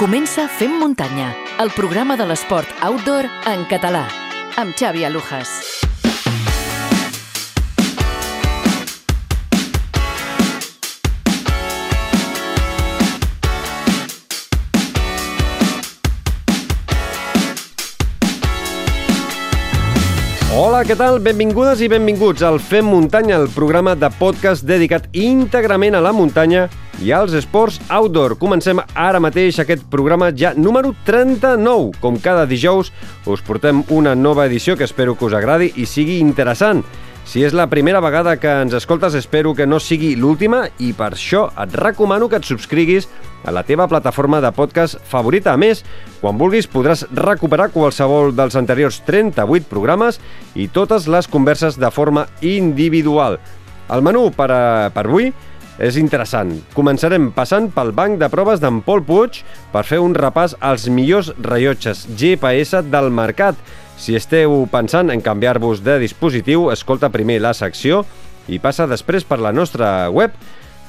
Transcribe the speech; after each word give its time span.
Comença 0.00 0.48
Fem 0.48 0.78
Muntanya, 0.80 1.26
el 1.60 1.68
programa 1.76 2.16
de 2.16 2.24
l'esport 2.24 2.72
outdoor 2.88 3.28
en 3.52 3.68
català, 3.68 4.06
amb 4.56 4.72
Xavi 4.72 5.04
Alujas. 5.04 5.89
Hola, 20.60 20.82
què 20.84 20.92
tal? 20.92 21.22
Benvingudes 21.24 21.80
i 21.80 21.86
benvinguts 21.88 22.42
al 22.44 22.58
Fem 22.60 22.84
Muntanya, 22.84 23.38
el 23.40 23.46
programa 23.48 23.94
de 23.96 24.10
podcast 24.12 24.66
dedicat 24.68 25.06
íntegrament 25.16 25.94
a 25.96 26.02
la 26.04 26.12
muntanya 26.12 26.66
i 27.00 27.14
als 27.16 27.32
esports 27.38 27.78
outdoor. 27.88 28.34
Comencem 28.36 28.82
ara 28.92 29.22
mateix 29.24 29.56
aquest 29.62 29.86
programa 29.88 30.28
ja 30.36 30.50
número 30.52 30.92
39. 31.08 31.94
Com 32.02 32.20
cada 32.20 32.44
dijous, 32.44 32.92
us 33.24 33.40
portem 33.40 33.80
una 33.88 34.12
nova 34.12 34.44
edició 34.50 34.76
que 34.76 34.84
espero 34.84 35.16
que 35.16 35.30
us 35.30 35.38
agradi 35.38 35.70
i 35.80 35.88
sigui 35.88 36.18
interessant. 36.20 36.84
Si 37.24 37.40
és 37.40 37.56
la 37.56 37.70
primera 37.72 38.04
vegada 38.04 38.36
que 38.36 38.52
ens 38.60 38.76
escoltes, 38.76 39.16
espero 39.16 39.54
que 39.56 39.64
no 39.64 39.80
sigui 39.80 40.12
l'última 40.12 40.66
i 40.76 40.92
per 40.92 41.14
això 41.14 41.46
et 41.56 41.72
recomano 41.72 42.28
que 42.28 42.36
et 42.36 42.44
subscriguis 42.44 43.08
a 43.44 43.52
la 43.54 43.62
teva 43.64 43.88
plataforma 43.88 44.40
de 44.40 44.50
podcast 44.52 44.98
favorita. 45.08 45.54
A 45.54 45.60
més, 45.60 45.84
quan 46.20 46.38
vulguis 46.40 46.68
podràs 46.70 47.06
recuperar 47.16 47.70
qualsevol 47.74 48.34
dels 48.36 48.56
anteriors 48.58 49.00
38 49.06 49.68
programes 49.70 50.20
i 50.54 50.68
totes 50.68 51.08
les 51.08 51.28
converses 51.30 51.78
de 51.80 51.90
forma 51.90 52.26
individual. 52.40 53.38
El 53.90 54.04
menú 54.06 54.28
per, 54.34 54.50
a, 54.52 54.90
per 54.94 55.06
avui 55.08 55.32
és 55.80 55.96
interessant. 55.96 56.52
Començarem 56.76 57.30
passant 57.32 57.70
pel 57.72 57.94
banc 57.96 58.20
de 58.20 58.28
proves 58.30 58.60
d'en 58.60 58.82
Pol 58.84 59.02
Puig 59.06 59.40
per 59.72 59.86
fer 59.88 60.00
un 60.04 60.14
repàs 60.14 60.54
als 60.60 60.86
millors 60.92 61.32
rellotges 61.40 62.04
GPS 62.20 62.84
del 62.92 63.08
mercat. 63.14 63.56
Si 64.00 64.14
esteu 64.16 64.66
pensant 64.72 65.10
en 65.12 65.24
canviar-vos 65.24 65.82
de 65.84 65.98
dispositiu, 66.00 66.68
escolta 66.72 67.12
primer 67.12 67.40
la 67.40 67.54
secció 67.56 68.04
i 68.48 68.58
passa 68.60 68.86
després 68.88 69.24
per 69.24 69.40
la 69.40 69.52
nostra 69.52 70.10
web, 70.12 70.32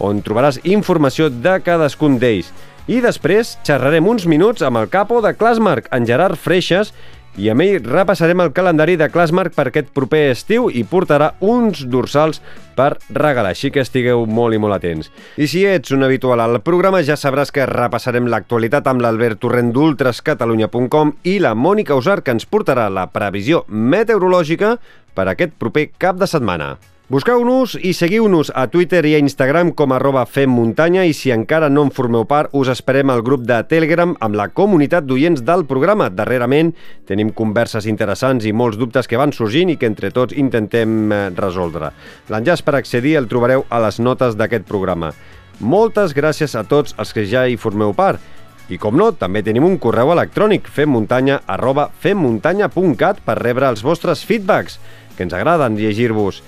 on 0.01 0.21
trobaràs 0.25 0.59
informació 0.65 1.29
de 1.29 1.59
cadascun 1.63 2.19
d'ells. 2.21 2.51
I 2.89 2.99
després 3.03 3.55
xerrarem 3.63 4.07
uns 4.09 4.25
minuts 4.25 4.65
amb 4.65 4.81
el 4.81 4.89
capo 4.89 5.21
de 5.21 5.35
Clasmark, 5.37 5.87
en 5.93 6.07
Gerard 6.09 6.39
Freixas, 6.41 6.91
i 7.39 7.47
amb 7.47 7.63
ell 7.63 7.85
repassarem 7.85 8.41
el 8.43 8.51
calendari 8.51 8.97
de 8.99 9.07
Clasmark 9.11 9.53
per 9.55 9.69
aquest 9.69 9.93
proper 9.95 10.25
estiu 10.33 10.67
i 10.67 10.83
portarà 10.83 11.31
uns 11.39 11.85
dorsals 11.87 12.41
per 12.75 12.97
regalar, 13.15 13.53
així 13.53 13.71
que 13.71 13.83
estigueu 13.85 14.25
molt 14.27 14.55
i 14.55 14.59
molt 14.59 14.75
atents. 14.75 15.11
I 15.39 15.47
si 15.47 15.63
ets 15.67 15.95
un 15.95 16.03
habitual 16.03 16.43
al 16.43 16.59
programa 16.65 17.03
ja 17.07 17.15
sabràs 17.15 17.53
que 17.55 17.69
repassarem 17.69 18.27
l'actualitat 18.27 18.87
amb 18.91 19.03
l'Albert 19.05 19.39
Torrent 19.43 19.71
d'ultrascatalunya.com 19.75 21.15
i 21.23 21.39
la 21.39 21.55
Mònica 21.55 21.95
Usar 21.95 22.19
que 22.21 22.35
ens 22.35 22.47
portarà 22.47 22.89
la 22.91 23.07
previsió 23.13 23.63
meteorològica 23.69 24.75
per 25.15 25.29
aquest 25.31 25.55
proper 25.59 25.91
cap 25.99 26.19
de 26.19 26.27
setmana. 26.27 26.75
Busqueu-nos 27.11 27.73
i 27.75 27.89
seguiu-nos 27.91 28.53
a 28.55 28.69
Twitter 28.71 29.01
i 29.03 29.17
a 29.17 29.19
Instagram 29.19 29.73
com 29.75 29.91
arroba 29.91 30.21
femmuntanya 30.23 31.01
i 31.03 31.11
si 31.11 31.33
encara 31.33 31.67
no 31.67 31.81
en 31.83 31.89
formeu 31.91 32.23
part, 32.23 32.53
us 32.55 32.69
esperem 32.71 33.11
al 33.11 33.19
grup 33.19 33.41
de 33.43 33.57
Telegram 33.67 34.13
amb 34.23 34.37
la 34.39 34.45
comunitat 34.55 35.03
d'oients 35.03 35.43
del 35.43 35.65
programa. 35.67 36.07
Darrerament 36.07 36.69
tenim 37.09 37.33
converses 37.35 37.89
interessants 37.91 38.47
i 38.47 38.53
molts 38.55 38.79
dubtes 38.79 39.11
que 39.11 39.19
van 39.19 39.35
sorgint 39.35 39.73
i 39.73 39.75
que 39.75 39.89
entre 39.91 40.13
tots 40.15 40.37
intentem 40.39 41.11
eh, 41.11 41.19
resoldre. 41.35 41.91
L'enllaç 42.31 42.63
per 42.63 42.77
accedir 42.79 43.17
el 43.19 43.27
trobareu 43.27 43.65
a 43.67 43.83
les 43.83 43.99
notes 43.99 44.39
d'aquest 44.39 44.63
programa. 44.71 45.11
Moltes 45.59 46.15
gràcies 46.15 46.55
a 46.55 46.63
tots 46.63 46.95
els 46.95 47.11
que 47.11 47.27
ja 47.27 47.43
hi 47.43 47.59
formeu 47.59 47.91
part. 47.91 48.23
I 48.71 48.79
com 48.79 48.95
no, 48.95 49.11
també 49.11 49.43
tenim 49.43 49.67
un 49.67 49.81
correu 49.83 50.15
electrònic 50.15 50.71
femmuntanya 50.71 51.41
arroba 51.43 51.91
femmuntanya.cat 51.91 53.19
per 53.27 53.41
rebre 53.43 53.67
els 53.67 53.83
vostres 53.83 54.23
feedbacks, 54.23 54.79
que 55.17 55.27
ens 55.27 55.35
agraden 55.35 55.75
llegir-vos. 55.75 56.39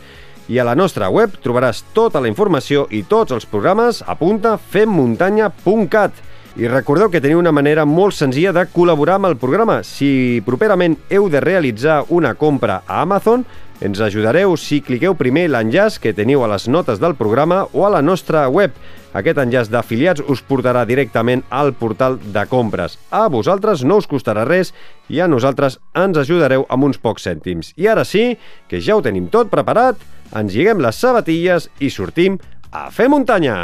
I 0.51 0.59
a 0.59 0.65
la 0.67 0.75
nostra 0.75 1.07
web 1.07 1.37
trobaràs 1.39 1.85
tota 1.95 2.19
la 2.19 2.27
informació 2.27 2.83
i 2.91 3.05
tots 3.07 3.31
els 3.31 3.45
programes 3.47 4.01
a 4.03 4.17
punta 4.19 4.57
femmuntanya.cat. 4.57 6.17
I 6.59 6.67
recordeu 6.67 7.09
que 7.09 7.21
teniu 7.23 7.39
una 7.39 7.53
manera 7.55 7.85
molt 7.87 8.13
senzilla 8.13 8.51
de 8.53 8.65
col·laborar 8.69 9.15
amb 9.17 9.31
el 9.31 9.37
programa. 9.41 9.79
Si 9.87 10.43
properament 10.45 10.99
heu 11.09 11.29
de 11.31 11.39
realitzar 11.41 12.03
una 12.13 12.35
compra 12.35 12.83
a 12.85 12.99
Amazon, 13.01 13.47
ens 13.81 14.03
ajudareu 14.03 14.53
si 14.59 14.83
cliqueu 14.83 15.15
primer 15.15 15.47
l'enllaç 15.49 15.97
que 16.03 16.13
teniu 16.13 16.43
a 16.43 16.51
les 16.51 16.67
notes 16.67 16.99
del 16.99 17.15
programa 17.15 17.63
o 17.71 17.87
a 17.87 17.93
la 17.95 18.03
nostra 18.03 18.45
web. 18.51 18.75
Aquest 19.15 19.39
enllaç 19.41 19.71
d'afiliats 19.71 20.23
us 20.29 20.43
portarà 20.45 20.83
directament 20.85 21.43
al 21.49 21.73
portal 21.73 22.19
de 22.19 22.45
compres. 22.51 22.99
A 23.09 23.29
vosaltres 23.31 23.83
no 23.87 23.97
us 24.01 24.09
costarà 24.11 24.45
res 24.45 24.75
i 25.09 25.23
a 25.23 25.27
nosaltres 25.31 25.79
ens 25.95 26.19
ajudareu 26.19 26.67
amb 26.69 26.91
uns 26.91 26.99
pocs 26.99 27.27
cèntims. 27.29 27.73
I 27.77 27.87
ara 27.87 28.03
sí, 28.05 28.33
que 28.67 28.81
ja 28.81 28.97
ho 28.97 29.01
tenim 29.05 29.31
tot 29.33 29.49
preparat, 29.53 29.97
ens 30.33 30.53
lliguem 30.55 30.81
les 30.81 30.97
sabatilles 30.97 31.69
i 31.79 31.91
sortim 31.93 32.39
a 32.73 32.87
fer 32.93 33.09
muntanya! 33.11 33.57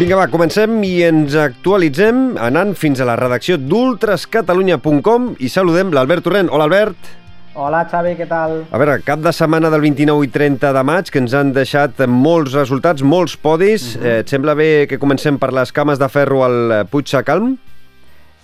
Vinga, 0.00 0.16
va, 0.16 0.28
comencem 0.32 0.78
i 0.86 1.00
ens 1.04 1.34
actualitzem 1.36 2.36
anant 2.40 2.76
fins 2.78 3.02
a 3.02 3.08
la 3.08 3.16
redacció 3.18 3.58
d'ultrascatalunya.com 3.60 5.34
i 5.42 5.50
saludem 5.52 5.90
l'Albert 5.92 6.24
Torrent. 6.24 6.48
Hola, 6.48 6.68
Albert. 6.70 7.10
Hola, 7.58 7.82
Xavi, 7.90 8.14
què 8.16 8.24
tal? 8.30 8.60
A 8.70 8.78
veure, 8.80 9.00
cap 9.04 9.20
de 9.20 9.32
setmana 9.34 9.68
del 9.74 9.82
29 9.82 10.28
i 10.28 10.30
30 10.32 10.70
de 10.76 10.84
maig, 10.86 11.10
que 11.10 11.20
ens 11.20 11.34
han 11.34 11.50
deixat 11.52 12.00
molts 12.06 12.54
resultats, 12.54 13.02
molts 13.02 13.34
podis. 13.36 13.96
Uh 13.96 14.00
-huh. 14.00 14.06
eh, 14.06 14.18
et 14.20 14.28
sembla 14.28 14.54
bé 14.54 14.86
que 14.88 14.98
comencem 14.98 15.38
per 15.38 15.52
les 15.52 15.72
cames 15.72 15.98
de 15.98 16.08
ferro 16.08 16.44
al 16.44 16.86
Puig 16.86 17.08
Sacalm? 17.08 17.58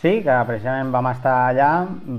Sí, 0.06 0.20
que 0.22 0.34
precisament 0.46 0.92
vam 0.94 1.08
estar 1.10 1.32
allà 1.48 1.68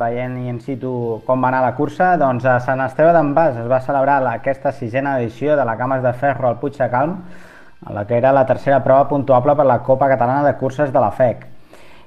veient 0.01 0.33
in 0.49 0.57
situ 0.59 0.89
com 1.23 1.45
va 1.45 1.47
anar 1.47 1.61
la 1.63 1.75
cursa. 1.77 2.09
Doncs 2.19 2.43
a 2.43 2.57
Sant 2.65 2.81
Esteve 2.83 3.13
d'en 3.15 3.29
Bas 3.37 3.55
es 3.61 3.69
va 3.71 3.77
celebrar 3.85 4.17
aquesta 4.27 4.73
sisena 4.75 5.13
edició 5.21 5.55
de 5.55 5.63
la 5.63 5.77
Cames 5.79 6.03
de 6.03 6.11
Ferro 6.11 6.49
al 6.49 6.57
Puig 6.59 6.75
Sacalm, 6.75 7.13
en 7.87 7.95
la 7.95 8.03
que 8.09 8.17
era 8.17 8.33
la 8.35 8.43
tercera 8.45 8.81
prova 8.83 9.07
puntuable 9.07 9.55
per 9.55 9.65
la 9.69 9.79
Copa 9.87 10.09
Catalana 10.11 10.43
de 10.43 10.57
Curses 10.59 10.91
de 10.91 10.99
la 10.99 11.13
FEC. 11.15 11.47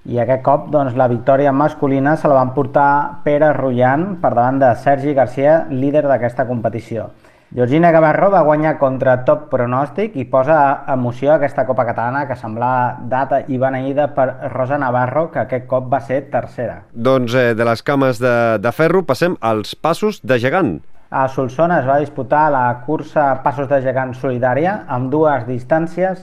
I 0.04 0.20
aquest 0.20 0.44
cop 0.44 0.68
doncs, 0.68 1.00
la 1.00 1.08
victòria 1.08 1.56
masculina 1.62 2.12
se 2.18 2.28
la 2.28 2.36
van 2.42 2.52
portar 2.52 3.22
Pere 3.24 3.54
Rullant 3.56 4.18
per 4.20 4.34
davant 4.34 4.60
de 4.60 4.74
Sergi 4.84 5.16
Garcia, 5.16 5.62
líder 5.70 6.04
d'aquesta 6.10 6.44
competició. 6.44 7.08
Georgina 7.52 7.90
Gavarro 7.90 8.28
va 8.30 8.44
guanyar 8.46 8.76
contra 8.78 9.16
top 9.26 9.48
pronòstic 9.50 10.14
i 10.14 10.22
posa 10.30 10.84
emoció 10.92 11.32
a 11.32 11.38
aquesta 11.40 11.64
Copa 11.66 11.82
Catalana 11.88 12.20
que 12.28 12.36
semblava 12.38 13.00
data 13.10 13.40
i 13.50 13.58
beneïda 13.58 14.04
per 14.14 14.28
Rosa 14.52 14.78
Navarro, 14.78 15.24
que 15.32 15.40
aquest 15.42 15.66
cop 15.66 15.88
va 15.90 15.98
ser 15.98 16.20
tercera. 16.30 16.84
Doncs 16.94 17.34
eh, 17.34 17.48
de 17.58 17.66
les 17.66 17.82
cames 17.82 18.22
de, 18.22 18.34
de 18.62 18.70
ferro 18.70 19.02
passem 19.08 19.34
als 19.40 19.74
passos 19.74 20.20
de 20.22 20.38
gegant. 20.38 20.76
A 21.10 21.24
Solsona 21.26 21.80
es 21.80 21.88
va 21.90 21.98
disputar 21.98 22.44
la 22.54 22.62
cursa 22.86 23.40
Passos 23.42 23.66
de 23.66 23.80
Gegant 23.82 24.14
Solidària 24.14 24.84
amb 24.86 25.10
dues 25.10 25.42
distàncies 25.48 26.22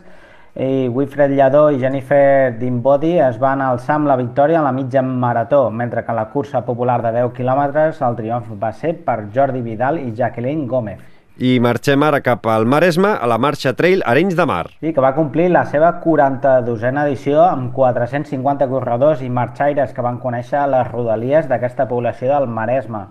i 0.55 0.87
Wilfred 0.87 1.35
Lladó 1.35 1.65
i 1.75 1.81
Jennifer 1.83 2.55
Dimbodi 2.55 3.17
es 3.19 3.35
van 3.43 3.59
alçar 3.61 3.97
amb 3.99 4.07
la 4.07 4.15
victòria 4.15 4.61
en 4.61 4.69
la 4.69 4.71
mitja 4.71 5.03
marató, 5.03 5.65
mentre 5.69 6.05
que 6.05 6.15
en 6.15 6.21
la 6.21 6.29
cursa 6.31 6.63
popular 6.63 7.01
de 7.03 7.11
10 7.19 7.35
quilòmetres 7.35 7.99
el 7.99 8.15
triomf 8.23 8.55
va 8.63 8.71
ser 8.71 8.95
per 9.03 9.25
Jordi 9.35 9.59
Vidal 9.67 9.99
i 9.99 10.15
Jacqueline 10.15 10.65
Gómez. 10.71 11.16
I 11.37 11.59
marxem 11.61 12.01
ara 12.01 12.23
cap 12.25 12.47
al 12.49 12.65
Maresme, 12.65 13.11
a 13.13 13.27
la 13.29 13.37
marxa 13.37 13.75
Trail 13.77 14.01
Arenys 14.09 14.35
de 14.35 14.45
Mar. 14.49 14.71
Sí, 14.79 14.89
que 14.93 15.01
va 15.03 15.13
complir 15.13 15.51
la 15.53 15.67
seva 15.69 15.91
42a 16.01 17.03
edició 17.05 17.43
amb 17.45 17.69
450 17.75 18.65
corredors 18.71 19.21
i 19.21 19.29
marxaires 19.29 19.93
que 19.93 20.01
van 20.01 20.17
conèixer 20.17 20.63
les 20.71 20.87
rodalies 20.89 21.45
d'aquesta 21.45 21.85
població 21.87 22.31
del 22.33 22.47
Maresme 22.49 23.05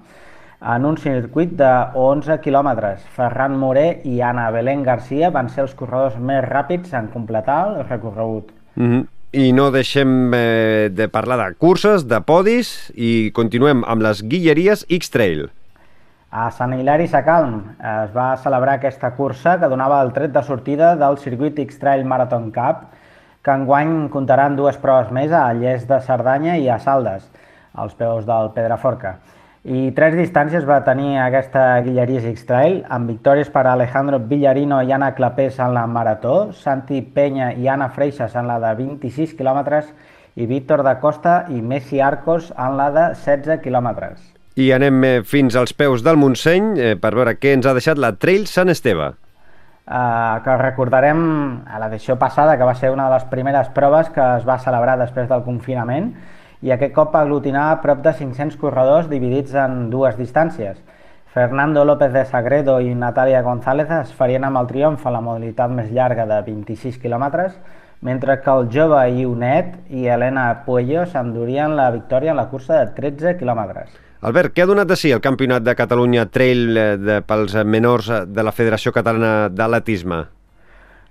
en 0.60 0.86
un 0.88 0.96
circuit 0.98 1.52
de 1.54 1.70
11 1.94 2.40
quilòmetres. 2.42 3.04
Ferran 3.14 3.54
Moré 3.60 4.00
i 4.04 4.18
Ana 4.20 4.48
Belén 4.50 4.82
Garcia 4.82 5.30
van 5.30 5.50
ser 5.52 5.62
els 5.66 5.76
corredors 5.78 6.16
més 6.18 6.42
ràpids 6.42 6.96
en 6.98 7.12
completar 7.12 7.60
el 7.68 7.84
recorregut. 7.88 8.50
Mm 8.74 8.90
-hmm. 8.90 9.06
I 9.32 9.52
no 9.52 9.70
deixem 9.70 10.32
eh, 10.34 10.88
de 10.90 11.08
parlar 11.08 11.36
de 11.36 11.54
curses, 11.54 12.08
de 12.08 12.20
podis, 12.20 12.90
i 12.94 13.30
continuem 13.32 13.84
amb 13.86 14.02
les 14.02 14.22
guilleries 14.22 14.86
X-Trail. 14.88 15.50
A 16.36 16.50
Sant 16.52 16.74
Hilari 16.76 17.06
Sacalm 17.08 17.52
es 17.90 18.10
va 18.12 18.26
celebrar 18.44 18.74
aquesta 18.76 19.08
cursa 19.16 19.54
que 19.60 19.70
donava 19.72 20.02
el 20.04 20.10
tret 20.12 20.34
de 20.34 20.42
sortida 20.44 20.90
del 21.00 21.16
circuit 21.22 21.62
X-Trail 21.62 22.04
Marathon 22.04 22.50
Cup, 22.52 22.82
que 23.40 23.54
enguany 23.56 23.94
comptaran 24.12 24.58
dues 24.58 24.76
proves 24.82 25.08
més 25.16 25.32
a 25.32 25.46
Lles 25.56 25.86
de 25.88 25.96
Cerdanya 26.04 26.58
i 26.60 26.68
a 26.68 26.76
Saldes, 26.76 27.24
als 27.72 27.96
peus 27.96 28.28
del 28.28 28.52
Pedraforca. 28.52 29.14
I 29.64 29.96
tres 29.96 30.18
distàncies 30.20 30.68
va 30.68 30.82
tenir 30.84 31.16
aquesta 31.22 31.64
Guilleries 31.88 32.28
X-Trail, 32.34 32.82
amb 32.84 33.14
victòries 33.14 33.48
per 33.56 33.64
Alejandro 33.72 34.20
Villarino 34.20 34.84
i 34.84 34.92
Anna 34.92 35.14
Clapés 35.16 35.56
en 35.56 35.72
la 35.72 35.88
marató, 35.88 36.38
Santi 36.52 37.00
Peña 37.00 37.54
i 37.56 37.64
Anna 37.64 37.88
Freixas 37.96 38.36
en 38.36 38.52
la 38.52 38.60
de 38.60 38.76
26 38.84 39.38
quilòmetres 39.40 39.88
i 40.36 40.52
Víctor 40.52 40.84
da 40.84 40.98
Costa 41.00 41.46
i 41.48 41.64
Messi 41.64 42.04
Arcos 42.12 42.52
en 42.52 42.76
la 42.76 42.92
de 42.92 43.12
16 43.24 43.64
quilòmetres. 43.64 44.35
I 44.56 44.70
anem 44.72 45.02
eh, 45.04 45.16
fins 45.20 45.52
als 45.60 45.74
peus 45.76 46.00
del 46.00 46.16
Montseny 46.16 46.68
eh, 46.80 46.92
per 46.96 47.10
veure 47.12 47.34
què 47.36 47.50
ens 47.52 47.66
ha 47.68 47.74
deixat 47.76 47.98
la 48.00 48.14
Trail 48.16 48.46
Sant 48.48 48.72
Esteve. 48.72 49.10
eh, 49.84 50.36
que 50.44 50.54
recordarem 50.56 51.18
a 51.68 51.80
l'edició 51.82 52.16
passada, 52.16 52.54
que 52.56 52.64
va 52.64 52.74
ser 52.74 52.88
una 52.90 53.04
de 53.04 53.18
les 53.18 53.26
primeres 53.28 53.68
proves 53.76 54.08
que 54.14 54.24
es 54.38 54.46
va 54.48 54.56
celebrar 54.58 54.96
després 54.96 55.28
del 55.28 55.44
confinament, 55.44 56.14
i 56.64 56.72
aquest 56.72 56.94
cop 56.96 57.12
va 57.12 57.20
aglutinar 57.26 57.82
prop 57.82 58.00
de 58.00 58.14
500 58.16 58.56
corredors 58.56 59.10
dividits 59.10 59.52
en 59.60 59.90
dues 59.90 60.16
distàncies. 60.16 60.80
Fernando 61.36 61.84
López 61.84 62.16
de 62.16 62.24
Sagredo 62.24 62.78
i 62.80 62.94
Natalia 62.96 63.44
González 63.44 63.92
es 63.92 64.14
farien 64.16 64.48
amb 64.48 64.62
el 64.62 64.72
triomf 64.72 65.04
a 65.04 65.12
la 65.12 65.20
modalitat 65.20 65.68
més 65.68 65.92
llarga 65.92 66.24
de 66.24 66.40
26 66.48 66.96
quilòmetres, 67.04 67.52
mentre 68.00 68.40
que 68.40 68.56
el 68.56 68.72
jove 68.72 69.04
Ionet 69.20 69.76
i 69.92 70.08
Helena 70.08 70.48
Puello 70.64 71.04
s'endurien 71.04 71.76
la 71.76 71.90
victòria 71.92 72.32
en 72.32 72.40
la 72.40 72.48
cursa 72.48 72.80
de 72.80 72.96
13 72.96 73.36
quilòmetres. 73.36 74.05
Albert, 74.24 74.54
què 74.56 74.64
ha 74.64 74.68
donat 74.68 74.88
de 74.88 74.96
si 74.96 75.10
el 75.12 75.20
Campionat 75.20 75.60
de 75.60 75.74
Catalunya 75.76 76.22
Trail 76.32 76.70
eh, 76.72 76.84
de, 76.96 77.18
pels 77.20 77.52
menors 77.68 78.08
de 78.32 78.42
la 78.46 78.52
Federació 78.56 78.88
Catalana 78.96 79.50
d'Atletisme? 79.52 80.22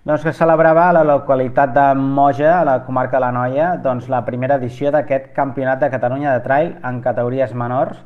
Doncs 0.06 0.24
que 0.26 0.34
celebrava 0.34 0.88
a 0.90 0.96
la 0.98 1.04
localitat 1.06 1.74
de 1.74 1.84
Moja, 1.98 2.60
a 2.60 2.64
la 2.66 2.80
comarca 2.86 3.18
de 3.18 3.22
la 3.22 3.32
Noia, 3.34 3.68
doncs 3.82 4.10
la 4.10 4.24
primera 4.26 4.58
edició 4.58 4.90
d'aquest 4.94 5.32
Campionat 5.38 5.84
de 5.84 5.90
Catalunya 5.94 6.34
de 6.34 6.42
Trail 6.46 6.72
en 6.82 7.02
categories 7.06 7.54
menors 7.54 8.00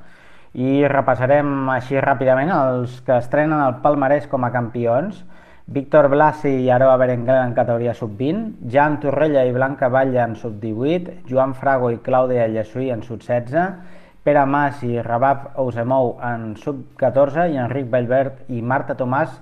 i 0.53 0.83
repassarem 0.91 1.69
així 1.71 1.99
ràpidament 2.03 2.51
els 2.55 2.99
que 3.05 3.21
estrenen 3.21 3.61
el 3.63 3.77
palmarès 3.83 4.27
com 4.27 4.43
a 4.43 4.51
campions. 4.51 5.23
Víctor 5.69 6.09
Blasi 6.11 6.51
i 6.65 6.69
Aroa 6.73 6.97
Berenguer 6.97 7.37
en 7.43 7.53
categoria 7.53 7.93
sub-20, 7.93 8.67
Jan 8.73 8.99
Torrella 8.99 9.45
i 9.45 9.55
Blanca 9.55 9.87
Batlle 9.87 10.23
en 10.25 10.35
sub-18, 10.35 11.21
Joan 11.29 11.53
Frago 11.55 11.91
i 11.93 12.01
Clàudia 12.03 12.49
Llesuí 12.51 12.89
en 12.91 13.03
sub-16, 13.05 13.98
Pere 14.23 14.45
Mas 14.45 14.81
i 14.83 14.99
Rabab 14.99 15.53
Ousemou 15.61 16.17
en 16.25 16.53
sub-14 16.59 17.47
i 17.53 17.59
Enric 17.61 17.87
Bellvert 17.91 18.49
i 18.51 18.61
Marta 18.61 18.97
Tomàs 18.99 19.37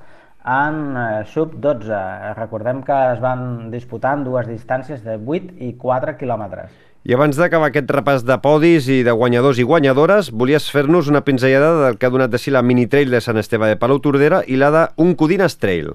en 0.47 0.77
eh, 0.95 1.05
sub-12. 1.33 2.01
Recordem 2.37 2.83
que 2.85 2.97
es 3.13 3.21
van 3.23 3.71
disputar 3.73 4.15
en 4.17 4.27
dues 4.27 4.47
distàncies 4.47 5.01
de 5.03 5.17
8 5.17 5.57
i 5.65 5.73
4 5.81 6.15
quilòmetres. 6.21 6.71
I 7.07 7.15
abans 7.15 7.37
d'acabar 7.39 7.69
aquest 7.71 7.91
repàs 7.95 8.25
de 8.27 8.35
podis 8.43 8.89
i 8.91 8.99
de 9.07 9.13
guanyadors 9.15 9.61
i 9.61 9.65
guanyadores, 9.67 10.29
volies 10.31 10.65
fer-nos 10.71 11.07
una 11.07 11.23
pinzellada 11.23 11.85
del 11.85 11.97
que 11.97 12.07
ha 12.07 12.13
donat 12.13 12.33
de 12.33 12.41
si 12.41 12.51
la 12.51 12.61
mini 12.61 12.87
trail 12.91 13.13
de 13.13 13.21
Sant 13.23 13.39
Esteve 13.39 13.69
de 13.71 13.77
Palau 13.79 14.01
Tordera 14.03 14.41
i 14.45 14.59
la 14.59 14.73
d'un 14.75 15.15
Codines 15.15 15.55
Trail. 15.57 15.93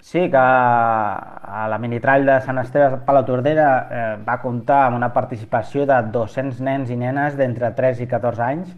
Sí, 0.00 0.30
que 0.30 0.36
a 0.36 1.66
la 1.68 1.78
minitrall 1.78 2.24
de 2.24 2.38
Sant 2.40 2.58
Esteve 2.62 3.02
Palau 3.04 3.26
Tordera 3.28 3.66
eh, 3.68 4.04
va 4.24 4.38
comptar 4.40 4.86
amb 4.86 4.96
una 4.96 5.10
participació 5.12 5.84
de 5.86 5.98
200 6.14 6.62
nens 6.64 6.88
i 6.88 6.96
nenes 6.96 7.36
d'entre 7.36 7.68
3 7.76 8.00
i 8.00 8.08
14 8.08 8.46
anys 8.46 8.72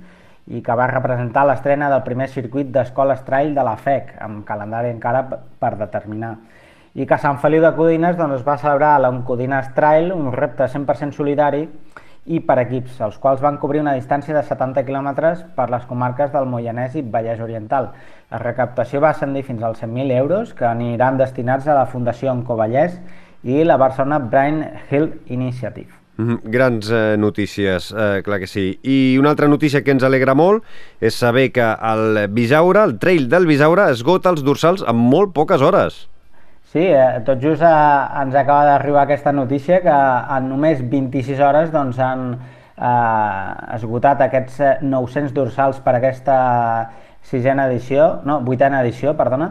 i 0.51 0.61
que 0.67 0.75
va 0.75 0.89
representar 0.91 1.45
l'estrena 1.47 1.89
del 1.93 2.03
primer 2.03 2.27
circuit 2.29 2.73
d'escoles 2.75 3.23
trail 3.23 3.55
de 3.55 3.63
la 3.63 3.77
FEC, 3.79 4.17
amb 4.19 4.43
calendari 4.45 4.91
encara 4.91 5.23
per 5.31 5.77
determinar. 5.79 6.35
I 6.95 7.07
que 7.07 7.15
a 7.15 7.23
Sant 7.23 7.39
Feliu 7.41 7.63
de 7.63 7.71
Codines 7.77 8.19
doncs, 8.19 8.41
es 8.41 8.45
va 8.45 8.59
celebrar 8.59 8.97
l'Oncodines 9.01 9.71
Trail, 9.77 10.11
un 10.13 10.33
repte 10.35 10.67
100% 10.67 11.15
solidari 11.17 11.63
i 12.27 12.39
per 12.47 12.59
equips, 12.63 13.01
els 13.03 13.17
quals 13.19 13.41
van 13.43 13.57
cobrir 13.59 13.81
una 13.83 13.95
distància 13.97 14.35
de 14.37 14.43
70 14.47 14.85
quilòmetres 14.87 15.43
per 15.57 15.69
les 15.73 15.87
comarques 15.91 16.31
del 16.31 16.47
Moianès 16.47 16.95
i 16.95 17.03
Vallès 17.03 17.41
Oriental. 17.43 17.91
La 18.31 18.39
recaptació 18.39 19.01
va 19.03 19.11
ascendir 19.11 19.43
fins 19.49 19.63
als 19.67 19.83
100.000 19.83 20.15
euros, 20.21 20.53
que 20.55 20.69
aniran 20.69 21.19
destinats 21.19 21.67
a 21.67 21.75
la 21.75 21.89
Fundació 21.91 22.31
Encovallès 22.31 23.01
i 23.43 23.65
la 23.67 23.77
Barcelona 23.77 24.21
Brain 24.23 24.63
Health 24.91 25.31
Initiative. 25.31 25.91
Mm 26.17 26.29
-hmm. 26.29 26.41
Grans 26.45 26.91
eh, 26.91 27.17
notícies, 27.19 27.91
eh, 27.91 28.23
clar 28.23 28.39
que 28.39 28.47
sí. 28.47 28.79
I 28.83 29.19
una 29.19 29.31
altra 29.31 29.49
notícia 29.49 29.83
que 29.83 29.91
ens 29.91 30.05
alegra 30.05 30.35
molt 30.35 30.63
és 31.01 31.15
saber 31.15 31.51
que 31.53 31.63
el 31.63 32.29
Bisaure, 32.29 32.85
el 32.85 32.99
trail 32.99 33.29
del 33.29 33.47
Bisaure, 33.47 33.91
esgota 33.91 34.31
els 34.31 34.45
dorsals 34.45 34.85
en 34.87 34.97
molt 34.97 35.33
poques 35.33 35.61
hores. 35.61 36.12
Sí, 36.73 36.81
eh, 36.81 37.21
tot 37.27 37.37
just 37.45 37.61
eh, 37.61 37.71
ens 38.23 38.35
acaba 38.41 38.65
d'arribar 38.65 39.03
aquesta 39.03 39.33
notícia 39.37 39.83
que 39.85 39.93
en 40.37 40.47
només 40.49 40.79
26 40.89 41.41
hores 41.45 41.69
doncs, 41.75 41.99
han 42.01 42.23
eh, 42.33 43.75
esgotat 43.77 44.23
aquests 44.25 44.81
900 44.81 45.29
eh, 45.29 45.35
dorsals 45.37 45.83
per 45.85 45.99
aquesta 45.99 46.37
sisena 47.29 47.67
edició, 47.69 48.07
no, 48.25 48.39
vuitena 48.47 48.81
edició, 48.81 49.13
perdona, 49.21 49.51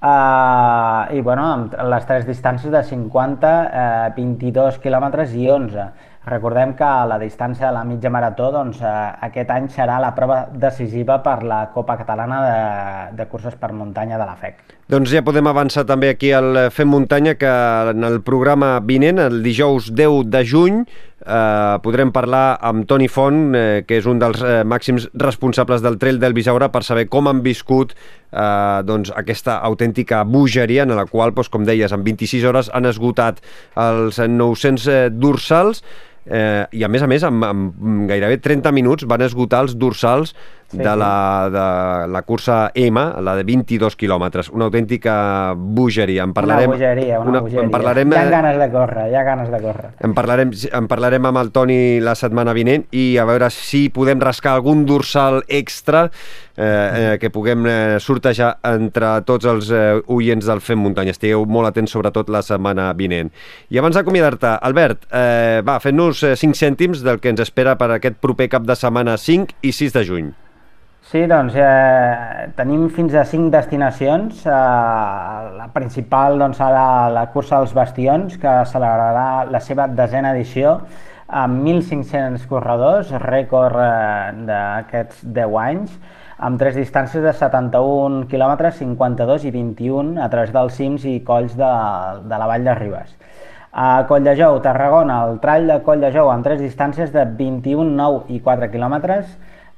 eh, 0.00 1.18
i 1.18 1.20
bueno, 1.20 1.44
amb 1.58 1.76
les 1.92 2.08
tres 2.08 2.24
distàncies 2.30 2.72
de 2.72 2.82
50, 2.88 3.52
eh, 3.82 4.08
22 4.16 4.80
quilòmetres 4.80 5.36
i 5.36 5.50
11. 5.52 5.86
Recordem 6.24 6.72
que 6.78 6.88
la 7.10 7.18
distància 7.18 7.66
de 7.66 7.74
la 7.74 7.84
mitja 7.84 8.10
marató 8.14 8.48
doncs, 8.54 8.80
eh, 8.80 8.98
aquest 9.28 9.50
any 9.50 9.68
serà 9.76 10.00
la 10.00 10.14
prova 10.16 10.46
decisiva 10.52 11.20
per 11.20 11.42
la 11.42 11.66
Copa 11.74 12.00
Catalana 12.00 12.44
de, 12.46 13.16
de 13.20 13.28
curses 13.28 13.60
per 13.60 13.74
muntanya 13.76 14.16
de 14.16 14.24
la 14.24 14.36
FEC. 14.40 14.62
Doncs 14.92 15.08
ja 15.08 15.22
podem 15.24 15.46
avançar 15.48 15.86
també 15.88 16.10
aquí 16.12 16.34
al 16.36 16.66
Fem 16.68 16.90
Muntanya 16.92 17.32
que 17.40 17.48
en 17.94 18.04
el 18.04 18.18
programa 18.20 18.74
vinent, 18.84 19.22
el 19.22 19.38
dijous 19.40 19.86
10 19.96 20.26
de 20.28 20.42
juny, 20.44 20.82
eh, 20.84 21.78
podrem 21.80 22.12
parlar 22.12 22.58
amb 22.60 22.84
Toni 22.84 23.08
Font, 23.08 23.54
eh, 23.56 23.86
que 23.88 23.96
és 23.96 24.04
un 24.04 24.20
dels 24.20 24.42
eh, 24.44 24.58
màxims 24.68 25.08
responsables 25.16 25.80
del 25.80 25.96
Trail 25.96 26.20
del 26.20 26.36
Bisaura, 26.36 26.68
per 26.68 26.84
saber 26.84 27.06
com 27.08 27.32
han 27.32 27.40
viscut 27.40 27.96
eh, 27.96 28.82
doncs, 28.84 29.14
aquesta 29.16 29.62
autèntica 29.64 30.26
bogeria 30.28 30.84
en 30.84 30.92
la 30.92 31.08
qual, 31.08 31.32
doncs, 31.32 31.48
com 31.48 31.64
deies, 31.64 31.96
en 31.96 32.04
26 32.04 32.44
hores 32.44 32.68
han 32.68 32.84
esgotat 32.92 33.40
els 33.80 34.20
900 34.20 34.88
eh, 34.92 35.02
dorsals 35.08 35.86
eh, 36.26 36.64
i 36.72 36.84
a 36.84 36.88
més 36.88 37.02
a 37.02 37.08
més 37.10 37.24
amb, 37.26 37.44
amb 37.44 38.08
gairebé 38.10 38.38
30 38.42 38.72
minuts 38.74 39.06
van 39.08 39.24
esgotar 39.26 39.62
els 39.66 39.76
dorsals 39.78 40.34
sí, 40.72 40.78
de, 40.78 40.96
la, 40.96 41.48
de 41.52 42.12
la 42.12 42.22
cursa 42.22 42.70
M, 42.74 42.98
la 43.20 43.34
de 43.36 43.44
22 43.44 43.96
quilòmetres. 43.96 44.50
Una 44.54 44.66
autèntica 44.68 45.54
bogeria. 45.56 46.24
En 46.24 46.34
parlarem, 46.36 46.70
una 46.70 46.78
bogeria, 46.78 47.20
una, 47.20 47.30
una 47.30 47.42
bogeria. 47.44 47.66
En 47.66 47.74
parlarem, 47.74 48.14
hi 48.14 48.20
ha 48.20 48.30
ganes 48.32 48.60
de 48.60 48.70
córrer, 48.72 49.08
hi 49.10 49.18
ha 49.18 49.24
ganes 49.26 49.50
de 49.52 49.60
córrer. 49.62 49.92
En 50.00 50.16
parlarem, 50.16 50.54
en 50.72 50.88
parlarem 50.90 51.30
amb 51.32 51.42
el 51.42 51.52
Toni 51.54 51.82
la 52.04 52.16
setmana 52.18 52.54
vinent 52.56 52.86
i 52.90 53.12
a 53.20 53.26
veure 53.28 53.50
si 53.52 53.86
podem 53.92 54.22
rascar 54.22 54.56
algun 54.56 54.86
dorsal 54.88 55.42
extra 55.48 56.08
eh, 56.56 56.64
eh, 56.64 57.18
que 57.20 57.30
puguem 57.30 57.66
eh, 57.66 57.98
sortejar 58.00 58.54
entre 58.72 59.14
tots 59.28 59.48
els 59.48 59.70
eh, 59.72 60.00
oients 60.12 60.46
del 60.48 60.62
Fem 60.64 60.80
Muntanya. 60.80 61.14
Estigueu 61.16 61.46
molt 61.48 61.70
atents, 61.70 61.92
sobretot 61.92 62.32
la 62.32 62.42
setmana 62.44 62.90
vinent. 62.96 63.32
I 63.72 63.80
abans 63.80 63.96
d'acomiadar-te, 63.98 64.56
Albert, 64.68 65.06
eh, 65.12 65.60
va, 65.66 65.78
fent-nos 65.82 66.11
5 66.20 66.52
eh, 66.52 66.58
cèntims 66.60 67.02
del 67.06 67.20
que 67.20 67.32
ens 67.32 67.40
espera 67.40 67.78
per 67.80 67.90
aquest 67.94 68.20
proper 68.20 68.50
cap 68.52 68.68
de 68.68 68.76
setmana 68.76 69.16
5 69.16 69.56
i 69.62 69.72
6 69.72 69.96
de 69.96 70.04
juny. 70.04 70.32
Sí, 71.12 71.24
doncs 71.26 71.56
eh, 71.58 72.48
tenim 72.56 72.86
fins 72.94 73.14
a 73.18 73.24
cinc 73.26 73.50
destinacions. 73.52 74.44
Eh, 74.46 74.52
la 75.58 75.66
principal 75.74 76.38
doncs, 76.38 76.60
serà 76.60 77.08
la 77.12 77.26
cursa 77.34 77.58
dels 77.58 77.74
Bastions, 77.74 78.38
que 78.40 78.52
celebrarà 78.70 79.44
la 79.50 79.60
seva 79.60 79.88
desena 79.90 80.30
edició 80.36 80.78
amb 81.42 81.64
1.500 81.64 82.46
corredors, 82.48 83.10
rècord 83.24 83.76
eh, 83.82 84.32
d'aquests 84.48 85.24
10 85.36 85.58
anys, 85.64 85.96
amb 86.42 86.58
tres 86.60 86.76
distàncies 86.76 87.24
de 87.24 87.32
71 87.32 88.26
km, 88.30 88.70
52 88.78 89.46
i 89.48 89.52
21 89.54 90.20
a 90.22 90.28
través 90.32 90.52
dels 90.54 90.76
cims 90.76 91.06
i 91.08 91.18
colls 91.26 91.56
de, 91.58 91.72
de 92.28 92.40
la 92.40 92.48
Vall 92.50 92.66
de 92.68 92.74
Ribes. 92.78 93.12
A 93.72 94.04
Colldejou, 94.04 94.58
Tarragona, 94.60 95.22
el 95.24 95.38
trall 95.40 95.64
de 95.64 95.78
Colldejou 95.80 96.28
amb 96.28 96.44
tres 96.44 96.58
distàncies 96.60 97.08
de 97.08 97.22
21, 97.38 97.86
9 97.96 98.26
i 98.34 98.40
4 98.44 98.66
quilòmetres, 98.68 99.30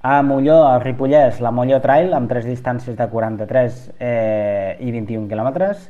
a 0.02 0.16
Molló, 0.26 0.56
al 0.66 0.80
Ripollès, 0.82 1.38
la 1.38 1.52
Molló 1.54 1.78
Trail, 1.80 2.10
amb 2.12 2.26
tres 2.28 2.42
distàncies 2.44 2.96
de 2.98 3.06
43 3.12 3.76
eh, 4.02 4.74
i 4.82 4.90
21 4.90 5.28
quilòmetres. 5.30 5.86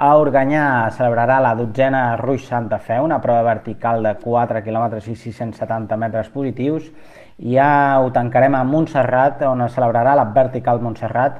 A 0.00 0.14
Organyà 0.16 0.64
celebrarà 0.96 1.36
la 1.44 1.52
dotzena 1.58 2.16
Ruix 2.16 2.46
Santa 2.48 2.78
Fe, 2.80 2.96
una 3.04 3.20
prova 3.20 3.44
vertical 3.44 4.00
de 4.08 4.14
4 4.22 4.62
km 4.64 4.96
i 5.12 5.18
670 5.20 6.00
metres 6.00 6.32
positius. 6.32 6.88
I 7.36 7.58
ja 7.58 8.00
ho 8.00 8.08
tancarem 8.16 8.56
a 8.56 8.64
Montserrat, 8.64 9.44
on 9.44 9.60
es 9.68 9.76
celebrarà 9.76 10.16
la 10.16 10.24
Vertical 10.32 10.80
Montserrat, 10.80 11.36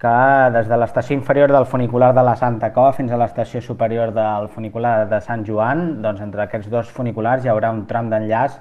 que 0.00 0.16
des 0.54 0.68
de 0.68 0.76
l'estació 0.80 1.14
inferior 1.16 1.52
del 1.52 1.66
funicular 1.68 2.14
de 2.16 2.22
la 2.24 2.36
Santa 2.40 2.72
Cova 2.72 2.94
fins 2.96 3.12
a 3.12 3.18
l'estació 3.20 3.60
superior 3.60 4.14
del 4.16 4.48
funicular 4.48 5.08
de 5.10 5.20
Sant 5.20 5.44
Joan, 5.44 6.00
doncs 6.02 6.22
entre 6.24 6.46
aquests 6.46 6.70
dos 6.72 6.88
funiculars 6.88 7.44
hi 7.44 7.52
haurà 7.52 7.72
un 7.74 7.84
tram 7.90 8.08
d'enllaç 8.08 8.56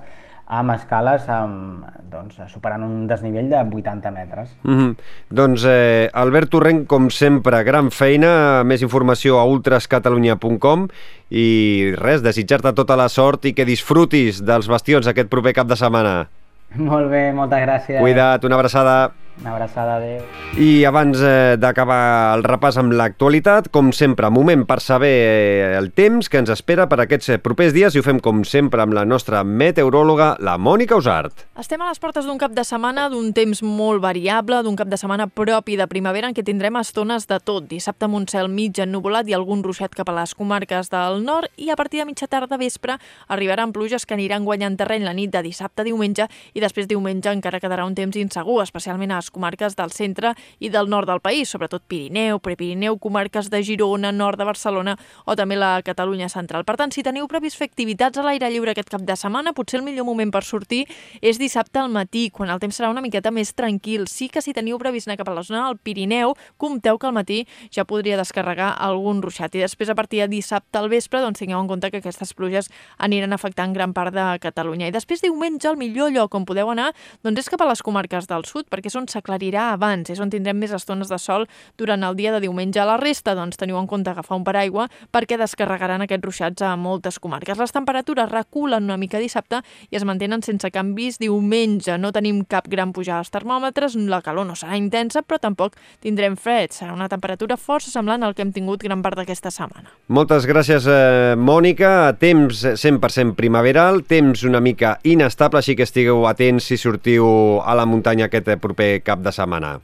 amb 0.50 0.74
escales 0.74 1.28
amb, 1.30 1.86
doncs, 2.10 2.40
superant 2.50 2.82
un 2.84 3.06
desnivell 3.08 3.52
de 3.52 3.60
80 3.62 4.12
metres. 4.12 4.50
Mm 4.64 4.78
-hmm. 4.78 4.96
Doncs 5.30 5.64
eh, 5.66 6.10
Albert 6.12 6.50
Torrent, 6.50 6.88
com 6.88 7.10
sempre, 7.10 7.64
gran 7.64 7.92
feina, 7.92 8.64
més 8.64 8.82
informació 8.82 9.40
a 9.40 9.46
ultrascatalunya.com 9.46 10.88
i 11.30 11.94
res, 11.96 12.24
desitjar-te 12.24 12.74
tota 12.74 12.96
la 12.96 13.10
sort 13.10 13.46
i 13.46 13.54
que 13.54 13.66
disfrutis 13.66 14.44
dels 14.44 14.68
bastions 14.68 15.08
aquest 15.08 15.30
proper 15.30 15.54
cap 15.54 15.68
de 15.68 15.76
setmana. 15.76 16.28
Molt 16.76 17.10
bé, 17.10 17.32
moltes 17.32 17.60
gràcies. 17.60 18.02
Cuida't, 18.02 18.46
una 18.46 18.56
abraçada. 18.56 19.12
Una 19.40 19.54
abraçada, 19.54 19.96
adeu. 19.96 20.24
I 20.60 20.84
abans 20.84 21.22
eh, 21.24 21.56
d'acabar 21.56 22.36
el 22.36 22.42
repàs 22.44 22.76
amb 22.82 22.92
l'actualitat, 22.92 23.70
com 23.72 23.94
sempre, 23.96 24.28
moment 24.34 24.66
per 24.68 24.82
saber 24.84 25.12
eh, 25.14 25.78
el 25.78 25.94
temps 25.96 26.28
que 26.28 26.42
ens 26.42 26.50
espera 26.52 26.90
per 26.92 26.98
aquests 27.00 27.30
eh, 27.32 27.38
propers 27.40 27.72
dies 27.72 27.96
i 27.96 28.02
ho 28.02 28.04
fem 28.04 28.20
com 28.20 28.42
sempre 28.44 28.84
amb 28.84 28.98
la 28.98 29.06
nostra 29.08 29.46
meteoròloga, 29.48 30.34
la 30.44 30.58
Mònica 30.60 30.98
Usart. 31.00 31.46
Estem 31.62 31.80
a 31.80 31.88
les 31.88 32.02
portes 32.04 32.28
d'un 32.28 32.42
cap 32.42 32.52
de 32.58 32.66
setmana 32.68 33.06
d'un 33.14 33.30
temps 33.38 33.62
molt 33.64 34.04
variable, 34.04 34.60
d'un 34.66 34.76
cap 34.76 34.92
de 34.92 35.00
setmana 35.00 35.30
propi 35.32 35.78
de 35.80 35.88
primavera 35.88 36.28
en 36.28 36.36
què 36.36 36.44
tindrem 36.44 36.76
estones 36.82 37.30
de 37.30 37.40
tot. 37.40 37.70
Dissabte 37.72 38.10
amb 38.10 38.20
un 38.20 38.28
cel 38.28 38.52
mig 38.52 38.82
ennuvolat 38.84 39.32
i 39.32 39.38
algun 39.38 39.64
ruixat 39.64 39.96
cap 39.96 40.12
a 40.12 40.18
les 40.20 40.36
comarques 40.36 40.92
del 40.92 41.24
nord 41.24 41.48
i 41.56 41.72
a 41.72 41.80
partir 41.80 42.04
de 42.04 42.10
mitja 42.10 42.28
tarda 42.28 42.60
vespre 42.60 43.00
arribaran 43.30 43.72
pluges 43.72 44.04
que 44.04 44.20
aniran 44.20 44.44
guanyant 44.44 44.76
terreny 44.76 45.08
la 45.08 45.16
nit 45.16 45.32
de 45.32 45.46
dissabte 45.48 45.86
a 45.86 45.88
diumenge 45.88 46.28
i 46.52 46.60
després 46.60 46.92
diumenge 46.92 47.32
encara 47.32 47.64
quedarà 47.64 47.88
un 47.88 47.96
temps 47.96 48.20
insegur, 48.20 48.60
especialment 48.66 49.16
a 49.16 49.29
comarques 49.32 49.76
del 49.76 49.92
centre 49.92 50.34
i 50.60 50.70
del 50.70 50.90
nord 50.90 51.08
del 51.10 51.22
país, 51.22 51.50
sobretot 51.50 51.84
Pirineu, 51.88 52.40
Prepirineu, 52.40 52.98
comarques 53.00 53.50
de 53.50 53.62
Girona, 53.64 54.12
nord 54.12 54.40
de 54.40 54.48
Barcelona 54.48 54.96
o 55.26 55.36
també 55.36 55.58
la 55.58 55.82
Catalunya 55.86 56.30
central. 56.30 56.66
Per 56.66 56.76
tant, 56.80 56.94
si 56.94 57.04
teniu 57.04 57.28
previst 57.28 57.58
fer 57.60 57.70
activitats 57.70 58.20
a 58.20 58.26
l'aire 58.26 58.50
lliure 58.52 58.74
aquest 58.74 58.92
cap 58.92 59.04
de 59.06 59.16
setmana, 59.20 59.54
potser 59.54 59.80
el 59.80 59.86
millor 59.86 60.08
moment 60.08 60.32
per 60.32 60.44
sortir 60.44 60.86
és 61.22 61.40
dissabte 61.40 61.80
al 61.80 61.90
matí, 61.94 62.30
quan 62.30 62.50
el 62.50 62.62
temps 62.62 62.80
serà 62.80 62.90
una 62.92 63.04
miqueta 63.06 63.32
més 63.32 63.54
tranquil. 63.54 64.08
Sí 64.08 64.30
que 64.30 64.42
si 64.42 64.54
teniu 64.54 64.80
previst 64.82 65.10
anar 65.10 65.20
cap 65.20 65.30
a 65.32 65.38
la 65.38 65.44
zona 65.44 65.66
del 65.68 65.78
Pirineu, 65.78 66.36
compteu 66.58 67.00
que 67.00 67.10
al 67.10 67.16
matí 67.16 67.42
ja 67.74 67.86
podria 67.86 68.18
descarregar 68.20 68.74
algun 68.78 69.22
ruixat. 69.22 69.56
I 69.56 69.66
després, 69.66 69.90
a 69.90 69.96
partir 69.96 70.22
de 70.24 70.30
dissabte 70.32 70.80
al 70.80 70.90
vespre, 70.90 71.22
doncs 71.24 71.42
tingueu 71.42 71.60
en 71.62 71.70
compte 71.70 71.92
que 71.92 72.02
aquestes 72.02 72.34
pluges 72.38 72.70
aniran 72.98 73.34
afectant 73.34 73.74
gran 73.74 73.94
part 73.94 74.14
de 74.16 74.26
Catalunya. 74.42 74.90
I 74.90 74.96
després, 74.96 75.24
diumenge, 75.24 75.68
el 75.70 75.78
millor 75.80 76.14
lloc 76.14 76.36
on 76.36 76.46
podeu 76.50 76.70
anar 76.72 76.92
doncs 77.24 77.44
és 77.44 77.50
cap 77.52 77.62
a 77.64 77.68
les 77.70 77.82
comarques 77.86 78.28
del 78.30 78.46
sud, 78.48 78.68
perquè 78.72 78.92
és 78.92 78.98
on 79.10 79.18
s'aclarirà 79.18 79.74
abans, 79.74 80.10
és 80.10 80.20
on 80.22 80.30
tindrem 80.30 80.58
més 80.60 80.72
estones 80.76 81.10
de 81.10 81.18
sol 81.18 81.48
durant 81.78 82.04
el 82.06 82.16
dia 82.16 82.32
de 82.32 82.42
diumenge. 82.44 82.82
La 82.86 82.98
resta, 83.02 83.34
doncs, 83.36 83.58
teniu 83.58 83.80
en 83.80 83.88
compte 83.90 84.10
agafar 84.12 84.38
un 84.38 84.46
paraigua 84.46 84.88
perquè 85.12 85.38
descarregaran 85.40 86.06
aquests 86.06 86.26
ruixats 86.26 86.66
a 86.66 86.76
moltes 86.78 87.20
comarques. 87.20 87.58
Les 87.58 87.74
temperatures 87.74 88.30
reculen 88.30 88.86
una 88.86 88.98
mica 88.98 89.20
dissabte 89.20 89.64
i 89.90 89.98
es 89.98 90.06
mantenen 90.06 90.44
sense 90.46 90.70
canvis 90.72 91.20
diumenge. 91.20 91.98
No 91.98 92.14
tenim 92.14 92.44
cap 92.46 92.70
gran 92.70 92.94
pujada 92.94 93.24
als 93.24 93.34
termòmetres, 93.34 93.98
la 94.10 94.22
calor 94.22 94.48
no 94.48 94.56
serà 94.58 94.78
intensa, 94.78 95.24
però 95.24 95.40
tampoc 95.42 95.78
tindrem 96.04 96.38
fred. 96.38 96.74
Serà 96.76 96.94
una 96.94 97.10
temperatura 97.10 97.58
força 97.58 97.90
semblant 97.92 98.24
al 98.24 98.36
que 98.36 98.46
hem 98.46 98.54
tingut 98.54 98.84
gran 98.86 99.02
part 99.02 99.18
d'aquesta 99.18 99.52
setmana. 99.52 99.90
Moltes 100.08 100.46
gràcies, 100.46 100.86
eh, 100.88 101.36
Mònica. 101.36 102.14
Temps 102.20 102.66
100% 102.76 103.36
primaveral, 103.36 104.04
temps 104.04 104.44
una 104.44 104.60
mica 104.60 105.00
inestable, 105.04 105.60
així 105.60 105.76
que 105.76 105.84
estigueu 105.84 106.28
atents 106.28 106.66
si 106.70 106.78
sortiu 106.78 107.62
a 107.64 107.76
la 107.76 107.86
muntanya 107.86 108.28
aquest 108.28 108.50
proper 108.62 108.99
cap 109.04 109.24
de 109.26 109.34
setmana. 109.36 109.78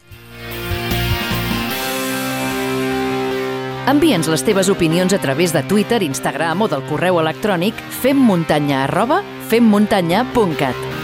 Envia'ns 3.85 4.25
les 4.31 4.41
teves 4.41 4.69
opinions 4.73 5.13
a 5.13 5.19
través 5.21 5.53
de 5.53 5.61
Twitter, 5.69 6.01
Instagram 6.01 6.65
o 6.65 6.67
del 6.71 6.81
correu 6.89 7.19
electrònic 7.21 7.77
femmuntanya 8.01 8.83
arroba 8.87 9.21
femmuntanya.cat. 9.51 10.95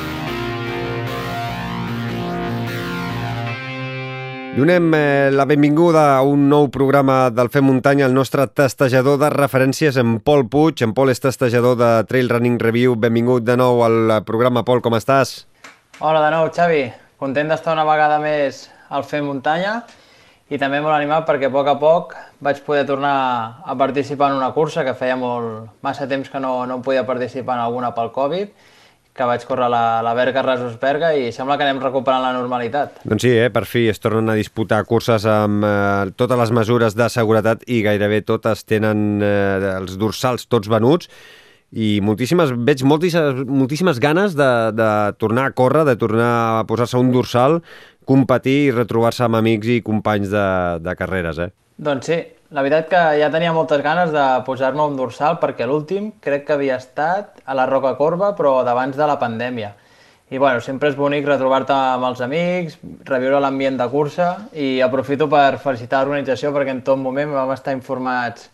Donem 4.51 4.94
eh, 4.94 5.30
la 5.32 5.46
benvinguda 5.46 6.18
a 6.18 6.24
un 6.27 6.50
nou 6.51 6.68
programa 6.74 7.30
del 7.32 7.48
Fem 7.53 7.63
Muntanya, 7.63 8.10
el 8.10 8.18
nostre 8.18 8.50
testejador 8.51 9.15
de 9.22 9.30
referències, 9.32 9.96
en 9.96 10.18
Pol 10.20 10.44
Puig. 10.51 10.84
En 10.84 10.91
Pol 10.98 11.13
és 11.13 11.24
testejador 11.24 11.77
de 11.80 11.91
Trail 12.10 12.27
Running 12.34 12.60
Review. 12.60 12.98
Benvingut 13.00 13.48
de 13.48 13.56
nou 13.56 13.80
al 13.86 14.18
programa, 14.27 14.65
Pol, 14.68 14.84
com 14.84 15.00
estàs? 15.00 15.46
Hola 16.01 16.25
de 16.25 16.34
nou, 16.36 16.51
Xavi. 16.51 16.84
Content 17.22 17.51
d'estar 17.51 17.75
una 17.75 17.84
vegada 17.86 18.16
més 18.18 18.63
al 18.90 19.04
Fem 19.06 19.28
Muntanya 19.30 19.75
i 20.50 20.58
també 20.58 20.80
molt 20.82 20.96
animat 20.96 21.28
perquè 21.28 21.51
a 21.51 21.54
poc 21.54 21.68
a 21.70 21.75
poc 21.78 22.16
vaig 22.42 22.63
poder 22.66 22.82
tornar 22.90 23.12
a 23.62 23.75
participar 23.78 24.32
en 24.32 24.40
una 24.40 24.48
cursa 24.56 24.82
que 24.88 24.96
feia 24.98 25.13
molt, 25.22 25.68
massa 25.86 26.08
temps 26.10 26.32
que 26.34 26.42
no, 26.42 26.56
no 26.66 26.80
podia 26.82 27.04
participar 27.06 27.60
en 27.60 27.68
alguna 27.68 27.92
pel 27.94 28.10
Covid 28.16 28.50
que 29.13 29.28
vaig 29.30 29.46
córrer 29.46 29.68
la, 29.70 29.84
la 30.01 30.16
Berga 30.18 30.42
Rasos 30.42 30.80
Berga 30.82 31.12
i 31.13 31.30
sembla 31.36 31.60
que 31.60 31.68
anem 31.68 31.84
recuperant 31.84 32.25
la 32.25 32.32
normalitat. 32.34 33.04
Doncs 33.06 33.28
sí, 33.28 33.36
eh? 33.38 33.51
per 33.54 33.68
fi 33.70 33.86
es 33.92 34.01
tornen 34.01 34.34
a 34.34 34.40
disputar 34.40 34.82
curses 34.90 35.28
amb 35.30 35.68
eh, 35.68 36.16
totes 36.18 36.42
les 36.42 36.56
mesures 36.58 36.98
de 36.98 37.10
seguretat 37.13 37.68
i 37.70 37.84
gairebé 37.86 38.24
totes 38.25 38.66
tenen 38.66 39.22
eh, 39.22 39.75
els 39.75 39.94
dorsals 40.01 40.50
tots 40.50 40.74
venuts 40.74 41.13
i 41.72 42.01
moltíssimes, 42.04 42.51
veig 42.68 42.84
moltíssimes, 42.84 43.46
moltíssimes 43.48 44.00
ganes 44.04 44.36
de, 44.36 44.51
de 44.75 44.90
tornar 45.22 45.48
a 45.48 45.56
córrer, 45.56 45.86
de 45.88 45.96
tornar 45.96 46.34
a 46.60 46.63
posar-se 46.68 47.00
un 47.00 47.12
dorsal, 47.16 47.62
competir 48.08 48.58
i 48.68 48.75
retrobar-se 48.75 49.24
amb 49.24 49.40
amics 49.40 49.72
i 49.72 49.82
companys 49.86 50.32
de, 50.34 50.46
de 50.84 50.96
carreres. 51.00 51.40
Eh? 51.40 51.51
Doncs 51.82 52.10
sí, 52.12 52.18
la 52.51 52.66
veritat 52.66 52.90
que 52.92 53.04
ja 53.22 53.32
tenia 53.32 53.54
moltes 53.56 53.80
ganes 53.86 54.12
de 54.12 54.25
posar-me 54.48 54.84
un 54.84 54.98
dorsal 55.00 55.40
perquè 55.40 55.68
l'últim 55.70 56.12
crec 56.20 56.44
que 56.50 56.58
havia 56.58 56.75
estat 56.82 57.40
a 57.46 57.56
la 57.56 57.70
Roca 57.70 57.96
Corba, 57.96 58.34
però 58.36 58.60
d'abans 58.68 58.98
de 58.98 59.08
la 59.08 59.20
pandèmia. 59.22 59.72
I 60.32 60.40
bueno, 60.40 60.62
sempre 60.63 60.88
és 60.88 60.96
bonic 60.96 61.25
retrobar-te 61.28 61.75
amb 61.75 62.08
els 62.08 62.22
amics, 62.24 62.78
reviure 63.08 63.40
l'ambient 63.44 63.80
de 63.80 63.88
cursa 63.92 64.30
i 64.56 64.80
aprofito 64.84 65.28
per 65.32 65.60
felicitar 65.63 66.06
l'organització 66.06 66.54
perquè 66.56 66.72
en 66.72 66.84
tot 66.88 67.00
moment 67.00 67.34
vam 67.36 67.51
estar 67.56 67.75
informats 67.75 68.48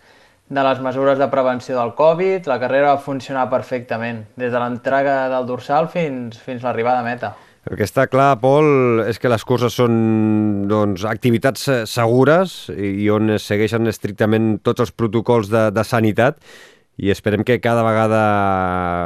de 0.50 0.63
les 0.63 0.80
mesures 0.80 1.20
de 1.20 1.27
prevenció 1.27 1.75
del 1.75 1.92
Covid, 1.98 2.48
la 2.48 2.60
carrera 2.62 2.94
va 2.94 3.04
funcionar 3.04 3.50
perfectament, 3.51 4.24
des 4.39 4.54
de 4.54 4.62
l'entrega 4.62 5.25
del 5.34 5.46
dorsal 5.50 5.89
fins, 5.92 6.39
fins 6.39 6.63
l'arribada 6.63 7.04
a 7.04 7.08
meta. 7.08 7.34
El 7.68 7.75
que 7.75 7.84
està 7.84 8.06
clar, 8.08 8.38
Pol, 8.39 9.04
és 9.04 9.20
que 9.20 9.27
les 9.27 9.44
curses 9.44 9.75
són 9.75 9.98
doncs, 10.72 11.04
activitats 11.10 11.68
segures 11.92 12.56
i 12.72 13.10
on 13.12 13.34
es 13.36 13.44
segueixen 13.50 13.92
estrictament 13.92 14.56
tots 14.63 14.86
els 14.86 14.94
protocols 14.96 15.51
de, 15.51 15.68
de 15.75 15.84
sanitat 15.84 16.39
i 16.98 17.12
esperem 17.12 17.44
que 17.44 17.60
cada 17.60 17.84
vegada 17.86 18.22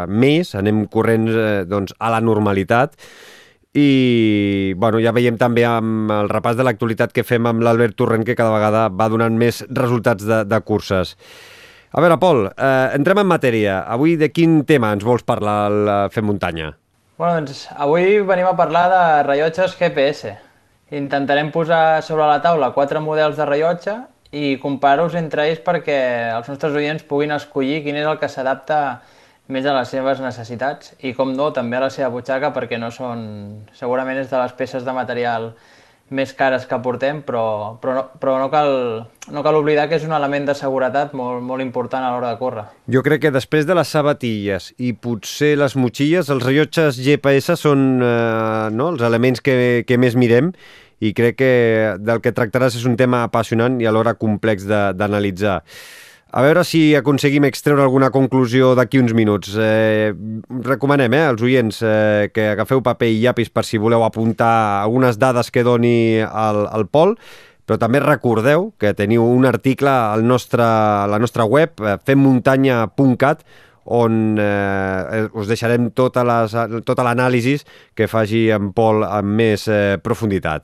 més 0.07 0.53
anem 0.55 0.85
corrents 0.93 1.33
eh, 1.33 1.49
doncs, 1.65 1.95
a 1.97 2.13
la 2.13 2.21
normalitat 2.21 2.93
i 3.73 4.73
bueno, 4.75 4.99
ja 4.99 5.13
veiem 5.15 5.37
també 5.39 5.63
amb 5.67 6.11
el 6.11 6.29
repàs 6.31 6.57
de 6.59 6.65
l'actualitat 6.67 7.13
que 7.15 7.23
fem 7.23 7.47
amb 7.47 7.63
l'Albert 7.63 7.95
Torrent 7.95 8.25
que 8.27 8.35
cada 8.35 8.51
vegada 8.51 8.89
va 8.91 9.07
donant 9.11 9.37
més 9.39 9.63
resultats 9.69 10.27
de, 10.27 10.43
de 10.43 10.59
curses. 10.67 11.15
A 11.91 12.03
veure, 12.03 12.17
Pol, 12.19 12.45
eh, 12.51 12.91
entrem 12.95 13.19
en 13.23 13.27
matèria. 13.27 13.81
Avui 13.87 14.17
de 14.19 14.31
quin 14.31 14.61
tema 14.67 14.91
ens 14.95 15.03
vols 15.07 15.23
parlar 15.27 15.57
al 15.67 16.11
Fem 16.11 16.27
Muntanya? 16.27 16.71
Bueno, 17.19 17.39
doncs 17.39 17.67
avui 17.75 18.19
venim 18.27 18.47
a 18.47 18.55
parlar 18.59 18.85
de 18.91 19.01
rellotges 19.27 19.75
GPS. 19.79 20.35
Intentarem 20.91 21.51
posar 21.51 22.01
sobre 22.03 22.27
la 22.27 22.41
taula 22.43 22.71
quatre 22.75 22.99
models 22.99 23.37
de 23.39 23.47
rellotge 23.47 23.95
i 24.31 24.57
comparar-los 24.59 25.15
entre 25.19 25.47
ells 25.47 25.59
perquè 25.63 25.97
els 26.35 26.47
nostres 26.51 26.75
oients 26.75 27.03
puguin 27.07 27.35
escollir 27.35 27.81
quin 27.85 27.99
és 27.99 28.07
el 28.07 28.19
que 28.19 28.31
s'adapta 28.31 29.01
més 29.47 29.65
a 29.65 29.75
les 29.75 29.89
seves 29.89 30.21
necessitats 30.23 30.93
i, 31.01 31.13
com 31.17 31.33
no, 31.35 31.51
també 31.55 31.77
a 31.77 31.85
la 31.87 31.91
seva 31.93 32.11
butxaca 32.13 32.53
perquè 32.55 32.79
no 32.79 32.91
són... 32.93 33.67
segurament 33.77 34.21
és 34.21 34.29
de 34.31 34.39
les 34.39 34.53
peces 34.57 34.85
de 34.85 34.95
material 34.95 35.51
més 36.11 36.33
cares 36.35 36.65
que 36.67 36.75
portem, 36.83 37.21
però, 37.23 37.77
però, 37.79 37.93
no, 37.95 38.01
però 38.19 38.35
no, 38.41 38.49
cal, 38.51 38.73
no 39.31 39.43
cal 39.45 39.57
oblidar 39.61 39.87
que 39.87 39.95
és 39.95 40.03
un 40.03 40.11
element 40.11 40.49
de 40.49 40.55
seguretat 40.59 41.15
molt, 41.15 41.39
molt 41.47 41.63
important 41.63 42.03
a 42.03 42.11
l'hora 42.11 42.33
de 42.33 42.39
córrer. 42.41 42.65
Jo 42.91 42.99
crec 43.05 43.23
que 43.25 43.31
després 43.31 43.65
de 43.67 43.77
les 43.79 43.93
sabatilles 43.95 44.73
i 44.75 44.91
potser 44.91 45.53
les 45.55 45.77
motxilles, 45.79 46.29
els 46.35 46.43
rellotges 46.43 46.99
GPS 46.99 47.55
són 47.63 48.03
eh, 48.03 48.67
no, 48.75 48.91
els 48.91 49.07
elements 49.07 49.39
que, 49.39 49.55
que 49.87 49.99
més 49.99 50.19
mirem 50.19 50.51
i 51.01 51.15
crec 51.17 51.39
que 51.39 51.53
del 52.03 52.19
que 52.21 52.35
tractaràs 52.35 52.75
és 52.77 52.85
un 52.85 52.99
tema 52.99 53.23
apassionant 53.23 53.79
i 53.81 53.87
alhora 53.89 54.17
complex 54.19 54.67
d'analitzar. 54.67 55.61
A 56.31 56.39
veure 56.45 56.61
si 56.63 56.93
aconseguim 56.95 57.43
extreure 57.43 57.83
alguna 57.83 58.07
conclusió 58.07 58.69
d'aquí 58.79 59.01
uns 59.01 59.11
minuts. 59.11 59.51
Eh, 59.59 60.13
recomanem 60.63 61.11
eh, 61.17 61.25
als 61.27 61.41
oients 61.43 61.81
eh, 61.83 62.29
que 62.31 62.45
agafeu 62.53 62.79
paper 62.85 63.09
i 63.11 63.17
llapis 63.19 63.51
per 63.51 63.65
si 63.67 63.75
voleu 63.75 64.05
apuntar 64.05 64.79
algunes 64.79 65.19
dades 65.19 65.51
que 65.51 65.65
doni 65.67 66.21
el, 66.23 66.59
el 66.71 66.87
Pol, 66.87 67.17
però 67.67 67.75
també 67.81 67.99
recordeu 67.99 68.69
que 68.79 68.93
teniu 68.95 69.25
un 69.27 69.43
article 69.49 69.91
al 69.91 70.23
nostre, 70.23 70.63
a 70.63 71.03
la 71.11 71.19
nostra 71.19 71.43
web, 71.43 71.75
eh, 71.83 71.97
femmuntanya.cat, 72.07 73.43
on 73.91 74.39
eh, 74.39 75.27
us 75.35 75.51
deixarem 75.51 75.91
tota 75.91 76.23
l'anàlisi 76.23 77.57
tota 77.59 77.93
que 77.97 78.07
faci 78.07 78.45
en 78.55 78.71
Pol 78.71 79.03
amb 79.03 79.35
més 79.35 79.67
eh, 79.67 79.99
profunditat. 79.99 80.63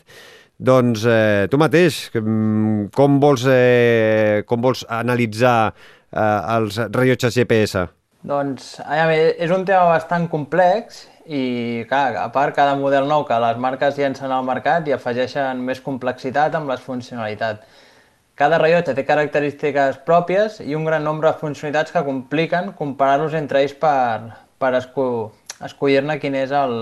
Doncs 0.58 1.04
eh, 1.06 1.46
tu 1.52 1.58
mateix, 1.62 2.08
mm, 2.18 2.90
com 2.96 3.20
vols, 3.22 3.44
eh, 3.46 4.42
com 4.50 4.62
vols 4.62 4.82
analitzar 4.90 5.70
eh, 5.70 6.56
els 6.56 6.80
rellotges 6.90 7.38
GPS? 7.38 7.86
Doncs, 8.26 8.80
aviam, 8.82 9.12
és 9.38 9.52
un 9.54 9.64
tema 9.68 9.86
bastant 9.92 10.26
complex 10.32 11.04
i, 11.30 11.86
clar, 11.88 12.16
a 12.18 12.28
part, 12.34 12.56
cada 12.58 12.74
model 12.76 13.06
nou 13.06 13.24
que 13.28 13.38
les 13.40 13.60
marques 13.62 14.00
llencen 14.02 14.34
al 14.34 14.48
mercat 14.48 14.88
i 14.90 14.96
afegeixen 14.96 15.62
més 15.64 15.80
complexitat 15.86 16.56
amb 16.58 16.74
les 16.74 16.82
funcionalitats. 16.82 17.86
Cada 18.38 18.58
rellotge 18.58 18.96
té 18.98 19.06
característiques 19.06 20.02
pròpies 20.06 20.60
i 20.66 20.74
un 20.78 20.86
gran 20.86 21.06
nombre 21.06 21.30
de 21.30 21.38
funcionalitats 21.38 21.94
que 21.94 22.06
compliquen 22.06 22.74
comparar-los 22.78 23.38
entre 23.38 23.62
ells 23.62 23.78
per, 23.78 24.34
per 24.58 24.74
esco 24.78 25.08
escollir-ne 25.66 26.18
quin 26.22 26.36
és 26.38 26.54
el, 26.54 26.76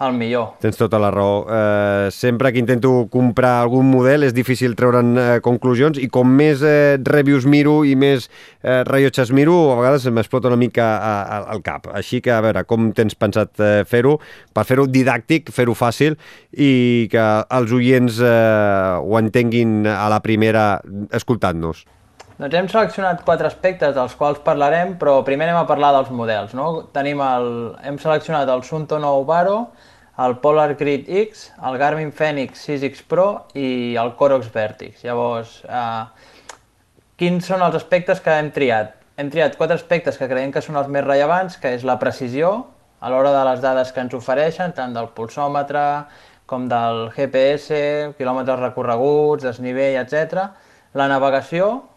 el 0.00 0.16
millor. 0.18 0.56
Tens 0.62 0.76
tota 0.78 0.98
la 0.98 1.10
raó. 1.14 1.44
Eh, 1.48 2.08
sempre 2.10 2.52
que 2.52 2.58
intento 2.58 3.06
comprar 3.10 3.60
algun 3.60 3.86
model 3.90 4.26
és 4.26 4.34
difícil 4.34 4.74
treure'n 4.78 5.12
eh, 5.18 5.26
conclusions 5.44 6.00
i 6.02 6.08
com 6.12 6.28
més 6.28 6.64
eh, 6.66 6.98
reviews 7.06 7.46
miro 7.46 7.82
i 7.86 7.94
més 7.98 8.28
eh, 8.62 8.82
rellotges 8.88 9.30
miro, 9.34 9.56
a 9.72 9.78
vegades 9.78 10.08
m'explota 10.10 10.50
una 10.50 10.60
mica 10.60 10.88
a, 10.98 11.14
a, 11.22 11.40
al 11.54 11.62
cap. 11.66 11.88
Així 11.94 12.20
que, 12.24 12.34
a 12.34 12.42
veure, 12.44 12.64
com 12.66 12.90
tens 12.96 13.14
pensat 13.14 13.62
eh, 13.62 13.72
fer-ho? 13.88 14.18
Per 14.54 14.66
fer-ho 14.66 14.88
didàctic, 14.90 15.52
fer-ho 15.54 15.76
fàcil 15.78 16.18
i 16.50 17.06
que 17.12 17.26
els 17.54 17.74
oients 17.74 18.20
eh, 18.22 18.98
ho 18.98 19.18
entenguin 19.20 19.84
a 19.90 20.08
la 20.12 20.22
primera 20.24 20.80
escoltant-nos. 21.14 21.84
Doncs 22.34 22.54
hem 22.58 22.66
seleccionat 22.66 23.20
quatre 23.22 23.46
aspectes 23.46 23.92
dels 23.94 24.14
quals 24.18 24.40
parlarem, 24.42 24.96
però 24.98 25.20
primer 25.22 25.46
anem 25.46 25.60
a 25.60 25.68
parlar 25.68 25.92
dels 25.94 26.08
models. 26.10 26.54
No? 26.58 26.66
Tenim 26.94 27.20
el, 27.22 27.46
hem 27.86 28.00
seleccionat 28.02 28.50
el 28.50 28.64
Sunto 28.66 28.98
9 28.98 29.20
Baro, 29.28 29.58
el 30.24 30.34
Polar 30.42 30.72
Grid 30.74 31.06
X, 31.06 31.44
el 31.62 31.78
Garmin 31.78 32.10
Fenix 32.10 32.64
6X 32.66 33.04
Pro 33.06 33.28
i 33.54 33.94
el 34.02 34.10
Corox 34.18 34.50
Vertix. 34.50 35.06
Llavors, 35.06 35.60
eh, 35.62 36.34
quins 37.22 37.46
són 37.46 37.62
els 37.62 37.78
aspectes 37.78 38.18
que 38.22 38.34
hem 38.34 38.50
triat? 38.50 38.98
Hem 39.14 39.30
triat 39.30 39.54
quatre 39.54 39.78
aspectes 39.78 40.18
que 40.18 40.26
creiem 40.26 40.50
que 40.50 40.62
són 40.62 40.82
els 40.82 40.90
més 40.90 41.06
rellevants, 41.06 41.60
que 41.62 41.70
és 41.78 41.86
la 41.86 42.00
precisió, 42.02 42.52
a 42.98 43.14
l'hora 43.14 43.30
de 43.30 43.46
les 43.52 43.62
dades 43.62 43.94
que 43.94 44.02
ens 44.02 44.14
ofereixen, 44.18 44.74
tant 44.74 44.94
del 44.96 45.12
pulsòmetre 45.14 45.86
com 46.50 46.66
del 46.66 47.10
GPS, 47.14 48.14
quilòmetres 48.18 48.58
recorreguts, 48.58 49.46
desnivell, 49.46 50.02
etc. 50.02 50.48
La 50.98 51.06
navegació, 51.10 51.93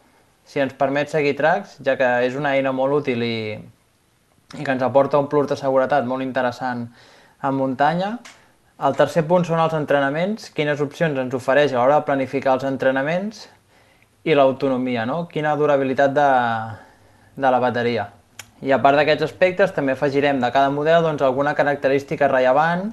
si 0.48 0.62
ens 0.64 0.74
permet 0.80 1.12
seguir 1.12 1.36
tracks, 1.36 1.76
ja 1.84 1.98
que 2.00 2.08
és 2.26 2.38
una 2.40 2.56
eina 2.56 2.72
molt 2.72 3.02
útil 3.02 3.24
i, 3.26 3.38
i 4.56 4.64
que 4.64 4.74
ens 4.74 4.84
aporta 4.86 5.20
un 5.20 5.28
plus 5.28 5.50
de 5.50 5.60
seguretat 5.60 6.08
molt 6.08 6.24
interessant 6.24 6.88
en 7.44 7.58
muntanya. 7.58 8.16
El 8.88 8.96
tercer 8.96 9.26
punt 9.28 9.44
són 9.46 9.60
els 9.60 9.76
entrenaments, 9.76 10.52
quines 10.56 10.82
opcions 10.82 11.18
ens 11.20 11.34
ofereix 11.36 11.74
a 11.74 11.82
l'hora 11.82 12.00
de 12.00 12.08
planificar 12.08 12.56
els 12.56 12.68
entrenaments 12.70 13.48
i 14.24 14.36
l'autonomia, 14.38 15.06
no? 15.10 15.26
quina 15.32 15.56
durabilitat 15.60 16.14
de, 16.16 16.30
de 17.36 17.52
la 17.52 17.60
bateria. 17.64 18.08
I 18.64 18.72
a 18.74 18.80
part 18.82 18.98
d'aquests 18.98 19.28
aspectes 19.28 19.74
també 19.76 19.94
afegirem 19.94 20.40
de 20.42 20.52
cada 20.54 20.72
model 20.74 21.04
doncs, 21.06 21.22
alguna 21.26 21.54
característica 21.58 22.30
rellevant 22.32 22.88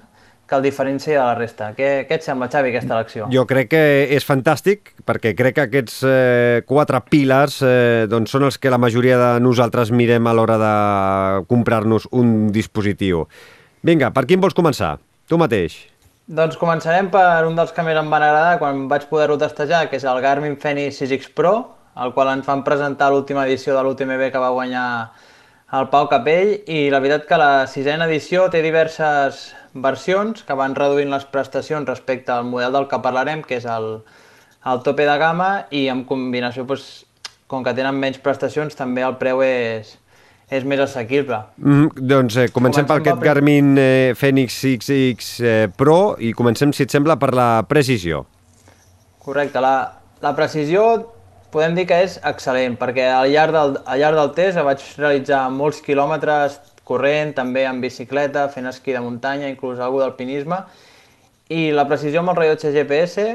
que 0.48 0.54
el 0.56 0.62
diferencia 0.62 1.14
de 1.14 1.24
la 1.24 1.34
resta. 1.38 1.70
Què, 1.76 2.04
què 2.08 2.18
et 2.18 2.26
sembla, 2.26 2.50
Xavi, 2.52 2.70
aquesta 2.72 2.96
elecció? 2.98 3.28
Jo 3.32 3.46
crec 3.48 3.70
que 3.72 3.82
és 4.16 4.26
fantàstic, 4.28 4.92
perquè 5.08 5.32
crec 5.36 5.56
que 5.56 5.64
aquests 5.68 5.96
eh, 6.08 6.60
quatre 6.68 7.00
pilars 7.08 7.60
eh, 7.64 8.04
doncs 8.10 8.34
són 8.34 8.46
els 8.50 8.60
que 8.60 8.72
la 8.72 8.80
majoria 8.80 9.16
de 9.20 9.30
nosaltres 9.44 9.92
mirem 9.94 10.28
a 10.28 10.36
l'hora 10.36 10.58
de 10.60 10.74
comprar-nos 11.48 12.08
un 12.12 12.52
dispositiu. 12.52 13.24
Vinga, 13.84 14.12
per 14.12 14.26
quin 14.28 14.40
vols 14.40 14.56
començar? 14.56 14.96
Tu 15.28 15.40
mateix. 15.40 15.80
Doncs 16.24 16.56
començarem 16.56 17.10
per 17.12 17.44
un 17.44 17.56
dels 17.56 17.72
que 17.76 17.82
més 17.84 17.96
em 18.00 18.06
van 18.08 18.22
agradar 18.24 18.58
quan 18.60 18.86
vaig 18.88 19.04
poder-ho 19.10 19.36
testejar, 19.40 19.86
que 19.90 19.98
és 20.00 20.06
el 20.08 20.20
Garmin 20.24 20.56
Fenix 20.60 21.02
6X 21.02 21.34
Pro, 21.36 21.54
el 22.00 22.14
qual 22.16 22.30
ens 22.32 22.46
van 22.48 22.64
presentar 22.64 23.10
l'última 23.12 23.44
edició 23.44 23.76
de 23.76 23.82
l'UTMB 23.84 24.30
que 24.32 24.40
va 24.40 24.52
guanyar 24.54 24.86
el 25.73 25.88
Pau 25.90 26.09
Capell, 26.11 26.52
i 26.68 26.88
la 26.92 27.00
veritat 27.00 27.26
que 27.28 27.38
la 27.40 27.66
sisena 27.71 28.06
edició 28.06 28.49
té 28.52 28.61
diverses 28.62 29.49
versions 29.75 30.44
que 30.47 30.54
van 30.59 30.76
reduint 30.76 31.11
les 31.11 31.25
prestacions 31.26 31.88
respecte 31.88 32.33
al 32.33 32.44
model 32.47 32.76
del 32.76 32.87
que 32.90 33.00
parlarem, 33.02 33.42
que 33.42 33.59
és 33.59 33.66
el, 33.66 34.04
el 34.71 34.85
tope 34.87 35.06
de 35.09 35.16
gamma, 35.18 35.66
i 35.75 35.88
en 35.92 36.04
combinació, 36.09 36.66
doncs, 36.68 37.04
com 37.50 37.64
que 37.64 37.75
tenen 37.76 37.99
menys 38.00 38.21
prestacions, 38.23 38.76
també 38.76 39.02
el 39.06 39.16
preu 39.21 39.42
és, 39.44 39.97
és 40.52 40.64
més 40.68 40.80
assequible. 40.85 41.40
Mm, 41.59 41.90
doncs 41.97 42.38
eh, 42.38 42.47
comencem, 42.52 42.85
comencem 42.85 42.88
per 42.90 43.00
aquest 43.00 43.25
Garmin 43.25 43.75
eh, 43.80 44.12
Fenix 44.18 44.61
6X 44.62 45.35
eh, 45.42 45.56
Pro 45.76 46.14
i 46.18 46.33
comencem, 46.37 46.73
si 46.73 46.87
et 46.87 46.94
sembla, 46.94 47.18
per 47.21 47.33
la 47.35 47.49
precisió. 47.68 48.25
Correcte. 49.25 49.61
La, 49.64 49.76
la 50.23 50.35
precisió 50.37 51.13
podem 51.54 51.76
dir 51.78 51.87
que 51.87 52.00
és 52.02 52.18
excel·lent, 52.26 52.75
perquè 52.80 53.06
al 53.14 53.30
llarg 53.30 53.54
del, 53.54 53.76
al 53.87 54.00
llarg 54.02 54.18
del 54.18 54.32
test 54.34 54.58
vaig 54.66 54.82
realitzar 54.99 55.44
molts 55.54 55.80
quilòmetres 55.87 56.58
corrent, 56.84 57.32
també 57.37 57.64
en 57.68 57.80
bicicleta, 57.80 58.49
fent 58.52 58.66
esquí 58.68 58.92
de 58.92 59.02
muntanya, 59.04 59.49
inclús 59.52 59.80
algú 59.80 60.02
d'alpinisme, 60.02 60.58
i 61.54 61.68
la 61.73 61.87
precisió 61.88 62.20
amb 62.20 62.34
el 62.34 62.40
rellotge 62.40 62.73
GPS 62.75 63.28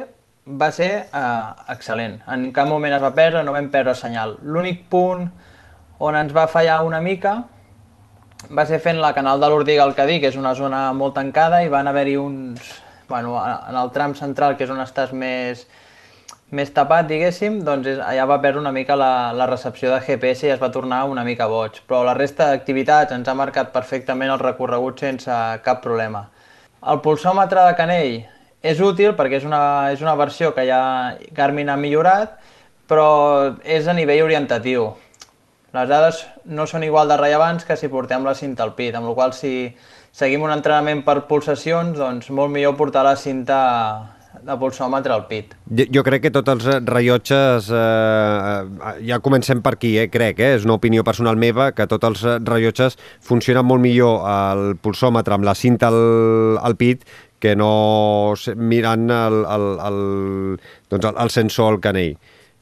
va 0.59 0.69
ser 0.75 0.89
eh, 1.05 1.71
excel·lent. 1.73 2.19
En 2.27 2.49
cap 2.53 2.67
moment 2.69 2.93
es 2.93 3.01
va 3.03 3.13
perdre, 3.15 3.43
no 3.45 3.55
vam 3.55 3.69
perdre 3.73 3.95
senyal. 3.95 4.35
L'únic 4.43 4.83
punt 4.91 5.29
on 5.99 6.17
ens 6.19 6.35
va 6.35 6.47
fallar 6.51 6.81
una 6.87 7.01
mica 7.05 7.39
va 8.55 8.65
ser 8.65 8.79
fent 8.79 9.01
la 9.01 9.11
canal 9.13 9.41
de 9.41 9.49
l'Ordiga 9.51 9.83
al 9.83 9.95
Cadí, 9.95 10.19
que 10.21 10.29
és 10.31 10.37
una 10.39 10.53
zona 10.55 10.89
molt 10.95 11.17
tancada, 11.17 11.63
i 11.63 11.71
van 11.71 11.87
haver-hi 11.87 12.15
uns... 12.17 12.71
Bueno, 13.09 13.33
en 13.41 13.75
el 13.75 13.89
tram 13.89 14.13
central, 14.13 14.55
que 14.55 14.67
és 14.67 14.71
on 14.71 14.79
estàs 14.83 15.11
més, 15.17 15.63
més 16.55 16.71
tapat, 16.73 17.05
diguéssim, 17.09 17.59
doncs 17.65 17.99
allà 18.01 18.25
va 18.29 18.39
perdre 18.41 18.61
una 18.61 18.73
mica 18.73 18.95
la, 18.97 19.31
la 19.37 19.45
recepció 19.49 19.91
de 19.93 19.99
GPS 20.01 20.47
i 20.47 20.53
es 20.55 20.61
va 20.61 20.71
tornar 20.73 21.03
una 21.05 21.23
mica 21.27 21.47
boig. 21.47 21.77
Però 21.85 22.01
la 22.05 22.15
resta 22.17 22.49
d'activitats 22.49 23.13
ens 23.13 23.29
ha 23.29 23.37
marcat 23.37 23.69
perfectament 23.75 24.33
el 24.33 24.41
recorregut 24.41 25.05
sense 25.05 25.37
cap 25.65 25.83
problema. 25.85 26.25
El 26.89 27.01
pulsòmetre 27.05 27.67
de 27.67 27.75
Canell 27.77 28.17
és 28.65 28.81
útil 28.81 29.13
perquè 29.15 29.37
és 29.39 29.45
una, 29.45 29.61
és 29.93 30.01
una 30.01 30.15
versió 30.19 30.53
que 30.55 30.65
ja 30.67 30.81
Garmin 31.37 31.69
ha 31.69 31.77
millorat, 31.77 32.39
però 32.89 33.55
és 33.63 33.87
a 33.87 33.93
nivell 33.93 34.25
orientatiu. 34.25 34.89
Les 35.77 35.89
dades 35.89 36.25
no 36.49 36.65
són 36.65 36.83
igual 36.83 37.11
de 37.11 37.17
rellevants 37.19 37.65
que 37.65 37.77
si 37.77 37.91
portem 37.93 38.25
la 38.25 38.33
cinta 38.33 38.65
al 38.65 38.73
pit, 38.73 38.95
amb 38.97 39.05
la 39.05 39.13
qual 39.13 39.35
si 39.37 39.69
seguim 40.11 40.41
un 40.41 40.53
entrenament 40.55 41.03
per 41.05 41.27
pulsacions, 41.29 41.93
doncs 41.99 42.31
molt 42.33 42.49
millor 42.49 42.73
portar 42.79 43.05
la 43.05 43.13
cinta 43.21 43.59
de 44.45 44.57
pulsòmetre 44.59 45.13
al 45.13 45.25
pit. 45.29 45.53
Jo, 45.69 45.85
jo 45.99 46.03
crec 46.07 46.25
que 46.25 46.31
tots 46.33 46.53
els 46.53 46.67
rellotges, 46.87 47.69
eh, 47.71 48.89
ja 49.07 49.19
comencem 49.23 49.61
per 49.65 49.75
aquí, 49.77 49.97
eh, 49.99 50.09
crec, 50.09 50.39
eh, 50.39 50.55
és 50.57 50.65
una 50.65 50.77
opinió 50.79 51.03
personal 51.03 51.37
meva, 51.37 51.71
que 51.71 51.87
tots 51.87 52.07
els 52.07 52.23
rellotges 52.47 52.97
funcionen 53.21 53.65
molt 53.65 53.81
millor 53.81 54.25
el 54.29 54.75
pulsòmetre 54.81 55.33
amb 55.35 55.47
la 55.47 55.55
cinta 55.55 55.87
al, 55.87 56.57
al 56.61 56.75
pit 56.75 57.05
que 57.39 57.55
no 57.55 58.35
mirant 58.55 59.09
el, 59.09 59.45
el, 59.47 59.69
el, 59.87 60.59
doncs 60.91 61.05
el, 61.05 61.15
el 61.23 61.31
sensor 61.31 61.73
al 61.73 61.79
canell. 61.79 62.17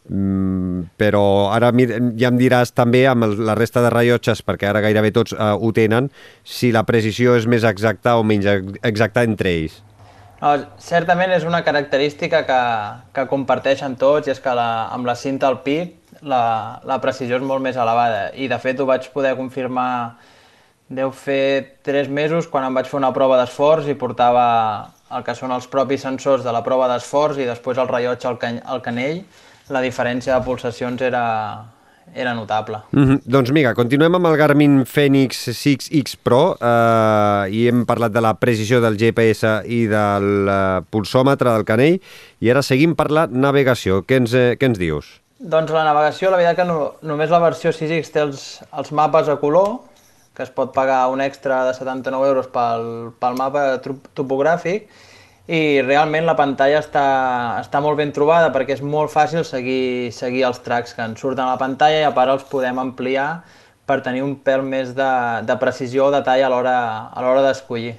Mm, 0.08 0.94
però 0.96 1.52
ara 1.52 1.74
ja 1.76 2.30
em 2.30 2.38
diràs 2.40 2.72
també 2.72 3.02
amb 3.10 3.26
el, 3.28 3.34
la 3.50 3.58
resta 3.60 3.84
de 3.84 3.92
rellotges, 3.92 4.44
perquè 4.46 4.70
ara 4.70 4.84
gairebé 4.86 5.12
tots 5.12 5.36
eh, 5.36 5.52
ho 5.52 5.74
tenen, 5.76 6.08
si 6.48 6.72
la 6.72 6.86
precisió 6.88 7.36
és 7.36 7.48
més 7.50 7.68
exacta 7.68 8.16
o 8.16 8.24
menys 8.24 8.48
exacta 8.88 9.26
entre 9.28 9.52
ells. 9.52 9.82
No, 10.38 10.52
certament 10.78 11.32
és 11.34 11.46
una 11.50 11.64
característica 11.66 12.44
que, 12.46 12.62
que 13.14 13.26
comparteixen 13.30 13.96
tots 13.98 14.30
i 14.30 14.34
és 14.36 14.42
que 14.42 14.54
la, 14.54 14.88
amb 14.94 15.10
la 15.10 15.16
cinta 15.18 15.50
al 15.50 15.64
pit 15.66 15.96
la, 16.22 16.80
la 16.86 17.00
precisió 17.02 17.40
és 17.40 17.46
molt 17.46 17.64
més 17.66 17.78
elevada. 17.78 18.28
I 18.38 18.50
de 18.52 18.60
fet 18.62 18.80
ho 18.80 18.86
vaig 18.86 19.10
poder 19.16 19.34
confirmar 19.40 19.90
deu 20.88 21.10
fer 21.12 21.80
tres 21.84 22.08
mesos 22.08 22.48
quan 22.48 22.68
em 22.68 22.78
vaig 22.78 22.88
fer 22.88 23.00
una 23.00 23.12
prova 23.16 23.40
d'esforç 23.42 23.90
i 23.90 23.98
portava 23.98 24.46
el 25.18 25.26
que 25.26 25.36
són 25.36 25.52
els 25.56 25.68
propis 25.72 26.06
sensors 26.06 26.46
de 26.46 26.54
la 26.54 26.62
prova 26.64 26.88
d'esforç 26.92 27.42
i 27.42 27.48
després 27.50 27.82
el 27.82 27.90
rellotge 27.90 28.30
al, 28.30 28.38
can, 28.40 28.62
al 28.64 28.84
canell, 28.86 29.24
la 29.74 29.82
diferència 29.84 30.36
de 30.36 30.46
pulsacions 30.46 31.02
era, 31.04 31.24
era 32.14 32.34
notable. 32.34 32.78
Mm 32.92 33.04
-hmm. 33.04 33.22
Doncs 33.26 33.52
mira, 33.52 33.74
continuem 33.74 34.16
amb 34.16 34.26
el 34.26 34.38
Garmin 34.38 34.86
Fenix 34.86 35.48
6X 35.48 36.18
Pro 36.24 36.58
eh, 36.62 37.52
i 37.52 37.68
hem 37.68 37.86
parlat 37.86 38.12
de 38.12 38.22
la 38.22 38.34
precisió 38.34 38.82
del 38.82 38.98
GPS 38.98 39.62
i 39.66 39.88
del 39.88 40.48
eh, 40.48 40.82
pulsòmetre 40.90 41.54
del 41.54 41.64
canell 41.64 42.00
i 42.40 42.50
ara 42.50 42.62
seguim 42.62 42.96
per 42.96 43.12
la 43.12 43.28
navegació. 43.28 44.04
Què 44.04 44.16
ens, 44.16 44.34
eh, 44.34 44.58
què 44.58 44.66
ens 44.66 44.80
dius? 44.80 45.22
Doncs 45.40 45.72
la 45.72 45.84
navegació, 45.84 46.32
la 46.32 46.38
veritat 46.38 46.56
que 46.56 46.66
no, 46.66 46.94
només 47.02 47.30
la 47.30 47.40
versió 47.40 47.70
6X 47.70 48.12
té 48.12 48.20
els, 48.20 48.62
els 48.74 48.92
mapes 48.92 49.28
a 49.30 49.36
color, 49.38 49.82
que 50.34 50.44
es 50.44 50.50
pot 50.50 50.74
pagar 50.74 51.08
un 51.10 51.22
extra 51.22 51.66
de 51.66 51.74
79 51.74 52.28
euros 52.28 52.48
pel, 52.48 53.12
pel 53.20 53.38
mapa 53.38 53.80
topogràfic, 54.18 54.90
i 55.48 55.80
realment 55.80 56.26
la 56.28 56.36
pantalla 56.36 56.82
està, 56.82 57.04
està 57.62 57.80
molt 57.80 57.96
ben 58.00 58.12
trobada 58.12 58.50
perquè 58.52 58.76
és 58.76 58.82
molt 58.84 59.14
fàcil 59.14 59.46
seguir, 59.48 60.12
seguir 60.12 60.44
els 60.50 60.60
tracks 60.66 60.92
que 60.94 61.06
ens 61.08 61.24
surten 61.24 61.46
a 61.46 61.54
la 61.54 61.62
pantalla 61.62 62.02
i 62.02 62.08
a 62.08 62.12
part 62.16 62.34
els 62.34 62.44
podem 62.52 62.82
ampliar 62.84 63.30
per 63.88 64.02
tenir 64.04 64.26
un 64.26 64.36
pèl 64.44 64.66
més 64.68 64.92
de, 64.98 65.12
de 65.48 65.56
precisió 65.62 66.10
o 66.10 66.12
detall 66.12 66.44
a 66.44 66.52
l'hora 66.52 67.46
d'escollir. 67.46 67.96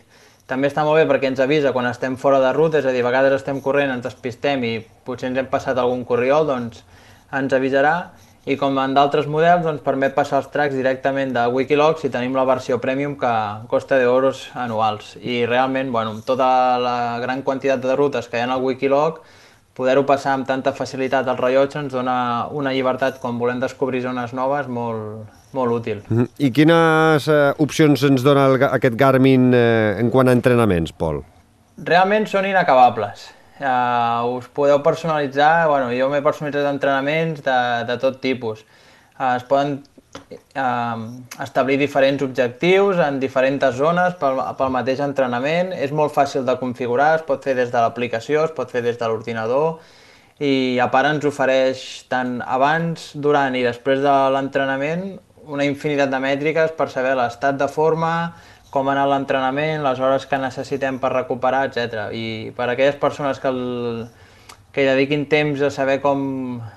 També 0.49 0.69
està 0.69 0.85
molt 0.85 1.01
bé 1.01 1.07
perquè 1.09 1.31
ens 1.33 1.41
avisa 1.41 1.73
quan 1.73 1.89
estem 1.89 2.17
fora 2.21 2.41
de 2.41 2.53
ruta, 2.53 2.83
és 2.83 2.87
a 2.89 2.93
dir, 2.93 3.01
a 3.01 3.09
vegades 3.09 3.35
estem 3.37 3.63
corrent, 3.65 3.91
ens 3.97 4.05
despistem 4.05 4.65
i 4.65 4.75
potser 5.05 5.31
ens 5.31 5.41
hem 5.41 5.49
passat 5.49 5.81
algun 5.81 6.05
corriol, 6.09 6.47
doncs 6.49 6.85
ens 7.37 7.57
avisarà 7.57 7.95
i 8.49 8.57
com 8.57 8.79
en 8.81 8.95
d'altres 8.97 9.27
models 9.29 9.67
doncs, 9.67 9.83
permet 9.85 10.15
passar 10.17 10.41
els 10.41 10.49
tracks 10.53 10.77
directament 10.77 11.35
de 11.37 11.45
Wikilogs 11.53 12.07
i 12.07 12.11
tenim 12.13 12.37
la 12.37 12.47
versió 12.49 12.79
Premium 12.81 13.17
que 13.21 13.33
costa 13.69 13.99
10 14.01 14.09
euros 14.09 14.47
anuals 14.57 15.17
i 15.21 15.43
realment 15.47 15.93
bueno, 15.93 16.15
tota 16.25 16.79
la 16.81 16.97
gran 17.21 17.43
quantitat 17.45 17.83
de 17.85 17.97
rutes 17.97 18.29
que 18.29 18.41
hi 18.41 18.47
ha 18.47 18.49
al 18.55 18.65
Wikilog 18.65 19.21
poder-ho 19.77 20.07
passar 20.09 20.33
amb 20.35 20.49
tanta 20.49 20.73
facilitat 20.75 21.29
al 21.29 21.39
rellotge 21.39 21.79
ens 21.85 21.93
dona 21.93 22.49
una 22.51 22.73
llibertat 22.73 23.21
quan 23.23 23.39
volem 23.39 23.61
descobrir 23.61 24.01
zones 24.03 24.33
noves 24.35 24.67
molt, 24.67 25.29
molt 25.53 25.75
útil. 25.77 26.03
Mhm. 26.09 26.29
I 26.39 26.51
quines 26.51 27.29
eh, 27.29 27.53
opcions 27.59 28.03
ens 28.09 28.25
dona 28.27 28.49
el, 28.49 28.63
aquest 28.73 28.97
Garmin 28.99 29.53
eh, 29.55 30.01
en 30.01 30.11
quant 30.11 30.29
a 30.29 30.35
entrenaments, 30.35 30.93
Pol? 30.93 31.23
Realment 31.79 32.27
són 32.27 32.49
inacabables. 32.49 33.29
Uh, 33.59 34.39
us 34.39 34.47
podeu 34.55 34.79
personalitzar, 34.87 35.67
bueno, 35.67 35.91
jo 35.91 36.09
m'he 36.13 36.23
personalitzat 36.23 36.69
entrenaments 36.71 37.43
de, 37.43 37.61
de 37.89 37.97
tot 37.99 38.21
tipus. 38.23 38.65
Uh, 39.19 39.35
es 39.35 39.47
poden 39.51 39.81
uh, 40.55 40.99
establir 41.43 41.79
diferents 41.81 42.23
objectius 42.23 43.03
en 43.03 43.19
diferents 43.19 43.75
zones 43.75 44.15
pel, 44.21 44.39
pel 44.59 44.75
mateix 44.75 45.03
entrenament. 45.03 45.75
És 45.75 45.91
molt 45.91 46.15
fàcil 46.15 46.47
de 46.47 46.59
configurar, 46.61 47.17
es 47.19 47.27
pot 47.27 47.43
fer 47.43 47.57
des 47.59 47.73
de 47.75 47.83
l'aplicació, 47.83 48.47
es 48.47 48.55
pot 48.55 48.71
fer 48.71 48.85
des 48.87 49.01
de 49.01 49.11
l'ordinador 49.11 49.81
i 50.39 50.79
a 50.79 50.87
part 50.87 51.11
ens 51.11 51.25
ofereix 51.27 51.81
tant 52.11 52.37
abans, 52.47 53.11
durant 53.19 53.57
i 53.59 53.65
després 53.67 53.99
de 54.05 54.15
l'entrenament 54.31 55.17
una 55.49 55.65
infinitat 55.67 56.13
de 56.13 56.21
mètriques 56.23 56.75
per 56.79 56.87
saber 56.93 57.17
l'estat 57.19 57.57
de 57.59 57.67
forma, 57.73 58.13
com 58.71 58.89
anar 58.93 59.07
l'entrenament, 59.09 59.83
les 59.85 60.01
hores 60.01 60.27
que 60.29 60.39
necessitem 60.41 60.99
per 61.01 61.13
recuperar, 61.15 61.67
etc. 61.69 62.09
I 62.13 62.53
per 62.57 62.69
a 62.69 62.73
aquelles 62.75 62.97
persones 63.01 63.41
que, 63.41 63.49
el, 63.49 64.07
que 64.73 64.85
hi 64.85 64.89
dediquin 64.89 65.27
temps 65.31 65.63
a 65.65 65.71
saber 65.75 65.99
com 66.05 66.21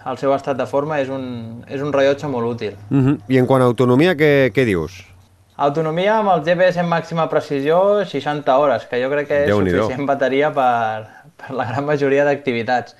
el 0.07 0.19
seu 0.21 0.33
estat 0.35 0.59
de 0.59 0.67
forma 0.69 1.01
és 1.03 1.11
un, 1.11 1.63
és 1.67 1.83
un 1.83 1.91
rellotge 1.93 2.27
molt 2.31 2.47
útil. 2.55 2.75
Uh 2.89 2.97
-huh. 2.97 3.17
I 3.27 3.37
en 3.37 3.47
quant 3.47 3.61
a 3.61 3.65
autonomia, 3.65 4.15
què, 4.15 4.51
què 4.55 4.65
dius? 4.65 5.05
Autonomia 5.57 6.17
amb 6.17 6.29
el 6.29 6.43
GPS 6.43 6.79
en 6.79 6.87
màxima 6.89 7.29
precisió, 7.29 8.05
60 8.05 8.57
hores, 8.57 8.85
que 8.85 9.01
jo 9.03 9.09
crec 9.09 9.27
que 9.27 9.43
és 9.45 9.51
suficient 9.51 10.05
bateria 10.07 10.51
per, 10.51 11.07
per 11.37 11.51
la 11.55 11.65
gran 11.65 11.85
majoria 11.85 12.23
d'activitats. 12.25 12.95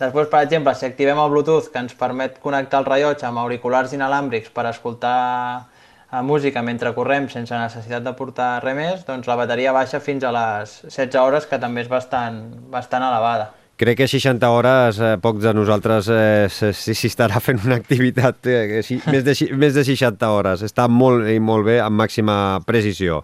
Després, 0.00 0.26
per 0.28 0.40
exemple, 0.42 0.74
si 0.74 0.86
activem 0.86 1.18
el 1.18 1.30
Bluetooth, 1.30 1.68
que 1.70 1.78
ens 1.78 1.94
permet 1.94 2.40
connectar 2.42 2.80
el 2.80 2.86
rellotge 2.86 3.26
amb 3.26 3.38
auriculars 3.38 3.92
inalàmbrics 3.92 4.50
per 4.50 4.66
escoltar 4.66 5.68
eh, 6.12 6.22
música 6.22 6.62
mentre 6.62 6.92
correm 6.94 7.28
sense 7.32 7.56
necessitat 7.56 8.04
de 8.04 8.12
portar 8.18 8.60
res 8.64 8.76
més, 8.76 9.02
doncs 9.08 9.30
la 9.30 9.38
bateria 9.40 9.72
baixa 9.72 10.00
fins 10.00 10.24
a 10.24 10.32
les 10.36 10.78
16 10.90 11.18
hores, 11.22 11.48
que 11.48 11.58
també 11.58 11.86
és 11.86 11.90
bastant, 11.90 12.44
bastant 12.70 13.08
elevada. 13.08 13.50
Crec 13.82 13.96
que 13.98 14.06
60 14.06 14.48
hores, 14.52 14.98
eh, 15.00 15.16
pocs 15.18 15.42
de 15.42 15.54
nosaltres 15.56 16.08
eh, 16.12 16.46
si, 16.52 16.94
si 16.94 17.08
estarà 17.08 17.40
fent 17.42 17.64
una 17.64 17.80
activitat 17.80 18.46
eh, 18.46 18.82
si, 18.86 19.00
més, 19.10 19.24
de, 19.26 19.34
més 19.58 19.74
de 19.74 19.82
60 19.88 20.28
hores. 20.30 20.62
Està 20.62 20.86
molt 20.86 21.26
i 21.32 21.40
molt 21.40 21.66
bé, 21.66 21.80
amb 21.82 21.98
màxima 21.98 22.36
precisió. 22.68 23.22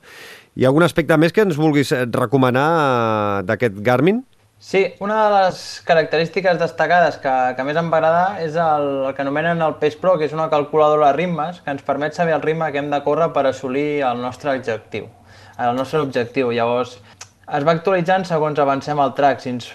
Hi 0.59 0.65
ha 0.65 0.73
algun 0.73 0.83
aspecte 0.83 1.15
més 1.21 1.31
que 1.37 1.45
ens 1.47 1.61
vulguis 1.61 1.93
recomanar 2.11 2.67
eh, 2.73 3.47
d'aquest 3.47 3.79
Garmin? 3.87 4.25
Sí, 4.61 4.93
una 4.99 5.17
de 5.25 5.45
les 5.45 5.83
característiques 5.87 6.59
destacades 6.59 7.17
que, 7.23 7.33
que 7.55 7.65
més 7.65 7.77
em 7.79 7.91
va 7.93 8.01
agradar 8.01 8.41
és 8.43 8.57
el, 8.59 8.87
el 9.07 9.13
que 9.15 9.23
anomenen 9.23 9.61
el 9.63 9.77
Pace 9.79 10.01
Pro, 10.01 10.17
que 10.19 10.27
és 10.27 10.33
una 10.35 10.49
calculadora 10.51 11.13
de 11.13 11.15
ritmes 11.15 11.61
que 11.63 11.71
ens 11.71 11.85
permet 11.87 12.17
saber 12.17 12.35
el 12.35 12.43
ritme 12.43 12.73
que 12.75 12.83
hem 12.83 12.89
de 12.91 12.99
córrer 13.05 13.29
per 13.37 13.45
assolir 13.47 14.03
el 14.03 14.19
nostre 14.19 14.51
objectiu. 14.59 15.07
El 15.63 15.79
nostre 15.79 16.01
objectiu. 16.03 16.51
Llavors, 16.51 16.97
es 17.55 17.69
va 17.69 17.77
actualitzant 17.77 18.27
segons 18.27 18.59
avancem 18.59 18.99
al 18.99 19.15
track. 19.15 19.45
Si 19.45 19.53
ens 19.55 19.71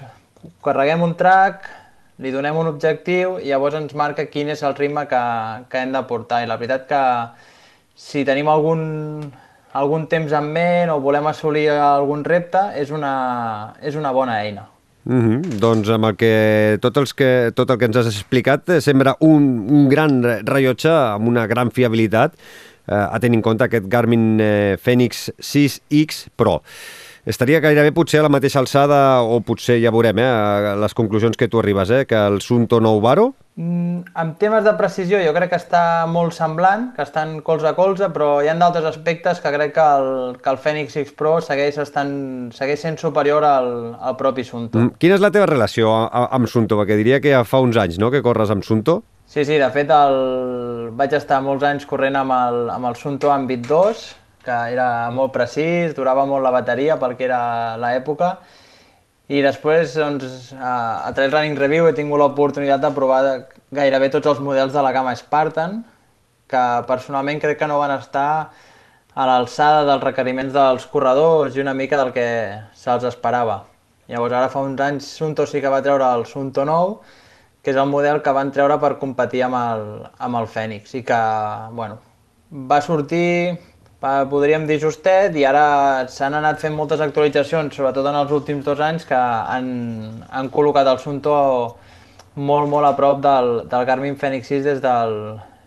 carreguem 0.68 1.08
un 1.08 1.16
track, 1.16 1.72
li 2.20 2.36
donem 2.36 2.60
un 2.60 2.74
objectiu 2.74 3.40
i 3.40 3.54
llavors 3.54 3.80
ens 3.80 3.96
marca 3.96 4.28
quin 4.36 4.52
és 4.52 4.66
el 4.68 4.76
ritme 4.76 5.08
que, 5.08 5.24
que 5.72 5.80
hem 5.80 5.96
de 5.96 6.04
portar. 6.12 6.44
I 6.44 6.52
la 6.52 6.60
veritat 6.60 6.86
que 6.92 7.02
si 7.96 8.28
tenim 8.28 8.52
algun, 8.52 8.84
algun 9.72 10.12
temps 10.12 10.36
en 10.36 10.52
ment 10.60 10.92
o 10.92 11.00
volem 11.08 11.32
assolir 11.32 11.70
algun 11.72 12.28
repte, 12.28 12.68
és 12.84 12.92
una, 12.92 13.16
és 13.80 13.96
una 13.96 14.12
bona 14.12 14.44
eina. 14.44 14.73
Mm 15.04 15.22
-hmm. 15.22 15.60
Doncs 15.60 15.90
amb 15.90 16.06
el 16.06 16.16
que 16.16 16.78
tot, 16.82 16.98
els 16.98 17.14
que, 17.14 17.52
tot 17.54 17.70
el 17.70 17.78
que 17.78 17.86
ens 17.86 17.98
has 17.98 18.06
explicat 18.08 18.70
eh, 18.70 18.82
sembla 18.82 19.16
un, 19.20 19.68
un 19.70 19.90
gran 19.90 20.24
rellotge 20.46 20.90
amb 20.90 21.28
una 21.28 21.46
gran 21.48 21.72
fiabilitat 21.72 22.34
eh, 22.88 22.96
a 22.96 23.20
tenir 23.20 23.38
en 23.38 23.42
compte 23.42 23.64
aquest 23.64 23.88
Garmin 23.88 24.40
eh, 24.40 24.78
Fenix 24.82 25.32
6X 25.40 26.28
Pro. 26.36 26.62
Estaria 27.26 27.62
gairebé 27.64 27.94
potser 27.96 28.20
a 28.20 28.26
la 28.26 28.32
mateixa 28.34 28.60
alçada, 28.60 29.22
o 29.24 29.40
potser 29.48 29.78
ja 29.80 29.94
veurem, 29.96 30.20
eh, 30.20 30.74
les 30.82 30.94
conclusions 30.94 31.38
que 31.38 31.48
tu 31.48 31.60
arribes, 31.60 31.90
eh, 31.90 32.06
que 32.06 32.16
el 32.16 32.42
Sunto 32.42 32.82
9 32.82 33.02
Baro 33.02 33.34
Mm, 33.56 34.02
en 34.18 34.32
temes 34.42 34.64
de 34.66 34.72
precisió 34.74 35.20
jo 35.22 35.30
crec 35.36 35.52
que 35.52 35.58
està 35.60 36.08
molt 36.10 36.34
semblant, 36.34 36.88
que 36.96 37.04
estan 37.06 37.36
colze 37.46 37.68
a 37.70 37.76
colze, 37.78 38.08
però 38.10 38.40
hi 38.42 38.50
ha 38.50 38.56
d'altres 38.58 38.88
aspectes 38.90 39.44
que 39.44 39.52
crec 39.54 39.76
que 39.76 39.84
el, 40.00 40.40
que 40.42 40.50
el 40.50 40.58
Fenix 40.58 40.98
X 40.98 41.14
Pro 41.14 41.36
segueix, 41.46 41.78
estant, 41.84 42.16
segueix 42.56 42.82
sent 42.82 42.98
superior 42.98 43.46
al, 43.46 43.70
al 44.02 44.18
propi 44.18 44.46
Sunto. 44.48 44.80
Mm, 44.80 44.98
quina 44.98 45.20
és 45.20 45.22
la 45.22 45.30
teva 45.36 45.46
relació 45.52 45.94
amb 46.10 46.50
Sunto? 46.50 46.80
Perquè 46.82 46.98
diria 46.98 47.22
que 47.22 47.36
ja 47.36 47.44
fa 47.46 47.62
uns 47.62 47.78
anys 47.78 48.02
no, 48.02 48.10
que 48.10 48.24
corres 48.26 48.50
amb 48.50 48.66
Sunto. 48.66 49.04
Sí, 49.30 49.46
sí, 49.46 49.60
de 49.62 49.70
fet 49.74 49.94
el... 49.94 50.18
vaig 50.98 51.14
estar 51.14 51.40
molts 51.46 51.64
anys 51.66 51.86
corrent 51.90 52.18
amb 52.18 52.34
el, 52.34 52.60
amb 52.74 52.90
el 52.90 52.98
Sunto 52.98 53.30
Ambit 53.34 53.70
2, 53.70 54.04
que 54.44 54.58
era 54.74 55.10
molt 55.16 55.34
precís, 55.36 55.96
durava 55.96 56.26
molt 56.30 56.44
la 56.44 56.52
bateria 56.52 57.00
pel 57.00 57.16
que 57.18 57.28
era 57.30 57.42
l'època, 57.80 58.36
i 59.32 59.40
després, 59.42 59.96
doncs, 59.96 60.52
a, 60.60 61.08
a 61.08 61.12
Trail 61.16 61.32
Running 61.32 61.56
Review 61.58 61.88
he 61.88 61.96
tingut 61.96 62.20
l'oportunitat 62.20 62.82
de 62.84 62.92
provar 62.94 63.22
gairebé 63.74 64.10
tots 64.12 64.28
els 64.30 64.42
models 64.44 64.76
de 64.76 64.84
la 64.84 64.92
gamma 64.92 65.16
Spartan, 65.16 65.80
que 66.52 66.64
personalment 66.90 67.40
crec 67.42 67.62
que 67.62 67.70
no 67.72 67.80
van 67.80 67.96
estar 67.96 68.52
a 69.14 69.26
l'alçada 69.30 69.86
dels 69.88 70.04
requeriments 70.04 70.54
dels 70.54 70.86
corredors 70.92 71.56
i 71.56 71.64
una 71.64 71.74
mica 71.74 71.98
del 71.98 72.12
que 72.14 72.28
se'ls 72.78 73.08
esperava. 73.10 73.64
Llavors 74.12 74.36
ara 74.36 74.52
fa 74.52 74.62
uns 74.68 74.82
anys 74.84 75.08
Sunto 75.18 75.48
sí 75.48 75.62
que 75.64 75.72
va 75.72 75.82
treure 75.86 76.10
el 76.18 76.26
Sunto 76.28 76.66
9, 76.68 76.98
que 77.64 77.72
és 77.72 77.80
el 77.80 77.88
model 77.88 78.20
que 78.22 78.34
van 78.36 78.52
treure 78.52 78.76
per 78.82 78.98
competir 79.00 79.46
amb 79.48 79.58
el, 79.60 79.86
amb 80.20 80.42
el 80.42 80.50
Fènix 80.52 80.98
i 81.00 81.04
que, 81.08 81.22
bueno, 81.72 82.02
va 82.52 82.82
sortir 82.84 83.56
podríem 84.04 84.66
dir 84.68 84.80
justet, 84.82 85.36
i 85.40 85.46
ara 85.48 86.08
s'han 86.12 86.36
anat 86.36 86.60
fent 86.60 86.76
moltes 86.76 87.00
actualitzacions, 87.04 87.76
sobretot 87.76 88.08
en 88.10 88.18
els 88.20 88.34
últims 88.36 88.66
dos 88.66 88.82
anys, 88.84 89.06
que 89.08 89.16
han, 89.16 89.70
han 90.30 90.50
col·locat 90.52 90.90
el 90.92 91.00
Sunto 91.00 91.34
molt, 92.36 92.68
molt 92.68 92.90
a 92.90 92.94
prop 92.98 93.22
del, 93.24 93.54
del 93.72 93.88
Garmin 93.88 94.18
Fenix 94.20 94.52
6 94.52 94.64
des 94.68 94.82
del, 94.84 95.16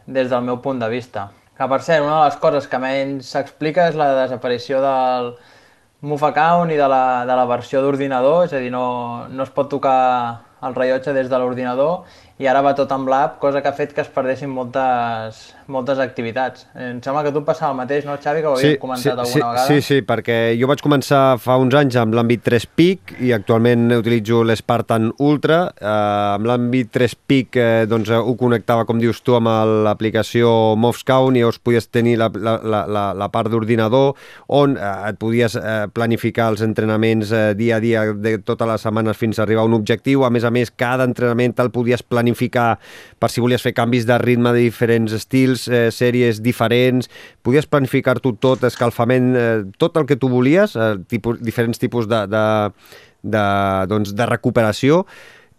des 0.06 0.28
del 0.28 0.44
meu 0.44 0.60
punt 0.60 0.82
de 0.82 0.90
vista. 0.92 1.30
Que 1.56 1.68
per 1.70 1.80
cert, 1.80 2.04
una 2.04 2.18
de 2.18 2.24
les 2.26 2.36
coses 2.42 2.66
que 2.68 2.80
menys 2.82 3.30
s'explica 3.32 3.88
és 3.88 3.96
la 3.96 4.10
desaparició 4.18 4.82
del 4.84 5.32
Move 6.04 6.28
Account 6.28 6.74
i 6.74 6.76
de 6.76 6.88
la, 6.92 7.24
de 7.24 7.36
la 7.38 7.46
versió 7.48 7.80
d'ordinador, 7.80 8.44
és 8.44 8.52
a 8.52 8.60
dir, 8.60 8.68
no, 8.74 9.24
no 9.32 9.46
es 9.46 9.54
pot 9.54 9.70
tocar 9.72 9.96
el 10.66 10.76
rellotge 10.76 11.14
des 11.16 11.30
de 11.32 11.38
l'ordinador 11.40 12.04
i 12.36 12.44
ara 12.44 12.60
va 12.60 12.74
tot 12.76 12.90
amb 12.92 13.08
l'app, 13.08 13.38
cosa 13.40 13.62
que 13.64 13.70
ha 13.70 13.72
fet 13.72 13.94
que 13.96 14.02
es 14.02 14.08
perdessin 14.12 14.50
moltes, 14.52 15.38
moltes 15.72 16.00
activitats. 16.04 16.66
Em 16.76 16.98
sembla 17.00 17.22
que 17.24 17.30
tu 17.32 17.40
passava 17.46 17.70
el 17.72 17.78
mateix, 17.78 18.04
no, 18.04 18.18
Xavi, 18.20 18.42
que 18.44 18.50
ho 18.50 18.58
havíem 18.58 18.74
sí, 18.74 18.80
comentat 18.82 19.06
sí, 19.06 19.12
alguna 19.14 19.30
sí, 19.30 19.40
vegada? 19.40 19.62
Sí, 19.70 19.84
sí, 19.86 20.02
perquè 20.04 20.36
jo 20.60 20.68
vaig 20.68 20.82
començar 20.84 21.20
fa 21.40 21.56
uns 21.56 21.72
anys 21.80 21.96
amb 21.96 22.12
l'àmbit 22.18 22.44
3 22.44 22.66
PIC 22.76 23.14
i 23.24 23.32
actualment 23.32 23.86
utilitzo 23.96 24.42
l'Spartan 24.44 25.08
Ultra. 25.24 25.62
Eh, 25.80 25.94
amb 26.34 26.50
l'àmbit 26.50 26.90
3 26.92 27.14
PIC 27.24 27.56
eh, 27.62 27.70
doncs, 27.88 28.12
ho 28.12 28.36
connectava, 28.36 28.84
com 28.84 29.00
dius 29.00 29.22
tu, 29.24 29.38
amb 29.38 29.48
l'aplicació 29.88 30.76
Movescount 30.76 31.40
i 31.40 31.40
llavors 31.40 31.62
podies 31.64 31.88
tenir 31.88 32.18
la, 32.20 32.28
la, 32.36 32.84
la, 32.84 33.06
la 33.16 33.30
part 33.32 33.48
d'ordinador 33.48 34.12
on 34.60 34.76
eh, 34.76 34.92
et 35.08 35.22
podies 35.24 35.56
eh, 35.56 35.78
planificar 35.88 36.50
els 36.52 36.66
entrenaments 36.68 37.32
eh, 37.32 37.48
dia 37.56 37.80
a 37.80 37.80
dia 37.80 38.04
de 38.12 38.36
totes 38.44 38.68
les 38.68 38.84
setmanes 38.84 39.16
fins 39.16 39.40
a 39.40 39.46
arribar 39.48 39.64
a 39.64 39.72
un 39.72 39.80
objectiu. 39.80 40.28
A 40.28 40.30
més 40.30 40.44
a 40.44 40.52
més, 40.52 40.68
cada 40.68 41.08
entrenament 41.08 41.56
te'l 41.56 41.72
podies 41.72 42.04
planificar 42.04 42.25
planificar 42.26 42.78
per 43.18 43.30
si 43.30 43.40
volies 43.40 43.62
fer 43.62 43.72
canvis 43.74 44.06
de 44.06 44.18
ritme 44.18 44.52
de 44.52 44.66
diferents 44.66 45.12
estils, 45.12 45.68
eh, 45.68 45.90
sèries 45.90 46.42
diferents, 46.42 47.08
podies 47.42 47.66
planificar-t'ho 47.66 48.36
tot, 48.40 48.64
escalfament, 48.64 49.36
eh, 49.36 49.64
tot 49.78 49.96
el 49.96 50.06
que 50.06 50.16
tu 50.16 50.28
volies, 50.28 50.76
eh, 50.76 50.96
tipus, 51.08 51.40
diferents 51.40 51.78
tipus 51.78 52.06
de, 52.08 52.26
de, 52.26 52.72
de, 53.22 53.44
doncs, 53.88 54.14
de 54.14 54.26
recuperació, 54.26 55.04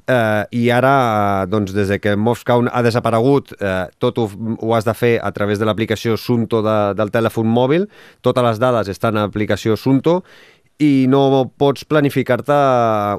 eh, 0.08 0.46
i 0.52 0.70
ara, 0.72 1.44
eh, 1.44 1.48
doncs, 1.48 1.74
des 1.74 1.88
de 1.88 2.00
que 2.00 2.16
Moscou 2.16 2.68
ha 2.72 2.82
desaparegut, 2.82 3.54
eh, 3.60 3.88
tot 4.00 4.18
ho, 4.18 4.30
ho 4.60 4.74
has 4.76 4.86
de 4.86 4.94
fer 4.94 5.20
a 5.22 5.32
través 5.32 5.60
de 5.60 5.66
l'aplicació 5.66 6.18
Sunto 6.18 6.62
de, 6.62 6.94
del 6.96 7.12
telèfon 7.12 7.48
mòbil, 7.48 7.88
totes 8.22 8.44
les 8.44 8.60
dades 8.60 8.88
estan 8.88 9.18
a 9.18 9.28
l'aplicació 9.28 9.76
Sunto, 9.78 10.24
i 10.84 11.08
no 11.10 11.48
pots 11.58 11.88
planificar-te 11.90 12.58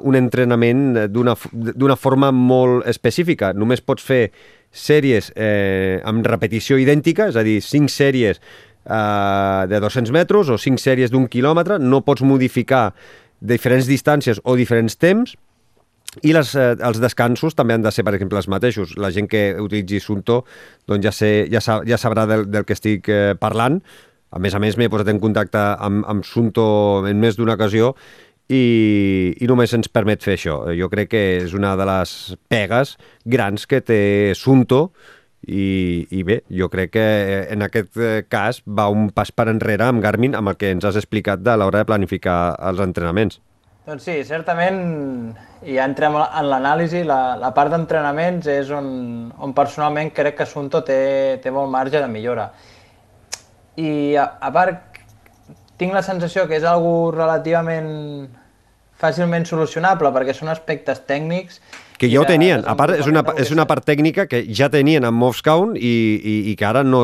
un 0.07 0.15
entrenament 0.15 1.09
d'una 1.11 1.97
forma 1.99 2.31
molt 2.31 2.87
específica. 2.87 3.51
Només 3.53 3.83
pots 3.83 4.05
fer 4.05 4.29
sèries 4.71 5.31
eh, 5.35 5.99
amb 6.07 6.25
repetició 6.27 6.77
idèntica, 6.79 7.27
és 7.31 7.39
a 7.39 7.43
dir, 7.43 7.57
5 7.65 7.91
sèries 7.91 8.39
eh, 8.39 9.63
de 9.67 9.81
200 9.81 10.13
metres 10.15 10.53
o 10.53 10.57
5 10.61 10.79
sèries 10.79 11.11
d'un 11.11 11.27
quilòmetre, 11.27 11.79
no 11.81 12.03
pots 12.05 12.23
modificar 12.23 12.93
diferents 13.39 13.89
distàncies 13.89 14.39
o 14.43 14.55
diferents 14.59 14.95
temps, 14.99 15.35
i 16.25 16.33
les, 16.33 16.55
eh, 16.57 16.73
els 16.79 16.99
descansos 17.01 17.53
també 17.55 17.75
han 17.75 17.83
de 17.85 17.91
ser, 17.93 18.03
per 18.03 18.15
exemple, 18.15 18.39
els 18.39 18.49
mateixos. 18.49 18.95
La 18.97 19.11
gent 19.13 19.27
que 19.29 19.53
utilitzi 19.61 19.99
Sunto 20.01 20.43
doncs 20.89 21.05
ja, 21.05 21.11
sé, 21.13 21.31
ja, 21.51 21.61
sa, 21.61 21.79
ja 21.85 21.99
sabrà 22.01 22.25
del, 22.29 22.47
del 22.49 22.65
que 22.65 22.73
estic 22.73 23.09
eh, 23.13 23.35
parlant, 23.39 23.81
a 24.31 24.39
més 24.39 24.55
a 24.55 24.61
més, 24.61 24.77
m'he 24.77 24.89
posat 24.91 25.09
en 25.13 25.21
contacte 25.21 25.59
amb, 25.59 26.03
amb 26.09 26.25
Sunto 26.27 26.65
en 27.09 27.21
més 27.21 27.37
d'una 27.39 27.55
ocasió 27.57 27.93
i, 28.49 29.35
i 29.37 29.47
només 29.49 29.73
ens 29.77 29.89
permet 29.93 30.25
fer 30.25 30.35
això. 30.37 30.59
Jo 30.77 30.89
crec 30.91 31.13
que 31.13 31.23
és 31.43 31.55
una 31.57 31.75
de 31.79 31.87
les 31.89 32.15
pegues 32.49 32.95
grans 33.25 33.65
que 33.69 33.81
té 33.85 34.01
Sunto 34.37 34.89
i, 35.47 36.05
i 36.11 36.23
bé, 36.27 36.41
jo 36.51 36.67
crec 36.69 36.93
que 36.97 37.05
eh, 37.05 37.43
en 37.53 37.63
aquest 37.65 37.97
eh, 37.97 38.23
cas 38.29 38.61
va 38.65 38.89
un 38.91 39.09
pas 39.15 39.31
per 39.31 39.47
enrere 39.49 39.87
amb 39.87 40.03
Garmin 40.03 40.35
amb 40.35 40.51
el 40.51 40.57
que 40.59 40.73
ens 40.75 40.85
has 40.85 40.99
explicat 40.99 41.41
de 41.45 41.55
l'hora 41.57 41.83
de 41.83 41.89
planificar 41.89 42.39
els 42.69 42.81
entrenaments. 42.83 43.39
Doncs 43.89 44.03
sí, 44.05 44.19
certament, 44.27 44.81
i 45.65 45.77
ja 45.79 45.85
entrem 45.89 46.17
en 46.19 46.49
l'anàlisi, 46.51 47.01
la, 47.07 47.37
la 47.41 47.49
part 47.55 47.73
d'entrenaments 47.73 48.45
és 48.51 48.69
on, 48.75 48.89
on 49.39 49.55
personalment 49.57 50.11
crec 50.13 50.37
que 50.41 50.45
Sunto 50.45 50.83
té, 50.85 51.39
té 51.41 51.53
molt 51.55 51.71
marge 51.73 51.97
de 51.97 52.11
millora. 52.11 52.51
I 53.79 53.91
a, 54.19 54.25
a 54.43 54.51
part, 54.55 54.99
tinc 55.79 55.95
la 55.95 56.03
sensació 56.03 56.47
que 56.49 56.57
és 56.59 56.65
algo 56.67 57.11
relativament 57.15 57.91
fàcilment 58.99 59.45
solucionable 59.47 60.11
perquè 60.11 60.35
són 60.35 60.51
aspectes 60.51 60.99
tècnics 61.07 61.61
que 61.99 62.07
ja 62.07 62.21
ho 62.21 62.25
tenien. 62.25 62.63
A 62.63 62.77
part, 62.79 62.95
és 62.95 63.07
una, 63.11 63.21
és 63.43 63.49
una 63.51 63.65
part 63.67 63.83
tècnica 63.83 64.23
que 64.31 64.39
ja 64.55 64.69
tenien 64.71 65.03
amb 65.03 65.19
Movescount 65.19 65.73
i, 65.75 65.89
i, 66.15 66.35
i 66.47 66.53
que 66.55 66.63
ara 66.63 66.79
no 66.87 67.01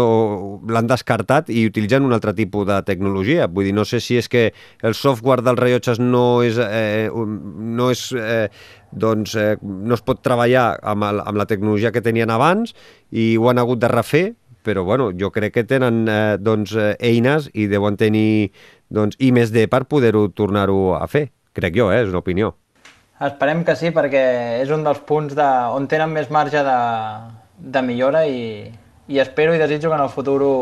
l'han 0.71 0.87
descartat 0.87 1.51
i 1.51 1.65
utilitzen 1.67 2.07
un 2.07 2.15
altre 2.15 2.31
tipus 2.37 2.63
de 2.69 2.77
tecnologia. 2.87 3.49
Vull 3.51 3.67
dir, 3.67 3.73
no 3.75 3.83
sé 3.83 3.99
si 3.99 4.15
és 4.21 4.31
que 4.31 4.45
el 4.87 4.95
software 4.95 5.43
dels 5.43 5.59
rellotges 5.59 5.99
no 5.99 6.39
és, 6.47 6.61
eh, 6.63 7.11
no 7.11 7.89
és 7.91 8.05
eh, 8.15 8.47
doncs 8.95 9.35
eh, 9.35 9.57
no 9.59 9.99
es 9.99 10.05
pot 10.05 10.23
treballar 10.23 10.69
amb, 10.79 11.03
el, 11.09 11.19
amb 11.27 11.43
la 11.43 11.47
tecnologia 11.49 11.91
que 11.91 12.03
tenien 12.05 12.31
abans 12.31 12.71
i 13.11 13.33
ho 13.35 13.51
han 13.51 13.59
hagut 13.59 13.83
de 13.83 13.91
refer, 13.91 14.25
però 14.65 14.83
bueno, 14.83 15.11
jo 15.13 15.29
crec 15.31 15.53
que 15.55 15.65
tenen 15.69 16.03
eh, 16.09 16.35
doncs, 16.41 16.73
eh, 16.73 16.93
eines 16.99 17.51
i 17.53 17.69
deuen 17.71 17.97
tenir 18.01 18.51
doncs, 18.89 19.17
I 19.19 19.31
més 19.35 19.53
D 19.53 19.67
per 19.71 19.85
poder-ho 19.89 20.27
tornar-ho 20.33 20.95
a 20.97 21.05
fer. 21.07 21.29
Crec 21.55 21.77
jo, 21.77 21.91
eh? 21.93 22.03
és 22.03 22.11
una 22.11 22.21
opinió. 22.23 22.55
Esperem 23.23 23.63
que 23.63 23.77
sí, 23.79 23.93
perquè 23.95 24.23
és 24.59 24.71
un 24.75 24.83
dels 24.83 24.99
punts 25.07 25.37
de, 25.37 25.51
on 25.71 25.85
tenen 25.87 26.11
més 26.11 26.27
marge 26.33 26.59
de, 26.65 26.79
de 27.75 27.83
millora 27.85 28.25
i, 28.27 28.67
i 29.07 29.21
espero 29.23 29.53
i 29.55 29.61
desitjo 29.61 29.87
que 29.87 29.95
en 29.95 30.03
el 30.03 30.11
futur 30.11 30.41
ho, 30.43 30.55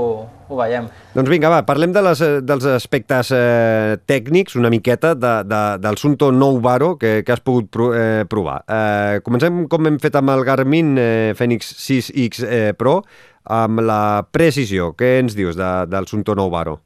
ho 0.49 0.59
veiem. 0.59 0.85
Doncs 1.15 1.31
vinga, 1.31 1.49
va, 1.49 1.63
parlem 1.65 1.95
de 1.95 2.03
les, 2.05 2.21
dels 2.45 2.67
aspectes 2.75 3.31
eh, 3.33 3.97
tècnics, 4.05 4.57
una 4.59 4.69
miqueta, 4.73 5.15
de, 5.17 5.33
de, 5.49 5.61
del 5.81 5.97
Sunto 5.97 6.29
Nou 6.35 6.61
Varo 6.61 6.93
que, 7.01 7.21
que 7.25 7.33
has 7.33 7.41
pogut 7.41 7.71
pro, 7.73 7.89
eh, 7.97 8.23
provar. 8.29 8.59
Eh, 8.67 9.21
comencem 9.25 9.63
com 9.71 9.89
hem 9.89 9.97
fet 10.03 10.19
amb 10.19 10.35
el 10.35 10.45
Garmin 10.45 10.93
eh, 10.99 11.33
Fenix 11.39 11.73
6X 11.87 12.45
eh, 12.45 12.65
Pro, 12.77 12.99
amb 13.43 13.83
la 13.83 14.25
precisió. 14.31 14.93
Què 14.97 15.17
ens 15.21 15.35
dius 15.35 15.57
de, 15.59 15.71
del 15.91 16.07
Sunto 16.07 16.35
Nou 16.35 16.51
Varo? 16.53 16.79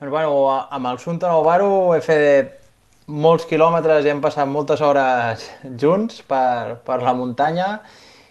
Doncs, 0.00 0.10
bueno, 0.10 0.48
amb 0.70 0.90
el 0.90 0.98
Sunto 0.98 1.28
Nou 1.30 1.44
Varo 1.46 1.70
he 1.94 2.00
fet 2.04 2.56
molts 3.10 3.46
quilòmetres 3.50 4.06
i 4.06 4.12
hem 4.12 4.20
passat 4.22 4.48
moltes 4.48 4.80
hores 4.86 5.42
junts 5.80 6.22
per, 6.26 6.78
per 6.86 7.00
la 7.02 7.14
muntanya 7.16 7.80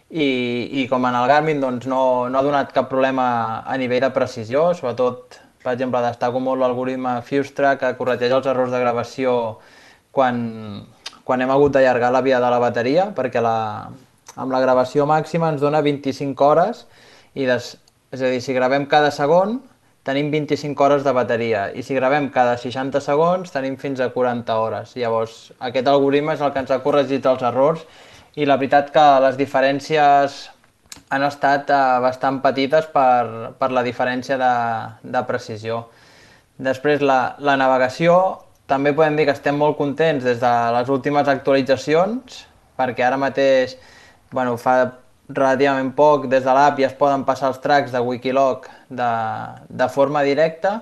i, 0.10 0.30
i 0.82 0.86
com 0.89 1.06
en 1.06 1.18
el 1.20 1.28
Garmin 1.30 1.60
doncs, 1.62 1.88
no, 1.89 2.30
no 2.32 2.39
ha 2.39 2.46
donat 2.46 2.72
cap 2.74 2.88
problema 2.89 3.28
a 3.68 3.76
nivell 3.78 4.06
de 4.06 4.12
precisió, 4.15 4.70
sobretot, 4.74 5.38
per 5.63 5.74
exemple, 5.76 6.02
destaco 6.02 6.39
molt 6.42 6.63
l'algoritme 6.63 7.20
Fustra 7.28 7.76
que 7.78 7.92
corregeix 8.00 8.34
els 8.39 8.48
errors 8.50 8.72
de 8.74 8.80
gravació 8.82 9.34
quan, 10.15 10.39
quan 11.28 11.44
hem 11.44 11.52
hagut 11.54 11.76
d'allargar 11.76 12.13
la 12.15 12.24
via 12.26 12.39
de 12.42 12.50
la 12.50 12.62
bateria, 12.63 13.10
perquè 13.15 13.44
la, 13.44 13.58
amb 14.39 14.56
la 14.56 14.63
gravació 14.63 15.06
màxima 15.10 15.52
ens 15.54 15.62
dona 15.62 15.84
25 15.86 16.48
hores, 16.48 16.86
i 17.39 17.47
des, 17.47 17.73
és 18.12 18.21
a 18.21 18.32
dir, 18.32 18.41
si 18.43 18.56
gravem 18.56 18.88
cada 18.91 19.12
segon, 19.15 19.60
tenim 20.08 20.32
25 20.34 20.84
hores 20.84 21.04
de 21.06 21.13
bateria 21.13 21.67
i 21.75 21.84
si 21.86 21.95
gravem 21.97 22.30
cada 22.34 22.56
60 22.58 23.02
segons 23.04 23.52
tenim 23.54 23.75
fins 23.78 23.99
a 24.02 24.10
40 24.13 24.56
hores. 24.58 24.93
Llavors, 24.97 25.39
aquest 25.60 25.89
algoritme 25.91 26.36
és 26.36 26.43
el 26.43 26.54
que 26.56 26.63
ens 26.63 26.71
ha 26.73 26.82
corregit 26.84 27.28
els 27.30 27.43
errors 27.45 27.84
i 28.39 28.47
la 28.47 28.58
veritat 28.58 28.91
que 28.95 29.06
les 29.25 29.38
diferències 29.39 30.39
han 31.10 31.25
estat 31.25 31.69
eh, 31.73 31.80
bastant 32.04 32.39
petites 32.43 32.89
per, 32.93 33.54
per 33.60 33.71
la 33.75 33.84
diferència 33.86 34.38
de, 34.41 34.54
de 35.04 35.23
precisió. 35.28 35.84
Després, 36.60 37.04
la, 37.06 37.36
la 37.45 37.56
navegació, 37.60 38.15
també 38.69 38.93
podem 38.93 39.17
dir 39.17 39.25
que 39.30 39.36
estem 39.38 39.58
molt 39.58 39.78
contents 39.78 40.25
des 40.25 40.41
de 40.41 40.54
les 40.75 40.89
últimes 40.91 41.30
actualitzacions, 41.32 42.43
perquè 42.80 43.06
ara 43.06 43.17
mateix 43.19 43.78
bueno, 44.32 44.58
fa 44.62 44.75
relativament 45.30 45.92
poc, 45.96 46.26
des 46.30 46.44
de 46.44 46.54
l'app 46.54 46.80
ja 46.82 46.88
es 46.89 46.98
poden 46.98 47.24
passar 47.26 47.52
els 47.54 47.62
tracks 47.62 47.94
de 47.94 48.02
Wikiloc 48.02 48.68
de, 48.89 49.12
de 49.70 49.88
forma 49.94 50.24
directa 50.26 50.80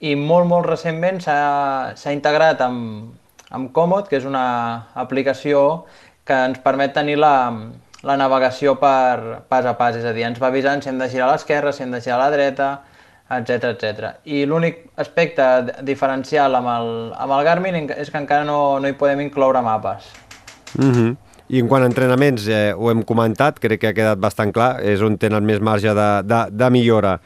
i 0.00 0.14
molt, 0.18 0.46
molt 0.50 0.66
recentment 0.66 1.22
s'ha 1.22 2.12
integrat 2.12 2.60
amb, 2.66 3.14
amb 3.50 3.72
Comod, 3.72 4.10
que 4.10 4.18
és 4.18 4.26
una 4.26 4.46
aplicació 4.94 5.86
que 6.26 6.36
ens 6.50 6.58
permet 6.64 6.92
tenir 6.96 7.16
la, 7.22 7.52
la 8.02 8.16
navegació 8.18 8.74
per 8.80 9.46
pas 9.48 9.64
a 9.64 9.76
pas, 9.78 9.96
és 9.96 10.04
a 10.04 10.12
dir, 10.12 10.26
ens 10.26 10.42
va 10.42 10.50
avisant 10.50 10.82
si 10.82 10.90
hem 10.90 10.98
de 10.98 11.08
girar 11.12 11.30
a 11.30 11.36
l'esquerra, 11.36 11.72
si 11.72 11.84
hem 11.84 11.94
de 11.94 12.02
girar 12.02 12.18
a 12.18 12.24
la 12.24 12.34
dreta, 12.34 12.70
etc 13.38 13.70
etc. 13.72 14.10
I 14.30 14.44
l'únic 14.46 14.84
aspecte 15.02 15.46
diferencial 15.86 16.54
amb 16.58 16.70
el, 16.74 16.90
amb 17.14 17.38
el 17.38 17.46
Garmin 17.46 17.78
és 17.86 18.10
que 18.10 18.20
encara 18.20 18.46
no, 18.46 18.78
no 18.82 18.90
hi 18.90 18.98
podem 18.98 19.22
incloure 19.24 19.62
mapes. 19.62 20.10
Mm 20.76 20.92
-hmm. 20.92 21.16
I 21.46 21.60
en 21.62 21.68
quant 21.70 21.84
a 21.84 21.86
entrenaments, 21.86 22.48
eh, 22.50 22.72
ho 22.74 22.90
hem 22.90 23.04
comentat, 23.06 23.60
crec 23.62 23.78
que 23.78 23.90
ha 23.92 23.94
quedat 23.94 24.18
bastant 24.18 24.50
clar, 24.54 24.80
és 24.82 25.02
on 25.06 25.14
tenen 25.14 25.46
més 25.46 25.60
marge 25.62 25.92
de, 25.94 26.08
de, 26.26 26.40
de 26.50 26.70
millora. 26.74 27.20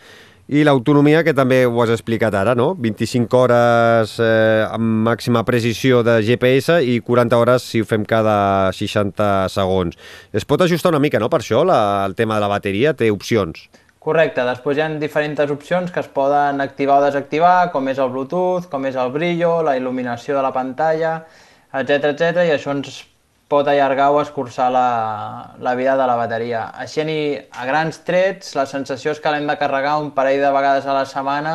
I 0.50 0.64
l'autonomia, 0.66 1.22
que 1.24 1.32
també 1.32 1.62
ho 1.64 1.76
has 1.80 1.92
explicat 1.94 2.34
ara, 2.34 2.56
no? 2.58 2.72
25 2.74 3.38
hores 3.38 4.16
eh, 4.20 4.66
amb 4.66 5.06
màxima 5.06 5.44
precisió 5.46 6.02
de 6.04 6.18
GPS 6.26 6.80
i 6.82 6.98
40 7.06 7.38
hores 7.38 7.64
si 7.70 7.80
ho 7.80 7.86
fem 7.86 8.04
cada 8.04 8.72
60 8.76 9.30
segons. 9.54 9.96
Es 10.34 10.44
pot 10.44 10.60
ajustar 10.66 10.90
una 10.92 11.00
mica, 11.00 11.22
no?, 11.22 11.30
per 11.32 11.40
això, 11.40 11.62
la, 11.64 11.80
el 12.04 12.18
tema 12.18 12.36
de 12.36 12.44
la 12.44 12.50
bateria 12.50 12.92
té 12.98 13.12
opcions. 13.14 13.68
Correcte, 14.00 14.44
després 14.48 14.76
hi 14.76 14.84
ha 14.84 14.90
diferents 15.00 15.54
opcions 15.54 15.92
que 15.94 16.02
es 16.02 16.10
poden 16.12 16.60
activar 16.60 16.98
o 16.98 17.06
desactivar, 17.06 17.70
com 17.72 17.88
és 17.88 18.00
el 18.02 18.10
Bluetooth, 18.12 18.68
com 18.72 18.84
és 18.90 18.98
el 19.00 19.14
brillo, 19.14 19.60
la 19.62 19.78
il·luminació 19.78 20.36
de 20.36 20.44
la 20.44 20.52
pantalla, 20.52 21.22
etc 21.70 22.10
etc 22.10 22.44
i 22.48 22.54
això 22.56 22.74
ens 22.74 23.04
pot 23.50 23.66
allargar 23.66 24.12
o 24.14 24.20
escurçar 24.22 24.70
la, 24.70 25.56
la 25.58 25.74
vida 25.74 25.96
de 25.98 26.06
la 26.06 26.14
bateria. 26.14 26.68
Així, 26.78 27.02
a 27.50 27.66
grans 27.66 27.98
trets, 28.06 28.54
la 28.54 28.66
sensació 28.70 29.10
és 29.10 29.20
que 29.20 29.32
l'hem 29.34 29.48
de 29.50 29.58
carregar 29.58 29.98
un 29.98 30.12
parell 30.14 30.38
de 30.44 30.52
vegades 30.54 30.86
a 30.86 30.94
la 30.94 31.06
setmana, 31.10 31.54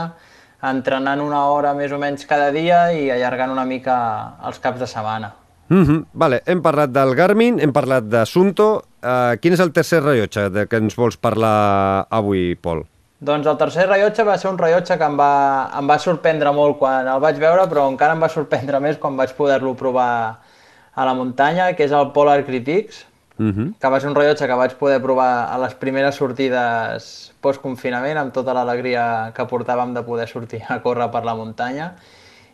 entrenant 0.65 1.21
una 1.23 1.45
hora 1.53 1.71
més 1.77 1.93
o 1.95 1.99
menys 2.01 2.27
cada 2.27 2.51
dia 2.51 2.89
i 2.91 3.07
allargant 3.13 3.53
una 3.53 3.65
mica 3.69 3.95
els 4.47 4.59
caps 4.59 4.81
de 4.83 4.87
setmana. 4.91 5.31
Mm 5.67 5.83
-hmm. 5.83 6.05
vale. 6.13 6.41
Hem 6.45 6.61
parlat 6.61 6.91
del 6.91 7.15
Garmin, 7.15 7.59
hem 7.59 7.71
parlat 7.71 8.03
de 8.03 8.25
Sunto. 8.25 8.83
Uh, 9.01 9.37
quin 9.41 9.53
és 9.53 9.59
el 9.59 9.71
tercer 9.71 10.03
rellotge 10.03 10.49
de 10.49 10.67
que 10.67 10.77
ens 10.77 10.95
vols 10.95 11.17
parlar 11.17 12.07
avui, 12.09 12.55
Pol? 12.55 12.85
Doncs 13.19 13.47
el 13.47 13.57
tercer 13.57 13.87
rellotge 13.87 14.23
va 14.23 14.37
ser 14.37 14.51
un 14.51 14.57
rellotge 14.57 14.97
que 14.97 15.03
em 15.03 15.17
va, 15.17 15.69
em 15.79 15.87
va 15.87 15.97
sorprendre 15.99 16.51
molt 16.51 16.77
quan 16.77 17.07
el 17.07 17.19
vaig 17.19 17.39
veure, 17.39 17.69
però 17.69 17.87
encara 17.89 18.13
em 18.13 18.21
va 18.21 18.29
sorprendre 18.29 18.79
més 18.85 18.97
quan 18.97 19.15
vaig 19.17 19.33
poder-lo 19.33 19.75
provar 19.75 20.39
a 20.95 21.05
la 21.05 21.13
muntanya, 21.13 21.73
que 21.75 21.85
és 21.85 21.93
el 21.93 22.11
Polar 22.15 22.45
Critics, 22.47 23.05
uh 23.37 23.43
mhm. 23.43 23.51
-huh. 23.51 23.73
que 23.79 23.89
va 23.89 23.99
ser 23.99 24.09
un 24.09 24.15
rellotge 24.15 24.47
que 24.47 24.53
vaig 24.53 24.73
poder 24.75 25.01
provar 25.01 25.53
a 25.53 25.57
les 25.57 25.73
primeres 25.75 26.15
sortides 26.15 27.33
post-confinament, 27.41 28.17
amb 28.17 28.33
tota 28.33 28.53
l'alegria 28.53 29.31
que 29.35 29.43
portàvem 29.43 29.93
de 29.93 30.03
poder 30.03 30.27
sortir 30.27 30.61
a 30.67 30.81
córrer 30.81 31.11
per 31.11 31.25
la 31.25 31.35
muntanya. 31.35 31.95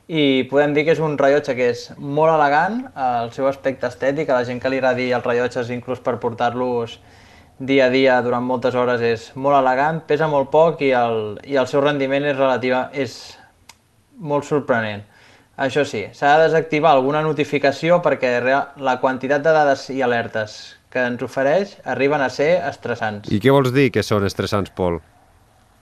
I 0.08 0.43
podem 0.49 0.73
dir 0.73 0.84
que 0.84 0.91
és 0.91 0.99
un 0.99 1.17
rellotge 1.17 1.56
que 1.56 1.69
és 1.69 1.93
molt 1.97 2.34
elegant, 2.34 2.91
el 2.95 3.32
seu 3.32 3.47
aspecte 3.47 3.88
estètic, 3.88 4.30
a 4.30 4.34
la 4.34 4.43
gent 4.43 4.60
que 4.60 4.69
li 4.69 4.77
agradi 4.77 5.12
els 5.12 5.25
rellotges 5.25 5.69
inclús 5.69 5.99
per 5.99 6.19
portar-los 6.19 6.99
dia 7.62 7.86
a 7.86 7.89
dia 7.89 8.21
durant 8.21 8.43
moltes 8.43 8.75
hores 8.75 9.01
és 9.01 9.27
molt 9.36 9.56
elegant, 9.56 10.01
pesa 10.08 10.27
molt 10.27 10.49
poc 10.49 10.82
i 10.82 10.91
el, 10.97 11.38
i 11.45 11.56
el 11.62 11.67
seu 11.69 11.82
rendiment 11.82 12.25
és 12.25 12.36
relativa, 12.36 12.89
és 12.91 13.38
molt 14.17 14.47
sorprenent. 14.49 15.04
Això 15.60 15.84
sí, 15.86 16.06
s'ha 16.16 16.38
de 16.38 16.46
desactivar 16.48 16.94
alguna 16.96 17.22
notificació 17.22 18.00
perquè 18.02 18.38
la 18.42 19.00
quantitat 19.02 19.44
de 19.44 19.52
dades 19.52 19.90
i 19.92 20.02
alertes 20.02 20.78
que 20.92 21.04
ens 21.08 21.24
ofereix 21.24 21.78
arriben 21.88 22.22
a 22.22 22.30
ser 22.30 22.54
estressants. 22.68 23.32
I 23.32 23.40
què 23.44 23.52
vols 23.52 23.72
dir 23.76 23.90
que 23.92 24.04
són 24.04 24.26
estressants, 24.28 24.72
Pol? 24.76 25.00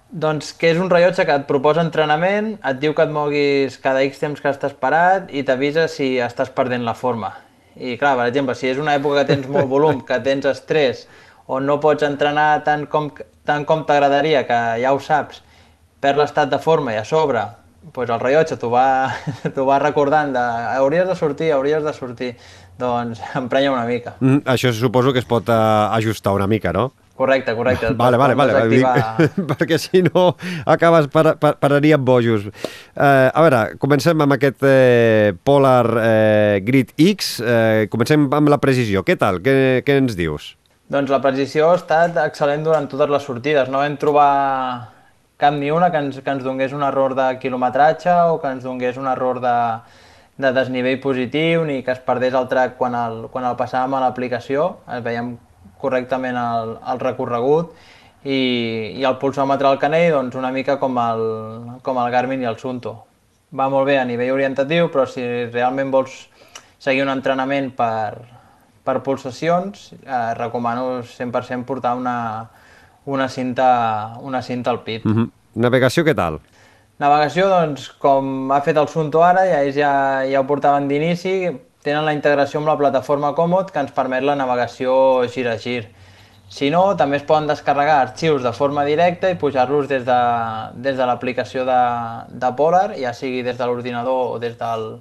Doncs 0.09 0.53
que 0.57 0.71
és 0.73 0.79
un 0.81 0.89
rellotge 0.89 1.25
que 1.25 1.35
et 1.37 1.45
proposa 1.49 1.83
entrenament, 1.85 2.55
et 2.65 2.79
diu 2.81 2.95
que 2.97 3.05
et 3.05 3.13
moguis 3.13 3.77
cada 3.81 4.01
X 4.07 4.21
temps 4.21 4.41
que 4.41 4.49
estàs 4.49 4.73
parat 4.73 5.29
i 5.29 5.43
t'avisa 5.45 5.85
si 5.87 6.15
estàs 6.17 6.49
perdent 6.53 6.85
la 6.85 6.97
forma. 6.97 7.35
I 7.77 7.95
clar, 8.01 8.15
per 8.17 8.25
exemple, 8.29 8.55
si 8.57 8.71
és 8.71 8.81
una 8.81 8.97
època 8.97 9.21
que 9.21 9.35
tens 9.35 9.47
molt 9.47 9.69
volum, 9.69 10.01
que 10.05 10.17
tens 10.25 10.49
estrès, 10.49 11.05
o 11.45 11.61
no 11.61 11.77
pots 11.81 12.05
entrenar 12.05 12.63
tant 12.65 12.87
com, 12.89 13.11
tant 13.45 13.65
com 13.69 13.85
t'agradaria, 13.85 14.43
que 14.49 14.59
ja 14.81 14.93
ho 14.93 14.99
saps, 15.01 15.43
per 16.01 16.15
l'estat 16.17 16.49
de 16.49 16.59
forma 16.61 16.93
i 16.95 16.99
a 16.99 17.05
sobre 17.05 17.45
pues 17.93 18.09
el 18.09 18.19
rellotge 18.19 18.57
t'ho 18.59 18.69
va, 18.73 18.87
va 19.71 19.81
recordant 19.81 20.33
de 20.35 20.45
hauries 20.77 21.07
de 21.07 21.15
sortir, 21.15 21.51
hauries 21.55 21.83
de 21.83 21.93
sortir, 21.93 22.33
doncs 22.79 23.21
emprenya 23.39 23.73
una 23.73 23.85
mica. 23.89 24.17
Mm, 24.19 24.43
això 24.49 24.73
suposo 24.75 25.13
que 25.13 25.23
es 25.23 25.29
pot 25.29 25.49
uh, 25.49 25.89
ajustar 25.95 26.33
una 26.37 26.47
mica, 26.47 26.73
no? 26.75 26.91
Correcte, 27.19 27.51
correcte. 27.51 27.89
Vale, 27.99 28.15
vale, 28.15 28.33
vale, 28.33 28.61
dic, 28.71 28.85
perquè 29.49 29.75
si 29.75 29.99
no 30.05 30.37
acabes 30.63 31.09
per, 31.11 31.33
per, 31.35 31.57
pararíem 31.59 32.05
bojos. 32.07 32.45
Uh, 32.47 33.27
a 33.27 33.43
veure, 33.43 33.59
comencem 33.81 34.23
amb 34.23 34.37
aquest 34.37 34.63
uh, 34.63 35.33
Polar 35.43 35.83
uh, 35.97 36.61
Grid 36.63 36.93
X, 36.95 37.33
uh, 37.43 37.89
comencem 37.91 38.29
amb 38.31 38.53
la 38.53 38.61
precisió. 38.63 39.03
Què 39.03 39.17
tal? 39.19 39.41
Què, 39.43 39.57
què 39.83 39.97
ens 39.99 40.15
dius? 40.15 40.53
Doncs 40.89 41.11
la 41.11 41.19
precisió 41.21 41.73
ha 41.73 41.75
estat 41.77 42.15
excel·lent 42.23 42.63
durant 42.65 42.87
totes 42.87 43.11
les 43.11 43.27
sortides. 43.27 43.67
No 43.67 43.83
vam 43.83 43.99
trobar 43.99 44.29
cap 45.39 45.55
ni 45.55 45.71
una 45.71 45.87
que 45.89 45.97
ens, 46.03 46.19
que 46.19 46.31
ens 46.35 46.43
donés 46.43 46.73
un 46.75 46.83
error 46.83 47.15
de 47.15 47.31
quilometratge 47.39 48.11
o 48.27 48.39
que 48.41 48.51
ens 48.51 48.65
donés 48.67 48.97
un 48.99 49.07
error 49.07 49.39
de, 49.39 49.55
de 50.35 50.51
desnivell 50.55 50.99
positiu 50.99 51.63
ni 51.63 51.79
que 51.83 51.95
es 51.95 52.01
perdés 52.03 52.35
el 52.35 52.49
track 52.51 52.75
quan 52.77 52.95
el, 52.95 53.21
quan 53.31 53.47
el 53.47 53.55
passàvem 53.59 53.95
a 53.95 54.01
l'aplicació. 54.03 54.67
Veiem 55.05 55.37
correctament 55.79 56.35
el, 56.35 56.75
el 56.91 56.99
recorregut 56.99 57.71
i, 58.27 58.99
i 58.99 59.05
el 59.07 59.15
pulsòmetre 59.21 59.71
al 59.71 59.79
canell 59.79 60.11
doncs 60.17 60.35
una 60.35 60.51
mica 60.51 60.75
com 60.79 60.99
el, 60.99 61.23
com 61.87 62.03
el 62.03 62.11
Garmin 62.11 62.43
i 62.43 62.49
el 62.51 62.59
Sunto. 62.59 62.97
Va 63.55 63.69
molt 63.71 63.87
bé 63.87 63.95
a 63.97 64.05
nivell 64.05 64.35
orientatiu, 64.35 64.91
però 64.91 65.07
si 65.07 65.23
realment 65.23 65.89
vols 65.95 66.25
seguir 66.83 67.07
un 67.07 67.15
entrenament 67.15 67.71
per, 67.79 68.19
per 68.83 68.99
pulsacions, 69.07 69.93
eh, 70.03 70.33
recomano 70.35 70.99
100% 70.99 71.63
portar 71.65 71.95
una, 71.97 72.17
una, 73.05 73.29
cinta, 73.29 74.15
una 74.21 74.41
cinta 74.41 74.71
al 74.71 74.83
pit. 74.83 75.05
Mm 75.05 75.15
-hmm. 75.15 75.29
Navegació, 75.55 76.03
què 76.03 76.15
tal? 76.15 76.39
Navegació, 76.99 77.47
doncs, 77.47 77.89
com 77.89 78.51
ha 78.51 78.61
fet 78.61 78.77
el 78.77 78.87
Sunto 78.87 79.23
ara, 79.23 79.45
ja, 79.45 79.61
ells 79.63 79.75
ja, 79.75 80.23
ja 80.27 80.39
ho 80.41 80.47
portaven 80.47 80.87
d'inici, 80.87 81.51
tenen 81.81 82.03
la 82.05 82.13
integració 82.13 82.59
amb 82.59 82.67
la 82.67 82.77
plataforma 82.77 83.33
Komoot 83.37 83.71
que 83.71 83.79
ens 83.79 83.91
permet 83.95 84.23
la 84.23 84.35
navegació 84.35 85.27
gir 85.31 85.47
a 85.47 85.57
gir. 85.57 85.87
Si 86.49 86.71
no, 86.73 86.95
també 86.97 87.19
es 87.19 87.23
poden 87.29 87.47
descarregar 87.47 87.99
arxius 88.01 88.41
de 88.43 88.51
forma 88.57 88.83
directa 88.83 89.29
i 89.29 89.37
pujar-los 89.37 89.87
des 89.87 90.03
de, 90.05 90.19
des 90.73 90.97
de 90.97 91.05
l'aplicació 91.05 91.63
de, 91.63 91.81
de 92.41 92.51
Polar, 92.57 92.95
ja 92.97 93.13
sigui 93.13 93.43
des 93.45 93.57
de 93.57 93.65
l'ordinador 93.69 94.35
o 94.35 94.39
des 94.39 94.57
del, 94.57 94.99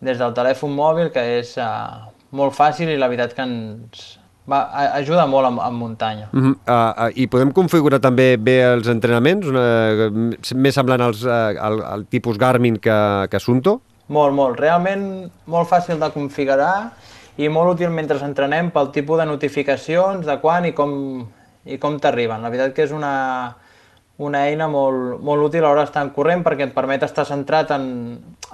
des 0.00 0.18
del 0.18 0.32
telèfon 0.34 0.72
mòbil, 0.72 1.12
que 1.12 1.22
és 1.38 1.52
uh, 1.60 2.08
molt 2.32 2.56
fàcil 2.56 2.88
i 2.88 2.96
la 2.96 3.10
veritat 3.12 3.36
que 3.36 3.44
ens 3.44 4.06
va, 4.50 4.60
ajuda 4.98 5.26
molt 5.26 5.50
en, 5.50 5.58
en 5.62 5.74
muntanya. 5.74 6.28
Uh 6.32 6.40
-huh. 6.40 6.54
uh, 6.66 7.06
uh, 7.06 7.10
I 7.14 7.26
podem 7.26 7.52
configurar 7.52 8.00
també 8.00 8.36
bé 8.36 8.62
els 8.72 8.88
entrenaments, 8.88 9.46
una, 9.46 10.10
més 10.54 10.74
semblant 10.74 11.00
als, 11.00 11.24
uh, 11.24 11.54
al, 11.60 11.82
al 11.82 12.06
tipus 12.06 12.38
Garmin 12.38 12.78
que, 12.78 13.26
que 13.30 13.40
Sunto? 13.40 13.80
Molt, 14.08 14.34
molt. 14.34 14.58
Realment 14.60 15.30
molt 15.46 15.68
fàcil 15.68 15.98
de 15.98 16.10
configurar 16.14 16.92
i 17.36 17.48
molt 17.48 17.74
útil 17.74 17.90
mentre 17.90 18.18
entrenem 18.24 18.70
pel 18.70 18.90
tipus 18.94 19.18
de 19.18 19.26
notificacions, 19.26 20.26
de 20.26 20.38
quan 20.40 20.64
i 20.64 20.72
com, 20.72 21.26
i 21.64 21.78
com 21.78 21.98
t'arriben. 21.98 22.42
La 22.42 22.48
veritat 22.48 22.72
que 22.72 22.84
és 22.86 22.92
una, 22.92 23.56
una 24.18 24.46
eina 24.46 24.68
molt, 24.68 25.20
molt 25.20 25.42
útil 25.48 25.64
a 25.64 25.68
l'hora 25.68 25.84
d'estar 25.84 26.04
en 26.06 26.12
corrent 26.14 26.44
perquè 26.46 26.68
et 26.68 26.74
permet 26.74 27.02
estar 27.02 27.26
centrat 27.26 27.70
en, 27.76 27.88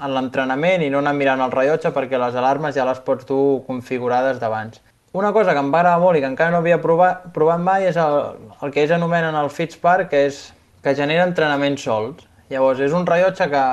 en 0.00 0.14
l'entrenament 0.14 0.82
i 0.82 0.90
no 0.90 0.98
anar 0.98 1.12
mirant 1.12 1.44
el 1.44 1.52
rellotge 1.52 1.92
perquè 1.92 2.18
les 2.18 2.34
alarmes 2.34 2.74
ja 2.74 2.88
les 2.88 3.00
pots 3.00 3.28
dur 3.28 3.62
configurades 3.66 4.40
d'abans. 4.40 4.80
Una 5.12 5.32
cosa 5.32 5.52
que 5.52 5.60
em 5.60 5.68
va 5.72 5.82
agradar 5.82 6.00
molt 6.00 6.16
i 6.16 6.22
que 6.24 6.30
encara 6.30 6.54
no 6.54 6.62
havia 6.62 6.78
provat, 6.80 7.26
provat 7.34 7.60
mai 7.60 7.84
és 7.90 7.98
el, 8.00 8.18
el 8.62 8.72
que 8.72 8.84
ells 8.84 8.94
anomenen 8.96 9.36
el 9.36 9.50
Fitspar, 9.52 10.06
que 10.08 10.26
és 10.30 10.40
que 10.82 10.94
genera 10.96 11.26
entrenaments 11.28 11.84
sols. 11.84 12.24
Llavors, 12.52 12.80
és 12.80 12.96
un 12.96 13.04
rellotge 13.08 13.48
que 13.52 13.66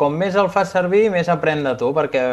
com 0.00 0.16
més 0.16 0.38
el 0.40 0.48
fas 0.48 0.72
servir, 0.72 1.10
més 1.12 1.28
aprèn 1.28 1.62
de 1.66 1.76
tu, 1.76 1.92
perquè 1.96 2.24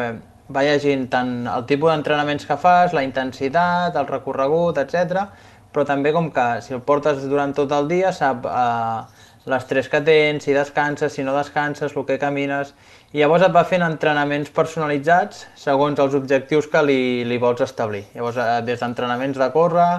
va 0.56 0.64
llegint 0.64 1.10
tant 1.12 1.32
el 1.52 1.68
tipus 1.68 1.92
d'entrenaments 1.92 2.48
que 2.48 2.56
fas, 2.62 2.96
la 2.96 3.04
intensitat, 3.04 4.00
el 4.00 4.08
recorregut, 4.08 4.80
etc 4.80 5.28
però 5.78 5.86
també 5.86 6.10
com 6.16 6.32
que 6.34 6.46
si 6.66 6.74
el 6.74 6.82
portes 6.82 7.26
durant 7.30 7.54
tot 7.54 7.74
el 7.76 7.86
dia 7.92 8.10
sap 8.16 8.48
eh, 8.50 9.02
l'estrès 9.52 9.90
que 9.92 10.02
tens, 10.02 10.48
si 10.48 10.56
descanses, 10.56 11.14
si 11.14 11.26
no 11.28 11.36
descanses, 11.36 11.94
el 11.94 12.06
que 12.08 12.18
camines, 12.18 12.74
i 13.16 13.22
llavors 13.22 13.46
et 13.46 13.54
va 13.56 13.64
fent 13.64 13.86
entrenaments 13.86 14.50
personalitzats 14.52 15.46
segons 15.56 16.00
els 16.04 16.16
objectius 16.18 16.66
que 16.68 16.82
li, 16.84 17.02
li 17.24 17.38
vols 17.40 17.64
establir. 17.64 18.04
Llavors, 18.16 18.40
eh, 18.44 18.62
des 18.68 18.82
d'entrenaments 18.84 19.38
de 19.40 19.48
córrer, 19.54 19.92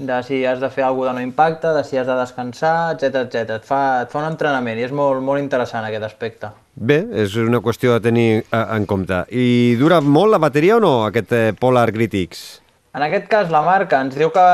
de 0.00 0.18
si 0.24 0.42
has 0.44 0.60
de 0.60 0.68
fer 0.72 0.84
alguna 0.84 1.14
de 1.14 1.20
no 1.20 1.24
impacte, 1.24 1.72
de 1.72 1.84
si 1.84 1.96
has 1.96 2.06
de 2.08 2.16
descansar, 2.16 2.92
etc 2.94 3.24
etc. 3.24 3.56
Et, 3.56 3.64
fa, 3.64 3.80
et 4.04 4.12
fa 4.12 4.20
un 4.20 4.28
entrenament 4.28 4.78
i 4.78 4.84
és 4.84 4.92
molt, 4.92 5.22
molt 5.24 5.40
interessant 5.40 5.88
aquest 5.88 6.04
aspecte. 6.08 6.52
Bé, 6.74 7.02
és 7.24 7.36
una 7.40 7.62
qüestió 7.64 7.96
de 7.96 8.04
tenir 8.10 8.28
eh, 8.42 8.64
en 8.76 8.84
compte. 8.88 9.24
I 9.32 9.76
dura 9.80 10.00
molt 10.04 10.36
la 10.36 10.42
bateria 10.42 10.76
o 10.76 10.84
no, 10.84 10.94
aquest 11.08 11.32
eh, 11.32 11.46
Polar 11.56 11.88
Gritix? 11.96 12.60
En 12.92 13.04
aquest 13.06 13.28
cas, 13.30 13.50
la 13.54 13.60
marca 13.62 14.00
ens 14.02 14.16
diu 14.18 14.32
que 14.34 14.44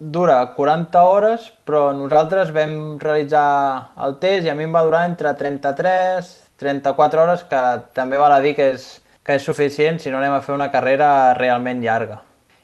dura 0.00 0.40
40 0.56 1.02
hores, 1.06 1.44
però 1.64 1.92
nosaltres 1.94 2.50
vam 2.52 2.96
realitzar 2.98 3.92
el 4.02 4.16
test 4.20 4.48
i 4.48 4.50
a 4.50 4.56
mi 4.58 4.66
em 4.66 4.74
va 4.74 4.82
durar 4.82 5.04
entre 5.06 5.30
33 5.38 6.41
34 6.62 7.22
hores, 7.22 7.42
que 7.50 7.62
també 7.96 8.20
val 8.20 8.32
a 8.32 8.40
dir 8.44 8.54
que 8.56 8.72
és, 8.76 8.86
que 9.26 9.36
és 9.38 9.44
suficient 9.46 10.00
si 10.00 10.10
no 10.10 10.20
anem 10.22 10.38
a 10.38 10.42
fer 10.46 10.54
una 10.54 10.70
carrera 10.72 11.34
realment 11.38 11.82
llarga. 11.84 12.22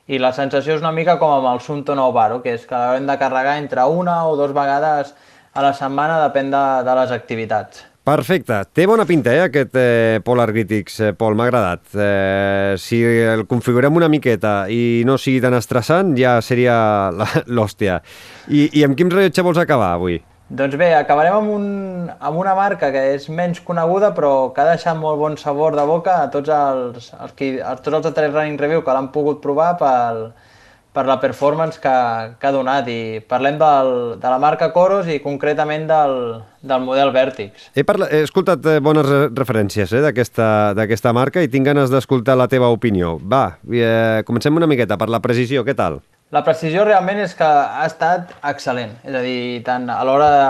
I 0.08 0.22
la 0.22 0.32
sensació 0.32 0.78
és 0.78 0.80
una 0.80 0.94
mica 0.94 1.18
com 1.20 1.34
amb 1.34 1.50
el 1.50 1.60
Sunto 1.60 1.98
Nou 1.98 2.14
Baro, 2.16 2.40
que 2.40 2.54
és 2.56 2.64
que 2.64 2.78
l'haurem 2.78 3.10
de 3.10 3.18
carregar 3.20 3.58
entre 3.60 3.84
una 3.84 4.22
o 4.24 4.38
dues 4.40 4.54
vegades 4.56 5.12
a 5.52 5.64
la 5.64 5.74
setmana, 5.76 6.22
depèn 6.24 6.48
de, 6.54 6.64
de 6.86 6.98
les 7.02 7.12
activitats. 7.12 7.84
Perfecte. 8.08 8.62
Té 8.72 8.86
bona 8.88 9.04
pinta, 9.04 9.34
eh, 9.36 9.42
aquest 9.50 9.74
eh, 9.76 10.20
Polar 10.24 10.46
Critics, 10.48 10.94
eh, 11.04 11.12
Pol, 11.12 11.34
m'ha 11.36 11.44
agradat. 11.44 11.82
Eh, 11.92 12.76
si 12.80 13.02
el 13.04 13.44
configurem 13.50 14.00
una 14.00 14.08
miqueta 14.08 14.62
i 14.72 15.02
no 15.04 15.18
sigui 15.20 15.42
tan 15.44 15.58
estressant, 15.58 16.14
ja 16.16 16.38
seria 16.40 16.78
l'hòstia. 17.44 17.98
I, 18.48 18.70
I 18.80 18.86
amb 18.88 18.96
quin 18.96 19.12
rellotge 19.12 19.44
vols 19.44 19.60
acabar 19.60 19.92
avui? 19.98 20.22
Doncs 20.48 20.78
bé, 20.80 20.94
acabarem 20.96 21.34
amb, 21.36 21.50
un, 21.52 21.64
amb 22.08 22.38
una 22.40 22.54
marca 22.56 22.88
que 22.88 23.02
és 23.12 23.26
menys 23.28 23.58
coneguda 23.60 24.14
però 24.16 24.48
que 24.56 24.62
ha 24.62 24.70
deixat 24.70 24.96
molt 24.96 25.20
bon 25.20 25.36
sabor 25.36 25.76
de 25.76 25.84
boca 25.84 26.22
a 26.22 26.30
tots 26.32 26.48
els, 26.48 27.10
els, 27.12 27.34
qui, 27.36 27.50
a 27.60 27.74
tots 27.76 27.98
els 27.98 28.06
de 28.06 28.14
tres 28.16 28.32
Running 28.32 28.56
Review 28.56 28.80
que 28.86 28.94
l'han 28.96 29.10
pogut 29.12 29.42
provar 29.44 29.74
pel, 29.76 30.22
per 30.96 31.04
la 31.04 31.18
performance 31.20 31.76
que, 31.82 31.94
que 32.40 32.48
ha 32.48 32.54
donat 32.54 32.88
i 32.88 33.20
parlem 33.28 33.60
del, 33.60 33.92
de 34.16 34.32
la 34.32 34.40
marca 34.40 34.72
Coros 34.72 35.12
i 35.12 35.20
concretament 35.20 35.84
del, 35.90 36.16
del 36.64 36.84
model 36.86 37.12
Vertix. 37.12 37.68
He, 37.76 37.84
parla... 37.84 38.08
he 38.08 38.24
escoltat 38.24 38.64
eh, 38.72 38.80
bones 38.80 39.12
referències 39.36 39.92
eh, 39.92 40.00
d'aquesta 40.08 41.12
marca 41.12 41.44
i 41.44 41.52
tinc 41.52 41.68
ganes 41.68 41.92
d'escoltar 41.92 42.40
la 42.40 42.48
teva 42.48 42.72
opinió. 42.72 43.18
Va, 43.20 43.50
eh, 43.68 44.24
comencem 44.24 44.56
una 44.56 44.70
miqueta 44.70 44.96
per 44.96 45.12
la 45.12 45.20
precisió, 45.20 45.60
què 45.68 45.76
tal? 45.76 46.00
La 46.34 46.42
precisió 46.44 46.84
realment 46.84 47.22
és 47.22 47.32
que 47.36 47.46
ha 47.46 47.84
estat 47.88 48.34
excel·lent, 48.44 48.90
és 49.08 49.14
a 49.16 49.22
dir, 49.24 49.62
tant 49.64 49.88
a 49.88 50.02
l'hora 50.04 50.26
de, 50.34 50.48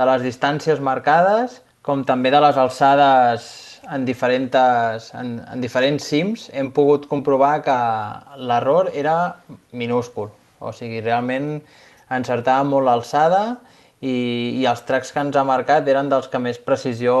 de 0.00 0.06
les 0.08 0.24
distàncies 0.24 0.80
marcades 0.82 1.60
com 1.86 2.02
també 2.06 2.30
de 2.34 2.40
les 2.42 2.58
alçades 2.58 3.46
en 3.90 4.04
diferents, 4.06 5.10
en, 5.18 5.32
en 5.42 5.62
diferents 5.62 6.04
cims 6.06 6.48
hem 6.54 6.70
pogut 6.74 7.08
comprovar 7.10 7.56
que 7.66 7.76
l'error 8.38 8.90
era 8.94 9.16
minúscul. 9.70 10.30
O 10.62 10.70
sigui, 10.74 11.00
realment 11.02 11.56
encertava 12.12 12.66
molt 12.66 12.86
l'alçada 12.86 13.42
i, 14.00 14.14
i 14.58 14.66
els 14.70 14.82
tracks 14.86 15.10
que 15.14 15.22
ens 15.22 15.38
ha 15.38 15.46
marcat 15.46 15.86
eren 15.90 16.10
dels 16.10 16.30
que 16.30 16.42
més 16.42 16.58
precisió, 16.62 17.14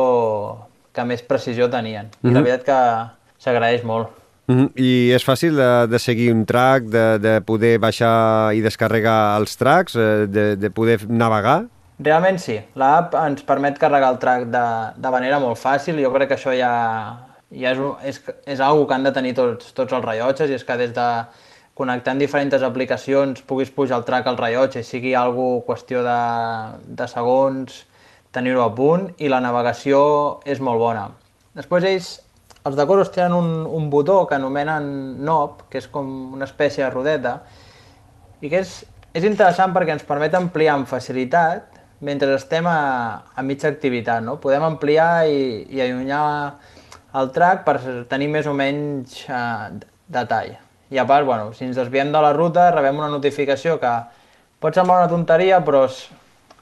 que 0.94 1.06
més 1.06 1.22
precisió 1.22 1.70
tenien. 1.70 2.06
Mm 2.06 2.10
-hmm. 2.10 2.30
I 2.30 2.34
la 2.34 2.40
mhm. 2.40 2.48
veritat 2.48 2.66
que 2.66 3.42
s'agraeix 3.42 3.84
molt. 3.84 4.21
Mm 4.46 4.58
-hmm. 4.58 4.70
I 4.74 5.12
és 5.14 5.24
fàcil 5.24 5.54
de, 5.56 5.86
de 5.86 5.98
seguir 5.98 6.32
un 6.32 6.44
track, 6.44 6.84
de, 6.84 7.18
de 7.18 7.40
poder 7.40 7.78
baixar 7.78 8.54
i 8.54 8.60
descarregar 8.60 9.38
els 9.38 9.56
tracks, 9.56 9.94
eh, 9.96 10.26
de, 10.26 10.56
de 10.56 10.70
poder 10.70 11.08
navegar? 11.08 11.66
Realment 11.98 12.38
sí. 12.38 12.60
L'app 12.74 13.14
ens 13.14 13.42
permet 13.42 13.78
carregar 13.78 14.10
el 14.12 14.18
track 14.18 14.46
de, 14.50 14.66
de 14.96 15.10
manera 15.10 15.38
molt 15.38 15.58
fàcil. 15.58 16.02
Jo 16.02 16.12
crec 16.12 16.28
que 16.28 16.34
això 16.34 16.52
ja, 16.56 16.72
ja 17.50 17.72
és, 17.72 17.78
és, 18.04 18.20
és 18.46 18.60
una 18.60 18.86
que 18.86 18.94
han 18.94 19.04
de 19.04 19.12
tenir 19.12 19.34
tots, 19.34 19.72
tots 19.72 19.92
els 19.92 20.04
rellotges 20.04 20.50
i 20.50 20.54
és 20.54 20.64
que 20.64 20.76
des 20.76 20.92
de 20.92 21.08
connectant 21.74 22.18
diferents 22.18 22.62
aplicacions 22.62 23.42
puguis 23.42 23.70
pujar 23.70 23.98
el 23.98 24.04
track 24.04 24.26
al 24.26 24.36
rellotge 24.36 24.80
i 24.80 24.84
sigui 24.84 25.14
algo 25.14 25.62
qüestió 25.66 26.02
de, 26.02 26.20
de 26.86 27.08
segons 27.08 27.86
tenir-ho 28.32 28.62
a 28.64 28.74
punt 28.74 29.10
i 29.18 29.28
la 29.28 29.40
navegació 29.44 30.40
és 30.44 30.60
molt 30.60 30.80
bona. 30.80 31.10
Després 31.54 31.84
ells, 31.84 32.10
els 32.62 32.78
de 32.78 32.86
Coros 32.86 33.10
tenen 33.10 33.34
un, 33.34 33.66
un 33.66 33.90
botó 33.90 34.22
que 34.26 34.36
anomenen 34.38 34.88
knob, 35.22 35.66
que 35.70 35.80
és 35.82 35.88
com 35.90 36.34
una 36.36 36.46
espècie 36.46 36.84
de 36.84 36.90
rodeta, 36.92 37.36
i 38.42 38.50
que 38.50 38.62
és, 38.62 38.76
és 39.14 39.26
interessant 39.26 39.74
perquè 39.74 39.96
ens 39.96 40.06
permet 40.06 40.34
ampliar 40.38 40.76
amb 40.76 40.90
facilitat 40.90 41.80
mentre 42.02 42.34
estem 42.34 42.66
a, 42.66 42.78
a 43.34 43.42
mitja 43.46 43.70
activitat. 43.70 44.22
No? 44.26 44.38
Podem 44.42 44.64
ampliar 44.66 45.26
i, 45.30 45.62
i 45.70 45.82
allunyar 45.82 46.22
el 47.18 47.30
track 47.34 47.66
per 47.66 47.76
tenir 48.10 48.30
més 48.32 48.48
o 48.50 48.54
menys 48.56 49.20
eh, 49.28 49.82
detall. 50.10 50.56
I 50.92 50.98
a 51.00 51.06
part, 51.08 51.26
bueno, 51.26 51.52
si 51.56 51.64
ens 51.66 51.78
desviem 51.78 52.10
de 52.12 52.20
la 52.22 52.32
ruta, 52.36 52.70
rebem 52.74 52.98
una 53.00 53.10
notificació 53.12 53.78
que 53.80 53.92
pot 54.62 54.76
semblar 54.76 55.02
una 55.02 55.10
tonteria, 55.10 55.62
però 55.64 55.86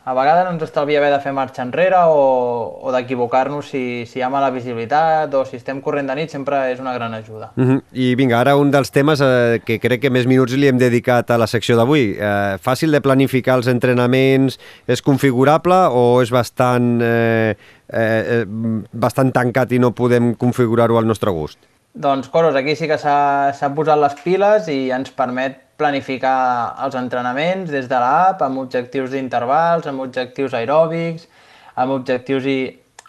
a 0.04 0.14
vegades 0.16 0.48
ens 0.48 0.62
estalvia 0.64 0.98
haver 0.98 1.10
de 1.12 1.20
fer 1.20 1.32
marxa 1.36 1.62
enrere 1.62 1.98
o, 2.08 2.80
o 2.80 2.92
d'equivocar-nos 2.94 3.68
si, 3.68 3.82
si 4.08 4.18
hi 4.18 4.24
ha 4.24 4.30
mala 4.32 4.48
visibilitat 4.50 5.34
o 5.36 5.44
si 5.44 5.58
estem 5.60 5.82
corrent 5.84 6.08
de 6.08 6.16
nit, 6.16 6.32
sempre 6.32 6.62
és 6.72 6.80
una 6.80 6.94
gran 6.96 7.14
ajuda. 7.14 7.50
Uh 7.56 7.64
-huh. 7.64 7.80
I 7.92 8.14
vinga, 8.14 8.40
ara 8.40 8.56
un 8.56 8.70
dels 8.70 8.90
temes 8.90 9.20
eh, 9.20 9.60
que 9.64 9.78
crec 9.78 10.00
que 10.00 10.10
més 10.10 10.26
minuts 10.26 10.56
li 10.56 10.68
hem 10.68 10.78
dedicat 10.78 11.30
a 11.30 11.38
la 11.38 11.46
secció 11.46 11.76
d'avui. 11.76 12.16
Eh, 12.18 12.56
fàcil 12.58 12.90
de 12.90 13.00
planificar 13.00 13.56
els 13.56 13.66
entrenaments, 13.66 14.58
és 14.86 15.02
configurable 15.02 15.76
o 15.92 16.22
és 16.22 16.30
bastant, 16.30 17.00
eh, 17.02 17.54
eh, 17.92 18.44
bastant 18.92 19.32
tancat 19.32 19.72
i 19.72 19.78
no 19.78 19.92
podem 19.92 20.34
configurar-ho 20.34 20.98
al 20.98 21.06
nostre 21.06 21.30
gust? 21.30 21.69
Doncs 21.92 22.28
Coros 22.28 22.54
aquí 22.54 22.76
sí 22.76 22.86
que 22.86 22.98
s'ha 22.98 23.72
posat 23.74 23.98
les 23.98 24.14
piles 24.22 24.68
i 24.70 24.90
ens 24.94 25.10
permet 25.10 25.58
planificar 25.80 26.76
els 26.84 26.94
entrenaments 26.94 27.70
des 27.72 27.88
de 27.90 27.98
l'app 27.98 28.42
amb 28.46 28.60
objectius 28.62 29.10
d'intervals, 29.10 29.88
amb 29.90 30.04
objectius 30.04 30.54
aeròbics, 30.54 31.26
amb 31.74 31.96
objectius 31.96 32.46
i 32.46 32.58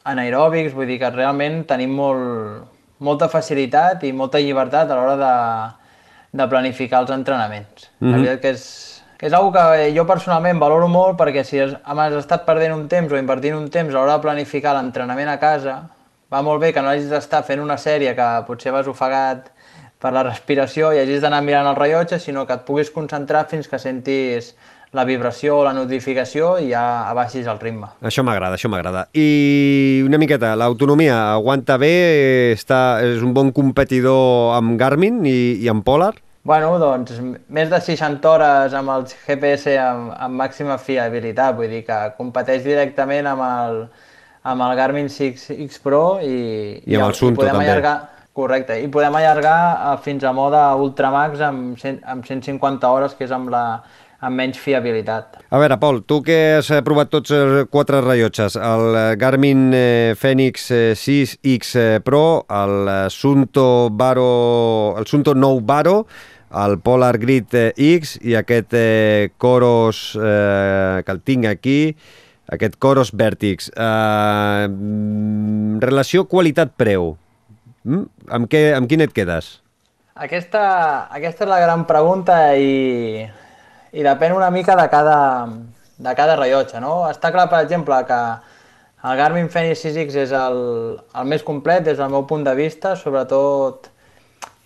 anaeròbics, 0.09 0.73
vull 0.73 0.89
dir 0.89 0.97
que 1.01 1.11
realment 1.13 1.61
tenim 1.69 1.93
molt, 1.93 2.65
molta 3.05 3.29
facilitat 3.29 4.05
i 4.07 4.13
molta 4.15 4.41
llibertat 4.41 4.89
a 4.89 4.97
l'hora 4.97 5.17
de, 5.19 5.35
de 6.41 6.49
planificar 6.49 7.03
els 7.03 7.13
entrenaments. 7.13 7.89
Mm 7.99 8.07
-hmm. 8.07 8.11
La 8.11 8.17
mhm. 8.17 8.25
veritat 8.25 8.41
que 8.41 8.49
és, 8.49 9.03
que 9.17 9.27
és 9.27 9.33
una 9.33 9.51
que 9.51 9.93
jo 9.95 10.05
personalment 10.07 10.59
valoro 10.59 10.87
molt 10.87 11.19
perquè 11.19 11.43
si 11.43 11.59
has, 11.59 11.75
has 11.83 12.13
estat 12.13 12.45
perdent 12.45 12.73
un 12.73 12.87
temps 12.87 13.11
o 13.11 13.17
invertint 13.17 13.55
un 13.55 13.69
temps 13.69 13.93
a 13.93 13.97
l'hora 13.97 14.13
de 14.13 14.21
planificar 14.21 14.73
l'entrenament 14.73 15.29
a 15.29 15.37
casa, 15.37 15.89
va 16.31 16.41
molt 16.41 16.61
bé 16.63 16.71
que 16.73 16.81
no 16.81 16.91
hagis 16.91 17.09
d'estar 17.11 17.43
fent 17.47 17.59
una 17.59 17.77
sèrie 17.77 18.15
que 18.15 18.27
potser 18.47 18.71
vas 18.71 18.87
ofegat 18.87 19.51
per 20.01 20.13
la 20.15 20.23
respiració 20.25 20.93
i 20.95 21.01
hagis 21.01 21.21
d'anar 21.21 21.41
mirant 21.45 21.67
el 21.69 21.77
rellotge, 21.77 22.19
sinó 22.19 22.47
que 22.47 22.55
et 22.57 22.63
puguis 22.65 22.89
concentrar 22.93 23.45
fins 23.51 23.67
que 23.69 23.79
sentis 23.79 24.55
la 24.91 25.05
vibració 25.07 25.59
o 25.59 25.63
la 25.63 25.71
notificació 25.75 26.57
i 26.59 26.71
ja 26.73 27.07
abaixis 27.07 27.47
el 27.47 27.59
ritme. 27.61 27.87
Això 28.03 28.25
m'agrada, 28.27 28.57
això 28.57 28.71
m'agrada. 28.71 29.05
I 29.15 30.01
una 30.03 30.19
miqueta, 30.19 30.51
l'autonomia 30.59 31.19
aguanta 31.37 31.77
bé, 31.79 31.93
està, 32.57 32.99
és 33.05 33.23
un 33.23 33.31
bon 33.35 33.53
competidor 33.55 34.57
amb 34.57 34.75
Garmin 34.79 35.21
i, 35.23 35.37
i 35.63 35.71
amb 35.71 35.85
Polar? 35.87 36.13
Bueno, 36.43 36.73
doncs, 36.81 37.19
més 37.53 37.69
de 37.69 37.79
60 37.85 38.27
hores 38.27 38.75
amb 38.75 38.91
el 38.95 39.05
GPS 39.11 39.75
amb, 39.77 40.09
amb 40.17 40.41
màxima 40.41 40.79
fiabilitat, 40.81 41.55
vull 41.55 41.69
dir 41.71 41.83
que 41.87 41.99
competeix 42.17 42.65
directament 42.65 43.29
amb 43.29 43.45
el, 43.45 43.83
amb 44.43 44.65
el 44.65 44.75
Garmin 44.77 45.09
6 45.09 45.49
X 45.67 45.81
Pro 45.83 46.19
i, 46.23 46.81
i 46.85 46.97
amb 46.97 47.09
el 47.11 47.17
Sunto 47.17 47.45
també. 47.45 47.65
Allargar, 47.67 47.95
correcte, 48.37 48.77
i 48.81 48.87
podem 48.91 49.17
allargar 49.19 49.57
eh, 49.73 49.97
fins 50.05 50.25
a 50.25 50.33
mode 50.35 50.61
Ultramax 50.81 51.43
amb, 51.45 51.75
100, 51.81 52.01
amb 52.09 52.25
150 52.25 52.89
hores, 52.89 53.17
que 53.17 53.27
és 53.27 53.35
amb 53.35 53.51
la, 53.53 53.65
amb 54.21 54.37
menys 54.37 54.57
fiabilitat. 54.61 55.39
A 55.49 55.61
veure, 55.61 55.77
Pol, 55.81 56.01
tu 56.09 56.21
que 56.25 56.39
has 56.57 56.71
eh, 56.73 56.81
provat 56.85 57.11
tots 57.13 57.33
els 57.37 57.69
quatre 57.73 58.01
rellotges, 58.01 58.57
el 58.57 58.97
eh, 58.97 59.05
Garmin 59.21 59.69
Fenix 60.17 60.71
6X 60.71 62.01
Pro, 62.07 62.25
el 62.49 62.91
Sunto, 63.13 63.89
Baro, 63.93 64.95
el 64.97 65.09
Sunto 65.09 65.37
9 65.37 65.65
Baro, 65.65 65.97
el 66.51 66.79
Polar 66.83 67.15
Grid 67.19 67.53
X 67.77 68.17
i 68.27 68.35
aquest 68.35 68.75
Coros 69.39 70.01
eh, 70.19 71.03
que 71.05 71.13
el 71.15 71.21
tinc 71.23 71.47
aquí, 71.47 71.79
aquest 72.51 72.77
Coros 72.79 73.13
Vertix. 73.15 73.71
Eh, 73.73 74.67
relació 75.81 76.27
qualitat-preu. 76.29 77.13
Mm? 77.87 78.07
Amb, 78.29 78.51
què, 78.51 78.65
amb 78.77 78.91
quin 78.91 79.01
et 79.07 79.13
quedes? 79.15 79.55
Aquesta, 80.21 80.63
aquesta 81.09 81.47
és 81.47 81.49
la 81.49 81.61
gran 81.63 81.87
pregunta 81.89 82.35
i 82.59 83.29
i 83.91 84.03
depèn 84.05 84.35
una 84.35 84.49
mica 84.51 84.75
de 84.79 84.87
cada, 84.89 85.47
de 85.97 86.15
cada 86.15 86.35
rellotge, 86.39 86.79
no? 86.79 87.03
Està 87.09 87.31
clar, 87.33 87.49
per 87.51 87.61
exemple, 87.65 87.97
que 88.07 88.19
el 89.09 89.17
Garmin 89.19 89.49
Fenix 89.51 89.83
6X 89.83 90.19
és 90.25 90.35
el, 90.37 90.59
el 91.17 91.27
més 91.27 91.43
complet 91.43 91.83
des 91.83 91.97
del 91.99 92.11
meu 92.13 92.23
punt 92.29 92.45
de 92.47 92.55
vista, 92.55 92.95
sobretot 92.95 93.89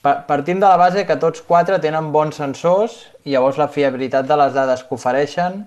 partim 0.05 0.59
de 0.61 0.67
la 0.67 0.77
base 0.77 1.07
que 1.09 1.17
tots 1.17 1.41
quatre 1.41 1.79
tenen 1.81 2.11
bons 2.13 2.37
sensors 2.37 2.99
i 3.25 3.33
llavors 3.33 3.57
la 3.57 3.71
fiabilitat 3.73 4.27
de 4.29 4.37
les 4.37 4.53
dades 4.53 4.83
que 4.85 4.93
ofereixen 4.93 5.63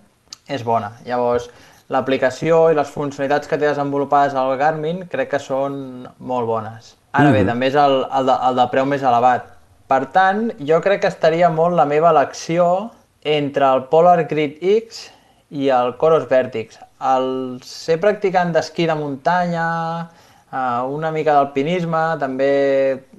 és 0.46 0.62
bona. 0.62 0.92
Llavors, 1.08 1.48
l'aplicació 1.92 2.68
i 2.70 2.76
les 2.76 2.90
funcionalitats 2.92 3.48
que 3.48 3.56
té 3.56 3.66
desenvolupades 3.66 4.34
al 4.36 4.54
Garmin 4.60 5.06
crec 5.08 5.32
que 5.34 5.40
són 5.42 6.08
molt 6.18 6.46
bones. 6.46 6.96
Ara 7.12 7.30
bé, 7.30 7.40
mm 7.40 7.42
-hmm. 7.42 7.50
també 7.50 7.66
és 7.66 7.74
el, 7.74 8.06
el, 8.18 8.26
de, 8.26 8.36
el 8.48 8.56
de 8.56 8.66
preu 8.70 8.84
més 8.86 9.02
elevat. 9.02 9.44
Per 9.88 10.04
tant, 10.12 10.52
jo 10.60 10.80
crec 10.80 11.00
que 11.00 11.08
estaria 11.08 11.48
molt 11.48 11.74
la 11.74 11.86
meva 11.86 12.10
elecció 12.10 12.90
entre 13.22 13.64
el 13.64 13.84
Polar 13.84 14.28
Grid 14.28 14.58
X 14.60 15.10
i 15.50 15.70
el 15.70 15.96
Coros 15.96 16.28
Vertix. 16.28 16.78
El 17.00 17.58
ser 17.64 17.98
practicant 18.00 18.52
d'esquí 18.52 18.86
de 18.86 18.94
muntanya, 18.94 20.10
eh, 20.52 20.80
una 20.84 21.10
mica 21.10 21.32
d'alpinisme, 21.32 22.18
també 22.20 22.52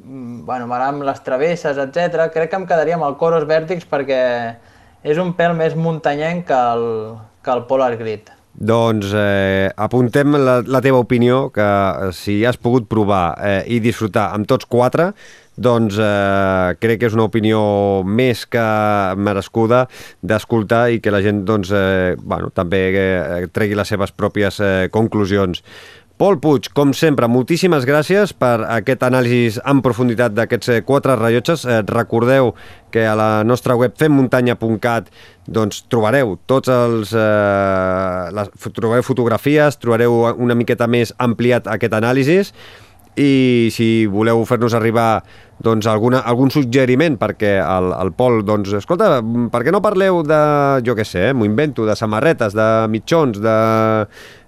mm, 0.03 0.45
bueno, 0.45 0.67
m'agraden 0.67 1.05
les 1.05 1.24
travesses, 1.24 1.78
etc. 1.78 2.30
Crec 2.34 2.51
que 2.51 2.55
em 2.55 2.67
quedaria 2.67 2.95
amb 2.95 3.07
el 3.09 3.17
Coros 3.17 3.47
Vertix 3.49 3.86
perquè 3.89 4.55
és 5.03 5.17
un 5.17 5.34
pèl 5.34 5.55
més 5.55 5.76
muntanyenc 5.76 6.45
que 6.45 6.53
el, 6.74 7.17
que 7.41 7.51
el 7.51 7.65
Polar 7.65 7.95
Grid. 7.97 8.30
Doncs 8.60 9.14
eh, 9.16 9.70
apuntem 9.80 10.36
la, 10.36 10.57
la 10.68 10.82
teva 10.84 10.99
opinió, 10.99 11.45
que 11.55 11.64
eh, 11.64 12.10
si 12.12 12.41
has 12.43 12.60
pogut 12.60 12.89
provar 12.91 13.38
eh, 13.39 13.62
i 13.72 13.80
disfrutar 13.80 14.34
amb 14.36 14.49
tots 14.51 14.68
quatre, 14.68 15.14
doncs 15.60 15.95
eh, 15.99 16.76
crec 16.80 16.99
que 16.99 17.07
és 17.07 17.16
una 17.16 17.28
opinió 17.30 17.62
més 18.03 18.45
que 18.51 18.66
merescuda 19.16 19.86
d'escoltar 20.20 20.89
i 20.91 20.99
que 21.03 21.14
la 21.16 21.24
gent 21.24 21.45
doncs, 21.47 21.72
eh, 21.72 22.18
bueno, 22.20 22.51
també 22.51 22.84
eh, 22.91 23.47
tregui 23.55 23.80
les 23.80 23.95
seves 23.95 24.12
pròpies 24.12 24.60
eh, 24.60 24.74
conclusions. 24.91 25.64
Pol 26.20 26.36
Puig, 26.43 26.65
com 26.76 26.89
sempre, 26.91 27.30
moltíssimes 27.32 27.86
gràcies 27.88 28.34
per 28.36 28.65
aquest 28.65 29.05
anàlisi 29.07 29.61
en 29.72 29.80
profunditat 29.80 30.34
d'aquests 30.36 30.72
eh, 30.74 30.80
quatre 30.84 31.15
rellotges. 31.15 31.63
Eh, 31.63 31.78
recordeu 31.88 32.51
que 32.91 33.05
a 33.07 33.13
la 33.15 33.30
nostra 33.47 33.78
web 33.80 33.95
femmuntanya.cat 33.95 35.07
doncs, 35.47 35.86
trobareu 35.88 36.36
tots 36.43 36.67
els... 36.76 37.15
Eh, 37.15 38.36
les, 38.36 38.51
trobareu 38.76 39.07
fotografies, 39.07 39.80
trobareu 39.80 40.20
una 40.36 40.59
miqueta 40.59 40.91
més 40.91 41.15
ampliat 41.24 41.72
aquest 41.72 41.95
anàlisi 41.95 42.41
i 43.20 43.70
si 43.74 44.05
voleu 44.11 44.43
fer-nos 44.47 44.76
arribar 44.76 45.22
doncs, 45.59 45.88
alguna, 45.91 46.22
algun 46.28 46.51
suggeriment 46.53 47.17
perquè 47.20 47.57
el, 47.59 47.89
el 47.95 48.11
Pol, 48.15 48.41
doncs, 48.47 48.72
escolta, 48.80 49.17
per 49.51 49.63
què 49.65 49.74
no 49.76 49.82
parleu 49.84 50.22
de, 50.24 50.39
jo 50.88 50.95
què 50.95 51.07
sé, 51.07 51.30
eh, 51.30 51.34
m'ho 51.36 51.47
invento, 51.47 51.88
de 51.88 51.97
samarretes, 51.99 52.55
de 52.55 52.67
mitjons, 52.91 53.41
de 53.43 53.57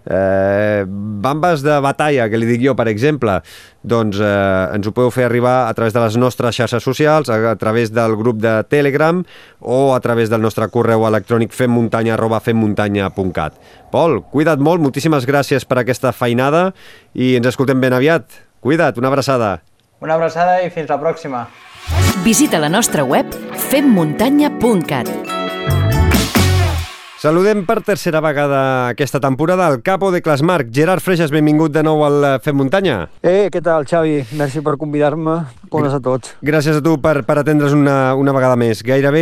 eh, 0.06 0.86
bambes 0.88 1.62
de 1.64 1.80
batalla, 1.84 2.28
que 2.30 2.40
li 2.40 2.48
dic 2.50 2.64
jo, 2.66 2.76
per 2.78 2.88
exemple, 2.92 3.40
doncs 3.84 4.20
eh, 4.22 4.76
ens 4.76 4.88
ho 4.88 4.94
podeu 4.96 5.12
fer 5.14 5.26
arribar 5.28 5.68
a 5.68 5.74
través 5.78 5.94
de 5.94 6.04
les 6.04 6.18
nostres 6.18 6.56
xarxes 6.58 6.84
socials, 6.84 7.30
a, 7.30 7.54
a 7.54 7.56
través 7.60 7.94
del 7.94 8.16
grup 8.20 8.42
de 8.42 8.62
Telegram 8.70 9.24
o 9.60 9.96
a 9.96 10.00
través 10.00 10.30
del 10.30 10.42
nostre 10.42 10.68
correu 10.74 11.06
electrònic 11.08 11.54
femmuntanya 11.56 12.16
arroba 12.16 12.42
femmuntanya.cat. 12.42 13.58
Pol, 13.92 14.22
cuida't 14.32 14.62
molt, 14.64 14.82
moltíssimes 14.82 15.28
gràcies 15.28 15.68
per 15.68 15.82
aquesta 15.82 16.14
feinada 16.16 16.72
i 17.14 17.36
ens 17.40 17.52
escoltem 17.52 17.82
ben 17.82 17.94
aviat. 17.94 18.30
Cuida't, 18.62 18.98
una 19.02 19.10
abraçada. 19.10 19.60
Una 20.02 20.16
abraçada 20.18 20.62
i 20.66 20.72
fins 20.74 20.90
la 20.90 20.98
pròxima. 21.02 21.46
Visita 22.26 22.60
la 22.62 22.70
nostra 22.70 23.04
web 23.04 23.30
femmuntanya.cat. 23.70 25.31
Saludem 27.22 27.60
per 27.68 27.84
tercera 27.86 28.18
vegada 28.18 28.88
aquesta 28.90 29.20
temporada 29.22 29.68
el 29.70 29.84
capo 29.86 30.10
de 30.10 30.24
Clasmarc. 30.26 30.72
Gerard 30.74 31.04
Freixas, 31.06 31.30
benvingut 31.30 31.70
de 31.70 31.84
nou 31.86 32.00
al 32.02 32.24
Fem 32.42 32.56
Muntanya. 32.58 32.96
Eh, 33.22 33.46
què 33.54 33.60
tal, 33.62 33.86
Xavi? 33.86 34.24
Merci 34.40 34.64
per 34.66 34.74
convidar-me. 34.82 35.36
Bones 35.70 35.94
a 35.94 36.00
tots. 36.02 36.32
Gràcies 36.42 36.80
a 36.80 36.82
tu 36.82 36.96
per, 36.98 37.20
per 37.28 37.36
atendre's 37.38 37.76
una, 37.78 38.16
una 38.18 38.34
vegada 38.34 38.58
més. 38.58 38.82
Gairebé 38.82 39.22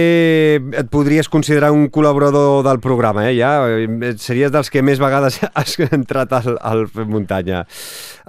et 0.79 0.87
podries 0.87 1.27
considerar 1.27 1.73
un 1.75 1.89
col·laborador 1.91 2.63
del 2.69 2.79
programa, 2.79 3.27
eh? 3.27 3.35
Ja 3.35 3.67
series 4.15 4.55
dels 4.55 4.71
que 4.71 4.79
més 4.79 5.03
vegades 5.03 5.41
has 5.59 5.75
entrat 5.89 6.37
al, 6.39 6.55
al 6.55 6.87
Muntanya. 7.03 7.65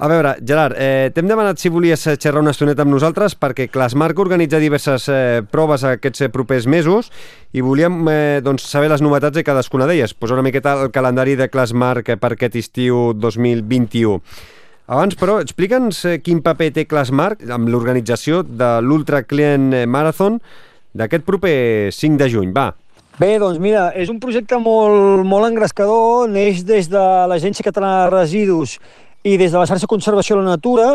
A 0.01 0.11
veure, 0.11 0.35
Gerard, 0.43 0.75
eh, 0.83 1.13
t'hem 1.15 1.31
demanat 1.31 1.63
si 1.63 1.71
volies 1.71 2.09
xerrar 2.17 2.43
una 2.43 2.57
estoneta 2.57 2.83
amb 2.83 2.91
nosaltres 2.97 3.39
perquè 3.39 3.69
Clasmarc 3.71 4.19
organitza 4.19 4.59
diverses 4.59 5.07
eh, 5.13 5.47
proves 5.47 5.87
aquests 5.87 6.27
eh, 6.27 6.31
propers 6.35 6.67
mesos 6.67 7.15
i 7.53 7.63
volíem 7.63 8.03
eh, 8.09 8.41
doncs, 8.43 8.65
saber 8.71 8.89
les 8.93 9.03
novetats 9.03 9.37
de 9.37 9.45
cadascuna 9.61 9.87
d'elles. 9.87 10.15
Posar 10.17 10.39
una 10.39 10.47
miqueta 10.47 10.73
el 10.81 10.91
calendari 10.91 11.35
de 11.37 11.51
Clasmarc 11.53 12.15
per 12.17 12.33
aquest 12.33 12.57
estiu 12.57 13.13
2021. 13.13 14.17
Abans, 14.91 15.15
però, 15.15 15.37
explica'ns 15.45 15.99
eh, 16.09 16.15
quin 16.25 16.41
paper 16.43 16.71
té 16.73 16.87
Clasmark 16.89 17.45
amb 17.53 17.69
l'organització 17.69 18.41
de 18.43 18.79
l'Ultra 18.81 19.21
Client 19.23 19.85
Marathon 19.87 20.41
d'aquest 20.97 21.27
proper 21.29 21.93
5 21.93 22.19
de 22.19 22.31
juny. 22.33 22.55
Va. 22.57 22.71
Bé, 23.21 23.37
doncs 23.39 23.61
mira, 23.61 23.91
és 23.93 24.09
un 24.09 24.19
projecte 24.19 24.57
molt, 24.59 25.27
molt 25.29 25.51
engrescador, 25.51 26.27
neix 26.33 26.65
des 26.65 26.89
de 26.89 27.05
l'Agència 27.29 27.67
Catalana 27.67 28.07
de 28.07 28.17
Residus 28.17 28.79
i 29.23 29.37
des 29.37 29.53
de 29.53 29.61
la 29.61 29.69
xarxa 29.69 29.91
Conservació 29.91 30.39
de 30.39 30.47
la 30.47 30.57
Natura, 30.57 30.89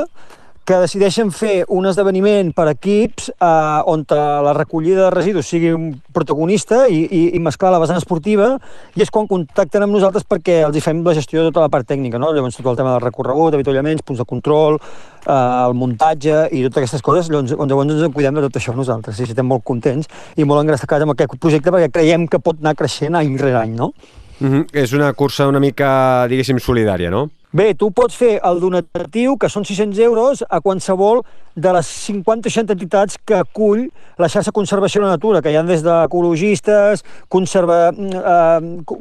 que 0.66 0.80
decideixen 0.82 1.30
fer 1.30 1.64
un 1.70 1.86
esdeveniment 1.86 2.50
per 2.58 2.66
equips 2.72 3.30
eh, 3.36 3.92
on 3.92 4.02
la 4.10 4.54
recollida 4.58 5.06
de 5.06 5.12
residus 5.14 5.50
sigui 5.52 5.70
un 5.76 5.92
protagonista 6.14 6.88
i, 6.90 7.04
i, 7.06 7.22
i 7.38 7.42
mesclar 7.44 7.72
la 7.76 7.82
vessant 7.84 8.00
esportiva 8.02 8.56
i 8.98 9.04
és 9.06 9.14
quan 9.14 9.30
contacten 9.30 9.86
amb 9.86 9.94
nosaltres 9.94 10.26
perquè 10.26 10.64
els 10.66 10.78
hi 10.78 10.82
fem 10.82 11.04
la 11.06 11.14
gestió 11.14 11.44
de 11.44 11.52
tota 11.52 11.68
la 11.68 11.72
part 11.74 11.86
tècnica, 11.88 12.18
no? 12.22 12.34
llavors 12.34 12.58
tot 12.58 12.72
el 12.74 12.80
tema 12.82 12.96
del 12.96 13.06
recorregut, 13.06 13.54
avituallaments, 13.54 14.02
punts 14.02 14.24
de 14.24 14.28
control, 14.28 14.80
eh, 15.22 15.38
el 15.38 15.78
muntatge 15.78 16.48
i 16.50 16.66
totes 16.66 16.82
aquestes 16.82 17.06
coses, 17.06 17.30
llavors, 17.30 17.54
llavors 17.54 17.94
ens 17.94 18.10
en 18.10 18.18
cuidem 18.18 18.42
de 18.42 18.48
tot 18.50 18.62
això 18.62 18.74
nosaltres 18.74 19.22
i 19.22 19.30
estem 19.30 19.46
molt 19.46 19.64
contents 19.64 20.10
i 20.36 20.50
molt 20.50 20.66
engrescats 20.66 21.06
amb 21.06 21.14
aquest 21.14 21.38
projecte 21.38 21.74
perquè 21.74 21.94
creiem 22.00 22.26
que 22.28 22.42
pot 22.42 22.58
anar 22.62 22.74
creixent 22.80 23.22
any 23.22 23.38
rere 23.38 23.62
any, 23.62 23.78
no? 23.78 23.94
Mm 24.40 24.52
-hmm. 24.52 24.66
És 24.74 24.92
una 24.94 25.14
cursa 25.14 25.48
una 25.48 25.60
mica, 25.60 26.28
diguéssim, 26.28 26.60
solidària, 26.60 27.10
no? 27.10 27.30
Bé, 27.56 27.70
tu 27.80 27.88
pots 27.96 28.18
fer 28.20 28.34
el 28.44 28.58
donatiu, 28.60 29.38
que 29.40 29.48
són 29.48 29.64
600 29.64 30.00
euros, 30.04 30.42
a 30.44 30.58
qualsevol 30.60 31.22
de 31.56 31.72
les 31.72 31.88
50-60 32.10 32.76
entitats 32.76 33.16
que 33.24 33.38
acull 33.38 33.86
la 34.20 34.28
xarxa 34.28 34.52
Conservació 34.52 35.00
de 35.00 35.08
la 35.08 35.14
Natura, 35.14 35.40
que 35.40 35.54
hi 35.54 35.56
ha 35.56 35.64
des 35.64 35.86
d'ecologistes, 35.86 37.06
conserva, 37.32 37.78
eh, 37.96 38.92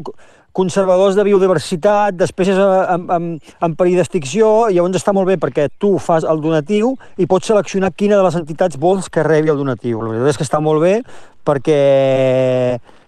conservadors 0.54 1.18
de 1.18 1.26
biodiversitat, 1.26 2.14
d'espècies 2.14 2.62
en, 2.62 3.10
en, 3.10 3.28
en 3.42 3.74
perill 3.74 3.98
d'extinció, 3.98 4.54
llavors 4.70 5.02
està 5.02 5.10
molt 5.18 5.32
bé 5.32 5.40
perquè 5.42 5.66
tu 5.82 5.96
fas 5.98 6.22
el 6.22 6.38
donatiu 6.44 6.94
i 7.18 7.26
pots 7.26 7.50
seleccionar 7.50 7.90
quina 7.90 8.20
de 8.20 8.28
les 8.28 8.38
entitats 8.38 8.78
vols 8.78 9.10
que 9.10 9.26
rebi 9.26 9.50
el 9.50 9.58
donatiu. 9.58 9.98
La 9.98 10.14
veritat 10.14 10.36
és 10.36 10.38
que 10.38 10.46
està 10.46 10.62
molt 10.62 10.86
bé 10.86 11.00
perquè 11.42 11.80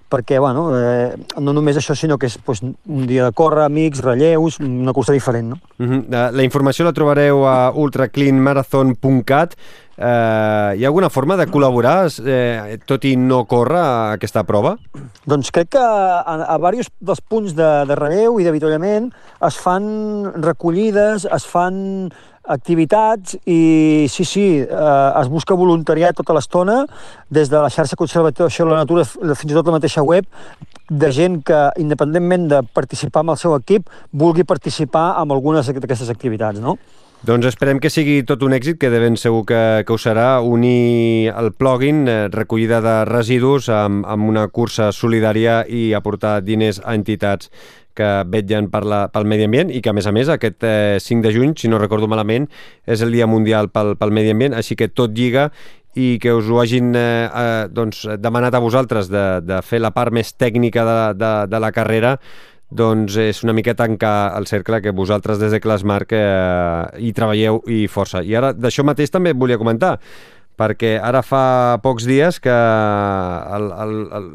perquè 0.09 0.39
bueno, 0.39 0.69
eh, 0.77 1.17
no 1.41 1.55
només 1.57 1.79
això, 1.81 1.97
sinó 1.99 2.19
que 2.19 2.29
és 2.31 2.39
pues, 2.39 2.63
un 2.63 3.07
dia 3.07 3.25
de 3.27 3.33
córrer, 3.37 3.65
amics, 3.67 4.03
relleus, 4.05 4.61
una 4.61 4.95
cursa 4.97 5.13
diferent. 5.13 5.51
No? 5.55 5.59
Uh 5.79 5.87
-huh. 5.87 6.31
La 6.33 6.43
informació 6.43 6.85
la 6.85 6.93
trobareu 6.93 7.47
a 7.47 7.73
ultracleanmarathon.cat. 7.75 9.57
Eh, 9.99 10.73
hi 10.77 10.85
ha 10.85 10.89
alguna 10.89 11.09
forma 11.09 11.37
de 11.37 11.47
col·laborar, 11.49 12.13
eh, 12.21 12.79
tot 12.85 13.05
i 13.05 13.17
no 13.17 13.47
córrer 13.47 13.79
a 13.81 14.13
aquesta 14.13 14.45
prova? 14.45 14.77
Doncs 15.25 15.51
crec 15.51 15.71
que 15.71 15.79
a, 15.81 16.45
a 16.53 16.57
diversos 16.59 16.93
dels 17.01 17.23
punts 17.23 17.55
de, 17.57 17.71
de 17.89 17.95
relleu 17.95 18.39
i 18.39 18.45
d'avituallament 18.45 19.13
es 19.41 19.57
fan 19.57 20.33
recollides, 20.35 21.25
es 21.25 21.47
fan 21.47 22.11
activitats 22.49 23.37
i 23.45 24.07
sí, 24.11 24.25
sí, 24.25 24.47
eh, 24.63 25.21
es 25.21 25.31
busca 25.33 25.57
voluntariat 25.59 26.17
tota 26.17 26.37
l'estona 26.37 26.83
des 27.31 27.51
de 27.51 27.61
la 27.61 27.71
xarxa 27.73 27.99
Conservació 27.99 28.65
de 28.65 28.71
la 28.73 28.85
Natura 28.85 29.05
fins 29.07 29.51
i 29.51 29.55
tot 29.55 29.67
la 29.67 29.79
mateixa 29.79 30.05
web 30.07 30.27
de 30.89 31.11
gent 31.11 31.41
que, 31.43 31.65
independentment 31.83 32.47
de 32.53 32.61
participar 32.75 33.25
amb 33.25 33.35
el 33.35 33.41
seu 33.41 33.57
equip, 33.57 33.91
vulgui 34.13 34.47
participar 34.47 35.17
en 35.23 35.35
algunes 35.35 35.67
d'aquestes 35.67 36.13
activitats, 36.13 36.63
no? 36.63 36.77
Doncs 37.27 37.49
esperem 37.49 37.81
que 37.83 37.91
sigui 37.91 38.21
tot 38.29 38.43
un 38.45 38.53
èxit, 38.55 38.77
que 38.79 38.91
de 38.93 39.01
ben 39.03 39.17
segur 39.19 39.41
que, 39.49 39.61
que 39.89 39.95
ho 39.95 39.97
serà, 39.99 40.43
unir 40.45 41.33
el 41.33 41.51
plugin, 41.57 42.05
eh, 42.07 42.29
recollida 42.31 42.83
de 42.85 42.97
residus, 43.09 43.71
amb, 43.73 44.05
amb 44.07 44.29
una 44.29 44.47
cursa 44.47 44.93
solidària 44.93 45.65
i 45.67 45.89
aportar 45.97 46.39
diners 46.45 46.79
a 46.85 46.95
entitats 46.95 47.51
que 47.97 48.11
vetllen 48.33 48.69
per 48.73 48.85
la, 48.87 49.01
pel 49.13 49.27
medi 49.29 49.47
ambient 49.49 49.73
i 49.73 49.81
que, 49.83 49.91
a 49.91 49.97
més 49.97 50.07
a 50.07 50.13
més, 50.15 50.31
aquest 50.33 50.67
eh, 50.67 50.99
5 51.03 51.25
de 51.25 51.33
juny, 51.35 51.57
si 51.59 51.71
no 51.73 51.81
recordo 51.83 52.09
malament, 52.11 52.49
és 52.87 53.03
el 53.03 53.15
Dia 53.17 53.27
Mundial 53.31 53.71
pel, 53.73 53.97
pel 53.99 54.15
Medi 54.15 54.35
Ambient, 54.35 54.55
així 54.55 54.77
que 54.79 54.89
tot 54.93 55.17
lliga 55.17 55.51
i 55.97 56.19
que 56.21 56.35
us 56.37 56.51
ho 56.53 56.61
hagin 56.61 56.93
eh, 56.95 57.25
eh, 57.25 57.65
doncs, 57.73 58.05
demanat 58.21 58.55
a 58.55 58.61
vosaltres 58.61 59.09
de, 59.09 59.25
de 59.41 59.63
fer 59.65 59.81
la 59.81 59.95
part 59.97 60.13
més 60.13 60.35
tècnica 60.37 60.85
de, 60.85 60.99
de, 61.17 61.33
de 61.49 61.61
la 61.63 61.73
carrera, 61.73 62.17
doncs 62.69 63.17
és 63.23 63.43
una 63.47 63.55
mica 63.57 63.77
tancar 63.79 64.35
el 64.37 64.49
cercle 64.51 64.83
que 64.83 64.93
vosaltres 64.93 65.39
des 65.39 65.55
de 65.55 65.61
Clasmarc 65.63 66.13
eh, 66.13 67.01
hi 67.01 67.13
treballeu 67.17 67.63
i 67.71 67.87
força. 67.89 68.21
I 68.27 68.37
ara 68.37 68.53
d'això 68.53 68.85
mateix 68.85 69.15
també 69.15 69.33
volia 69.33 69.59
comentar, 69.59 69.97
perquè 70.59 70.97
ara 71.01 71.23
fa 71.25 71.79
pocs 71.85 72.05
dies 72.09 72.41
que 72.43 72.53
el, 72.53 73.71
el, 73.71 73.95
el, 74.19 74.31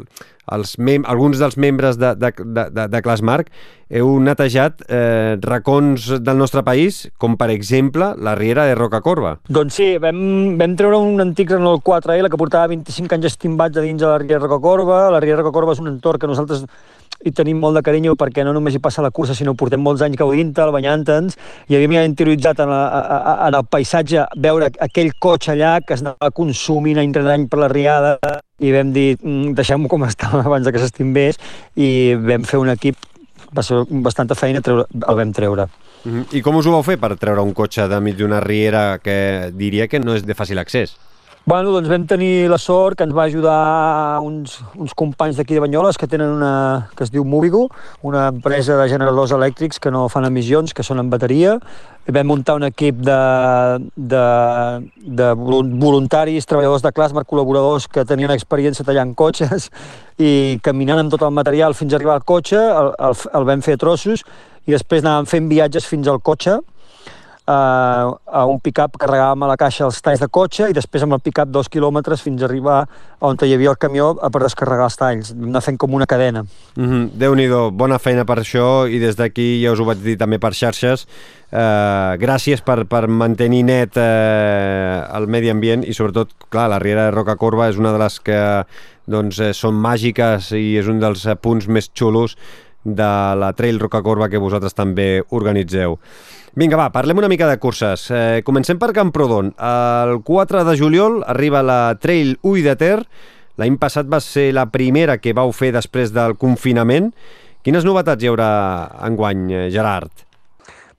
els 0.55 0.77
mem 0.77 1.05
alguns 1.09 1.39
dels 1.41 1.57
membres 1.57 1.99
de, 1.99 2.13
de, 2.19 2.31
de, 2.35 2.87
de 2.91 3.01
Clasmarc 3.03 3.51
heu 3.91 4.13
netejat 4.23 4.85
eh, 4.87 5.35
racons 5.43 6.07
del 6.23 6.39
nostre 6.39 6.63
país, 6.63 7.03
com 7.19 7.35
per 7.39 7.49
exemple 7.51 8.13
la 8.17 8.37
Riera 8.39 8.65
de 8.69 8.77
Rocacorba. 8.79 9.35
Doncs 9.51 9.81
sí, 9.81 9.89
vam, 9.99 10.21
vam 10.59 10.77
treure 10.79 11.01
un 11.01 11.19
antic 11.23 11.51
Renault 11.51 11.83
4L 11.87 12.31
que 12.31 12.39
portava 12.39 12.71
25 12.71 13.17
anys 13.17 13.33
estimbats 13.33 13.77
a 13.77 13.83
dins 13.83 13.99
de 13.99 14.07
la 14.07 14.17
Riera 14.21 14.39
de 14.39 14.45
Rocacorba. 14.45 15.03
La 15.11 15.19
Riera 15.19 15.41
de 15.41 15.43
Rocacorba 15.43 15.75
és 15.75 15.83
un 15.83 15.91
entorn 15.91 16.21
que 16.21 16.31
nosaltres 16.31 16.63
i 17.25 17.31
tenim 17.35 17.59
molt 17.61 17.77
de 17.77 17.83
carinyo 17.85 18.15
perquè 18.19 18.45
no 18.45 18.53
només 18.55 18.75
hi 18.75 18.81
passa 18.83 19.03
la 19.03 19.11
cursa, 19.11 19.35
sinó 19.37 19.53
portem 19.57 19.81
molts 19.81 20.03
anys 20.05 20.17
gaudint-te'l, 20.19 20.73
banyant-nos, 20.75 21.37
i 21.69 21.77
havíem 21.77 21.97
interioritzat 22.01 22.63
en, 22.63 22.71
la, 22.71 22.81
a, 22.87 23.35
en 23.47 23.59
el 23.59 23.67
paisatge 23.69 24.25
veure 24.37 24.71
aquell 24.79 25.13
cotxe 25.19 25.53
allà 25.55 25.77
que 25.85 25.97
es 25.97 26.05
anava 26.05 26.31
consumint 26.35 27.01
any 27.01 27.13
rere 27.15 27.35
any 27.35 27.47
per 27.51 27.61
la 27.61 27.69
riada, 27.71 28.17
i 28.61 28.73
vam 28.73 28.91
dir, 28.95 29.15
mm, 29.21 29.53
deixem-ho 29.57 29.89
com 29.91 30.07
estava 30.07 30.43
abans 30.47 30.67
que 30.69 30.81
s'estimbés, 30.81 31.39
i 31.75 32.15
vam 32.15 32.47
fer 32.47 32.61
un 32.61 32.73
equip, 32.73 32.97
va 33.51 33.63
ser 33.65 33.83
bastanta 33.89 34.37
feina, 34.37 34.61
treure, 34.65 34.87
el 35.01 35.21
vam 35.23 35.33
treure. 35.35 35.67
-huh. 36.05 36.25
I 36.31 36.41
com 36.41 36.55
us 36.55 36.67
ho 36.67 36.75
vau 36.75 36.83
fer 36.85 36.97
per 37.01 37.15
treure 37.19 37.43
un 37.43 37.53
cotxe 37.53 37.87
de 37.87 37.99
mig 38.01 38.17
d'una 38.17 38.41
riera 38.41 38.99
que 39.03 39.51
diria 39.53 39.87
que 39.87 39.99
no 39.99 40.15
és 40.15 40.25
de 40.25 40.37
fàcil 40.37 40.61
accés? 40.61 40.97
Bueno, 41.43 41.71
doncs 41.73 41.89
vam 41.89 42.03
tenir 42.05 42.45
la 42.51 42.59
sort 42.61 42.99
que 42.99 43.05
ens 43.07 43.15
va 43.17 43.23
ajudar 43.25 44.19
uns, 44.21 44.59
uns 44.77 44.91
companys 44.93 45.39
d'aquí 45.39 45.55
de 45.57 45.63
Banyoles 45.63 45.97
que 45.97 46.05
tenen 46.05 46.29
una, 46.29 46.89
que 46.93 47.01
es 47.01 47.09
diu 47.09 47.25
Movigo, 47.25 47.63
una 48.05 48.27
empresa 48.29 48.77
de 48.77 48.85
generadors 48.91 49.33
elèctrics 49.33 49.81
que 49.81 49.89
no 49.89 50.03
fan 50.13 50.27
emissions, 50.29 50.69
que 50.77 50.85
són 50.85 51.01
en 51.01 51.09
bateria. 51.09 51.55
Vam 52.05 52.29
muntar 52.29 52.59
un 52.59 52.67
equip 52.69 53.01
de, 53.01 53.17
de, 53.97 54.21
de 55.01 55.31
voluntaris, 55.41 56.45
treballadors 56.45 56.85
de 56.85 56.93
Clasmar, 56.93 57.25
col·laboradors 57.25 57.89
que 57.89 58.05
tenien 58.05 58.29
experiència 58.37 58.85
tallant 58.85 59.15
cotxes 59.17 59.71
i 60.21 60.59
caminant 60.61 61.01
amb 61.01 61.15
tot 61.15 61.25
el 61.25 61.33
material 61.33 61.73
fins 61.73 61.95
a 61.95 61.97
arribar 61.97 62.19
al 62.19 62.27
cotxe, 62.35 62.61
el, 62.61 62.93
el, 63.01 63.17
el 63.41 63.49
vam 63.49 63.65
fer 63.65 63.79
a 63.79 63.81
trossos 63.81 64.21
i 64.69 64.77
després 64.77 65.01
anàvem 65.01 65.25
fent 65.25 65.49
viatges 65.49 65.89
fins 65.89 66.05
al 66.05 66.21
cotxe 66.21 66.59
a, 67.51 68.11
a 68.41 68.45
un 68.49 68.59
pick-up 68.63 68.95
carregàvem 69.01 69.43
a 69.43 69.49
la 69.51 69.57
caixa 69.59 69.85
els 69.87 69.99
talls 70.03 70.21
de 70.23 70.29
cotxe 70.31 70.69
i 70.71 70.75
després 70.77 71.03
amb 71.05 71.17
el 71.17 71.21
pick-up 71.23 71.51
dos 71.51 71.69
quilòmetres 71.71 72.23
fins 72.23 72.41
a 72.41 72.47
arribar 72.47 72.79
on 73.21 73.37
hi 73.41 73.53
havia 73.53 73.73
el 73.73 73.79
camió 73.81 74.13
per 74.15 74.41
descarregar 74.43 74.87
els 74.87 74.97
talls. 74.97 75.33
Vam 75.35 75.49
anar 75.51 75.63
fent 75.65 75.77
com 75.81 75.93
una 75.93 76.07
cadena. 76.07 76.45
Mm 76.75 76.87
-hmm. 76.87 77.09
Déu-n'hi-do, 77.23 77.71
bona 77.71 77.99
feina 77.99 78.25
per 78.25 78.39
això 78.39 78.87
i 78.89 78.99
des 78.99 79.15
d'aquí 79.15 79.61
ja 79.63 79.71
us 79.71 79.79
ho 79.79 79.85
vaig 79.85 79.99
dir 79.99 80.17
també 80.17 80.39
per 80.39 80.53
xarxes. 80.53 81.07
Eh, 81.51 82.17
gràcies 82.17 82.61
per, 82.63 82.85
per 82.85 83.07
mantenir 83.07 83.63
net 83.63 83.97
eh, 83.97 85.03
el 85.13 85.27
medi 85.27 85.49
ambient 85.49 85.83
i 85.83 85.93
sobretot, 85.93 86.29
clar, 86.49 86.69
la 86.69 86.79
Riera 86.79 87.05
de 87.05 87.11
Roca 87.11 87.35
Corba 87.35 87.69
és 87.69 87.77
una 87.77 87.91
de 87.91 87.97
les 87.97 88.19
que 88.19 88.65
doncs, 89.05 89.39
eh, 89.39 89.53
són 89.53 89.75
màgiques 89.75 90.51
i 90.51 90.77
és 90.77 90.87
un 90.87 90.99
dels 90.99 91.27
punts 91.41 91.67
més 91.67 91.91
xulos 91.93 92.37
de 92.83 93.35
la 93.35 93.53
Trail 93.53 93.79
Roca 93.79 94.01
Corba 94.01 94.29
que 94.29 94.41
vosaltres 94.41 94.73
també 94.73 95.21
organitzeu. 95.29 95.99
Vinga, 96.51 96.75
va, 96.75 96.89
parlem 96.91 97.21
una 97.21 97.29
mica 97.31 97.47
de 97.47 97.55
curses. 97.63 98.09
Eh, 98.11 98.41
comencem 98.43 98.75
per 98.75 98.89
Camprodon. 98.91 99.53
El 99.55 100.17
4 100.27 100.65
de 100.67 100.73
juliol 100.75 101.21
arriba 101.23 101.61
la 101.63 101.95
Trail 101.95 102.33
Ull 102.43 102.59
de 102.65 102.73
Ter. 102.75 102.97
L'any 103.55 103.77
passat 103.79 104.09
va 104.11 104.19
ser 104.19 104.49
la 104.51 104.65
primera 104.67 105.15
que 105.23 105.31
vau 105.31 105.53
fer 105.55 105.69
després 105.71 106.11
del 106.11 106.35
confinament. 106.35 107.07
Quines 107.63 107.87
novetats 107.87 108.19
hi 108.19 108.27
haurà 108.27 108.49
enguany, 109.07 109.45
eh, 109.47 109.69
Gerard? 109.71 110.11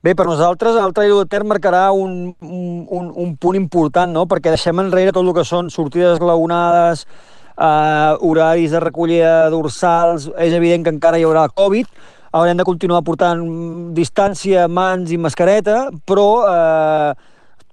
Bé, 0.01 0.15
per 0.17 0.25
nosaltres 0.25 0.79
el 0.81 0.95
Trail 0.97 1.13
de 1.19 1.27
Ter 1.29 1.43
marcarà 1.45 1.83
un, 1.93 2.33
un, 2.41 3.13
un 3.13 3.37
punt 3.37 3.59
important, 3.59 4.09
no? 4.09 4.25
perquè 4.25 4.55
deixem 4.55 4.81
enrere 4.81 5.13
tot 5.13 5.21
el 5.21 5.37
que 5.37 5.45
són 5.45 5.69
sortides 5.69 6.17
glaonades, 6.17 7.05
eh, 7.53 8.17
horaris 8.25 8.73
de 8.73 8.81
recollida 8.81 9.51
dorsals, 9.53 10.31
és 10.33 10.57
evident 10.57 10.89
que 10.89 10.97
encara 10.97 11.21
hi 11.21 11.29
haurà 11.29 11.45
Covid, 11.53 11.93
haurem 12.33 12.57
de 12.57 12.65
continuar 12.65 13.03
portant 13.05 13.43
distància, 13.93 14.65
mans 14.67 15.13
i 15.13 15.19
mascareta, 15.21 15.85
però 16.09 16.27
eh, 16.49 17.13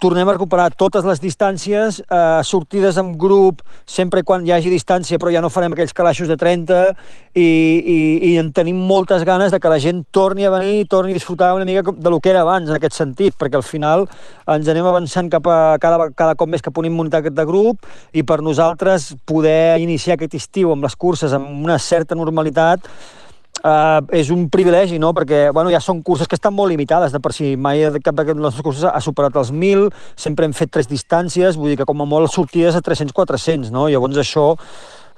tornem 0.00 0.28
a 0.28 0.32
recuperar 0.32 0.70
totes 0.76 1.04
les 1.04 1.20
distàncies, 1.20 2.00
eh, 2.00 2.40
sortides 2.44 2.96
en 3.00 3.12
grup, 3.20 3.60
sempre 3.84 4.22
quan 4.24 4.46
hi 4.46 4.52
hagi 4.52 4.72
distància, 4.72 5.18
però 5.20 5.32
ja 5.32 5.42
no 5.44 5.50
farem 5.52 5.72
aquells 5.72 5.92
calaixos 5.96 6.28
de 6.28 6.38
30, 6.40 6.94
i, 7.34 7.44
i, 7.44 7.98
i 8.30 8.32
en 8.40 8.48
tenim 8.56 8.80
moltes 8.88 9.24
ganes 9.28 9.52
de 9.52 9.60
que 9.60 9.72
la 9.72 9.78
gent 9.78 10.02
torni 10.10 10.44
a 10.44 10.52
venir 10.52 10.88
torni 10.88 11.12
a 11.12 11.18
disfrutar 11.20 11.52
una 11.54 11.68
mica 11.68 11.84
de 11.92 12.10
lo 12.10 12.18
que 12.20 12.32
era 12.32 12.40
abans, 12.40 12.68
en 12.68 12.76
aquest 12.76 12.96
sentit, 12.96 13.36
perquè 13.36 13.60
al 13.60 13.64
final 13.64 14.08
ens 14.48 14.72
anem 14.72 14.88
avançant 14.88 15.28
cap 15.32 15.46
a 15.46 15.76
cada, 15.80 16.10
cada 16.16 16.34
cop 16.34 16.48
més 16.48 16.64
cap 16.64 16.76
a 16.76 16.80
una 16.80 16.88
immunitat 16.88 17.28
de 17.28 17.48
grup, 17.48 17.84
i 18.12 18.24
per 18.24 18.40
nosaltres 18.40 19.14
poder 19.24 19.80
iniciar 19.80 20.16
aquest 20.16 20.36
estiu 20.40 20.72
amb 20.72 20.84
les 20.88 20.96
curses 20.96 21.36
amb 21.36 21.48
una 21.64 21.78
certa 21.78 22.16
normalitat 22.16 22.88
Uh, 23.60 24.00
és 24.16 24.30
un 24.32 24.46
privilegi, 24.48 24.96
no? 24.96 25.10
perquè 25.12 25.50
bueno, 25.52 25.68
ja 25.68 25.82
són 25.84 25.98
curses 26.00 26.28
que 26.28 26.38
estan 26.38 26.54
molt 26.56 26.72
limitades, 26.72 27.12
de 27.12 27.20
per 27.20 27.34
si 27.36 27.52
mai 27.60 27.82
cap 28.00 28.16
les 28.22 28.38
nostres 28.38 28.64
curses 28.64 28.86
ha 28.88 29.02
superat 29.04 29.36
els 29.36 29.52
1.000, 29.52 29.90
sempre 30.16 30.48
hem 30.48 30.54
fet 30.56 30.72
tres 30.72 30.88
distàncies, 30.88 31.58
vull 31.60 31.74
dir 31.74 31.76
que 31.82 31.88
com 31.88 32.00
a 32.00 32.08
molt 32.08 32.32
sortides 32.32 32.78
a 32.78 32.80
300-400, 32.80 33.68
no? 33.74 33.90
llavors 33.92 34.16
això, 34.16 34.54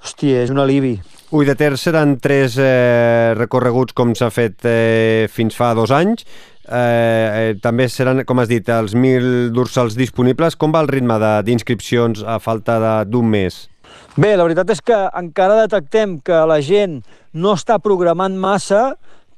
hòstia, 0.03 0.43
és 0.43 0.51
un 0.51 0.59
alivi. 0.59 0.97
Ui, 1.33 1.47
de 1.47 1.55
Ter 1.57 1.71
seran 1.81 2.19
tres 2.21 2.59
eh, 2.61 3.33
recorreguts 3.39 3.95
com 3.97 4.11
s'ha 4.19 4.29
fet 4.35 4.67
eh, 4.69 5.29
fins 5.33 5.55
fa 5.57 5.71
dos 5.79 5.95
anys, 5.95 6.27
eh, 6.67 6.75
eh, 6.77 7.55
també 7.63 7.87
seran, 7.89 8.25
com 8.29 8.43
has 8.43 8.51
dit, 8.51 8.69
els 8.69 8.93
1.000 8.93 9.53
dorsals 9.57 9.97
disponibles. 9.97 10.59
Com 10.59 10.75
va 10.75 10.83
el 10.85 10.91
ritme 10.93 11.17
d'inscripcions 11.47 12.27
a 12.27 12.37
falta 12.43 13.07
d'un 13.09 13.31
mes? 13.33 13.69
Bé, 14.13 14.35
la 14.37 14.45
veritat 14.45 14.69
és 14.75 14.83
que 14.85 14.97
encara 15.17 15.63
detectem 15.63 16.19
que 16.21 16.43
la 16.45 16.59
gent 16.61 16.99
no 17.33 17.55
està 17.57 17.79
programant 17.81 18.35
massa, 18.37 18.91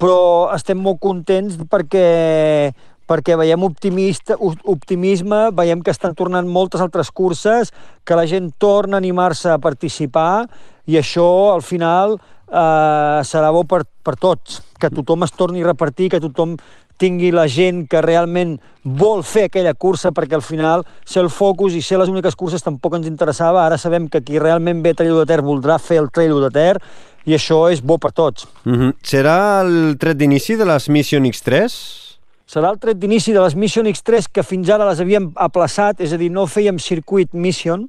però 0.02 0.50
estem 0.50 0.80
molt 0.82 0.98
contents 0.98 1.60
perquè 1.70 2.72
perquè 3.06 3.36
veiem 3.36 3.62
optimista, 3.62 4.34
optimisme, 4.40 5.52
veiem 5.54 5.82
que 5.84 5.92
estan 5.92 6.16
tornant 6.16 6.48
moltes 6.48 6.80
altres 6.80 7.12
curses, 7.12 7.70
que 8.02 8.16
la 8.16 8.24
gent 8.26 8.48
torna 8.58 8.96
a 8.96 9.02
animar-se 9.02 9.52
a 9.52 9.60
participar 9.62 10.48
i 10.90 10.96
això, 10.98 11.52
al 11.52 11.62
final, 11.62 12.16
eh, 12.48 13.20
serà 13.28 13.52
bo 13.54 13.62
per, 13.68 13.84
per 14.02 14.16
tots, 14.16 14.62
que 14.80 14.90
tothom 14.90 15.22
es 15.28 15.36
torni 15.36 15.62
a 15.62 15.68
repartir, 15.68 16.08
que 16.10 16.22
tothom 16.24 16.56
tingui 16.99 17.32
la 17.34 17.47
gent 17.51 17.84
que 17.90 18.03
realment 18.03 18.59
vol 18.84 19.24
fer 19.24 19.49
aquella 19.49 19.74
cursa, 19.74 20.12
perquè 20.12 20.36
al 20.36 20.45
final 20.45 20.84
ser 21.05 21.22
el 21.24 21.30
focus 21.32 21.74
i 21.74 21.82
ser 21.82 21.99
les 21.99 22.12
úniques 22.12 22.36
curses 22.36 22.62
tampoc 22.62 22.99
ens 22.99 23.09
interessava. 23.11 23.64
Ara 23.64 23.78
sabem 23.80 24.09
que 24.09 24.22
qui 24.22 24.38
realment 24.38 24.82
ve 24.84 24.95
a 24.95 25.01
Trail 25.01 25.16
de 25.18 25.26
Ter 25.26 25.40
voldrà 25.42 25.78
fer 25.78 25.99
el 26.03 26.11
Trail 26.14 26.36
de 26.45 26.53
Ter 26.55 26.76
i 27.24 27.34
això 27.34 27.64
és 27.72 27.80
bo 27.80 27.99
per 27.99 28.12
tots. 28.12 28.47
Mm 28.64 28.74
-hmm. 28.74 28.95
Serà 29.03 29.62
el 29.64 29.97
tret 29.99 30.16
d'inici 30.16 30.57
de 30.57 30.64
les 30.64 30.88
Mission 30.88 31.24
X3? 31.24 32.05
Serà 32.47 32.70
el 32.70 32.78
tret 32.78 32.99
d'inici 32.99 33.32
de 33.32 33.40
les 33.40 33.55
Mission 33.55 33.86
X3 33.86 34.28
que 34.30 34.42
fins 34.42 34.68
ara 34.68 34.88
les 34.88 35.01
havíem 35.01 35.32
aplaçat, 35.34 36.01
és 36.01 36.12
a 36.12 36.16
dir, 36.16 36.30
no 36.30 36.47
fèiem 36.47 36.78
circuit 36.78 37.32
Mission, 37.32 37.88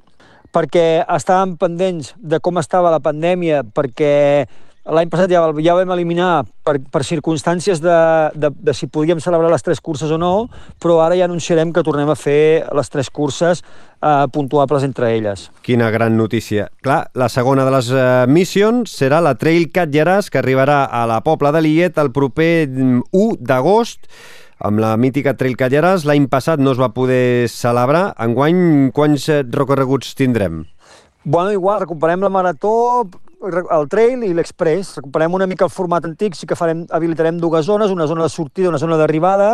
perquè 0.50 1.04
estàvem 1.04 1.56
pendents 1.56 2.14
de 2.16 2.40
com 2.40 2.56
estava 2.58 2.90
la 2.90 3.00
pandèmia, 3.00 3.62
perquè 3.62 4.46
L'any 4.86 5.10
passat 5.10 5.32
ja, 5.32 5.40
ja 5.64 5.74
vam 5.74 5.90
eliminar 5.96 6.44
per, 6.62 6.76
per 6.78 7.02
circumstàncies 7.02 7.80
de, 7.82 7.96
de, 8.38 8.52
de 8.54 8.74
si 8.76 8.86
podíem 8.86 9.18
celebrar 9.22 9.50
les 9.50 9.64
tres 9.66 9.80
curses 9.82 10.12
o 10.14 10.18
no, 10.20 10.46
però 10.82 11.00
ara 11.02 11.16
ja 11.18 11.26
anunciarem 11.26 11.72
que 11.74 11.82
tornem 11.86 12.12
a 12.12 12.14
fer 12.14 12.62
les 12.70 12.92
tres 12.92 13.10
curses 13.10 13.64
eh, 13.64 14.26
puntuables 14.30 14.86
entre 14.86 15.10
elles. 15.16 15.48
Quina 15.66 15.90
gran 15.90 16.14
notícia. 16.16 16.68
Clar, 16.86 17.08
la 17.18 17.28
segona 17.32 17.66
de 17.66 17.74
les 17.74 17.90
eh, 17.90 18.06
missions 18.30 18.94
serà 18.94 19.18
la 19.24 19.34
Trail 19.34 19.72
Catlllaràs, 19.74 20.30
que 20.30 20.38
arribarà 20.38 20.84
a 20.86 21.02
la 21.10 21.18
Pobla 21.26 21.50
de 21.56 21.64
Lillet 21.66 21.98
el 21.98 22.12
proper 22.14 22.68
1 22.70 23.02
mm, 23.02 23.40
d'agost 23.42 24.06
amb 24.62 24.80
la 24.80 24.94
mítica 24.96 25.34
Trail 25.34 25.58
Catlllaràs. 25.58 26.06
L'any 26.06 26.30
passat 26.30 26.62
no 26.62 26.72
es 26.76 26.80
va 26.80 26.92
poder 26.94 27.50
celebrar. 27.50 28.12
Enguany, 28.22 28.92
quants 28.94 29.28
eh, 29.34 29.42
recorreguts 29.50 30.14
tindrem? 30.14 30.62
Bueno, 31.28 31.50
igual, 31.50 31.80
recuperem 31.80 32.20
la 32.20 32.28
marató, 32.28 33.02
el 33.42 33.88
trail 33.90 34.22
i 34.22 34.28
l'express. 34.30 34.92
Recuperem 35.00 35.34
una 35.34 35.48
mica 35.50 35.66
el 35.66 35.72
format 35.74 36.04
antic, 36.06 36.36
sí 36.38 36.46
que 36.46 36.54
farem, 36.54 36.84
habilitarem 36.86 37.40
dues 37.42 37.66
zones, 37.66 37.90
una 37.90 38.06
zona 38.06 38.22
de 38.22 38.30
sortida, 38.30 38.68
una 38.68 38.78
zona 38.78 38.94
d'arribada. 39.00 39.48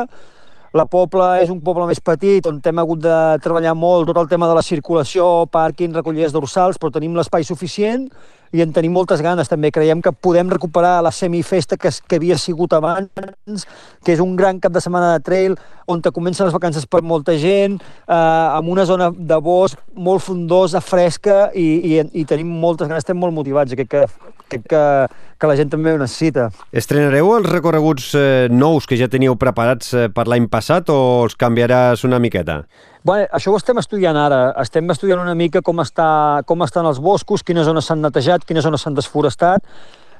La 0.76 0.84
Pobla 0.84 1.38
és 1.40 1.48
un 1.48 1.62
poble 1.64 1.86
més 1.88 2.00
petit, 2.04 2.44
on 2.48 2.60
hem 2.60 2.78
hagut 2.82 3.00
de 3.00 3.16
treballar 3.44 3.72
molt 3.72 4.10
tot 4.10 4.20
el 4.20 4.28
tema 4.28 4.50
de 4.50 4.58
la 4.58 4.64
circulació, 4.64 5.46
pàrquing, 5.48 5.96
recollides 5.96 6.36
dorsals, 6.36 6.76
però 6.76 6.92
tenim 6.92 7.16
l'espai 7.16 7.44
suficient 7.48 8.04
i 8.52 8.60
en 8.60 8.72
tenim 8.76 8.92
moltes 8.92 9.24
ganes 9.24 9.48
també. 9.48 9.72
Creiem 9.72 10.04
que 10.04 10.12
podem 10.12 10.52
recuperar 10.52 10.98
la 11.00 11.12
semifesta 11.12 11.80
que, 11.80 11.88
que 11.88 12.20
havia 12.20 12.36
sigut 12.36 12.76
abans, 12.76 13.64
que 14.04 14.12
és 14.12 14.20
un 14.20 14.36
gran 14.36 14.60
cap 14.60 14.76
de 14.76 14.84
setmana 14.84 15.14
de 15.14 15.24
trail 15.24 15.56
on 15.86 16.02
te 16.02 16.12
comencen 16.14 16.46
les 16.46 16.54
vacances 16.54 16.86
per 16.86 17.02
molta 17.02 17.34
gent, 17.38 17.78
eh, 18.06 18.14
amb 18.14 18.68
una 18.72 18.84
zona 18.88 19.10
de 19.12 19.38
bosc 19.42 19.80
molt 19.94 20.22
frondosa, 20.24 20.80
fresca 20.80 21.50
i, 21.54 21.66
i, 21.94 21.98
i 22.22 22.24
tenim 22.28 22.50
moltes 22.62 22.88
ganes, 22.88 23.04
estem 23.04 23.18
molt 23.18 23.34
motivats. 23.34 23.74
Crec 23.74 23.90
que, 23.90 24.04
crec 24.52 24.68
que, 24.70 24.84
que 25.40 25.50
la 25.50 25.56
gent 25.58 25.72
també 25.72 25.94
ho 25.94 26.00
necessita. 26.00 26.50
Estrenareu 26.72 27.32
els 27.38 27.50
recorreguts 27.50 28.12
eh, 28.18 28.48
nous 28.52 28.86
que 28.86 28.98
ja 29.00 29.10
teníeu 29.12 29.36
preparats 29.40 29.94
eh, 29.94 30.08
per 30.12 30.28
l'any 30.30 30.48
passat 30.52 30.92
o 30.92 30.98
els 31.26 31.38
canviaràs 31.38 32.06
una 32.08 32.20
miqueta? 32.22 32.62
Bé, 33.02 33.24
això 33.34 33.50
ho 33.50 33.58
estem 33.58 33.80
estudiant 33.82 34.14
ara. 34.14 34.52
Estem 34.62 34.90
estudiant 34.94 35.24
una 35.24 35.34
mica 35.34 35.64
com, 35.66 35.82
està, 35.82 36.06
com 36.46 36.62
estan 36.62 36.86
els 36.86 37.00
boscos, 37.02 37.42
quines 37.42 37.66
zones 37.66 37.88
s'han 37.90 38.04
netejat, 38.04 38.46
quines 38.46 38.62
zones 38.62 38.84
s'han 38.84 38.94
desforestat, 38.94 39.66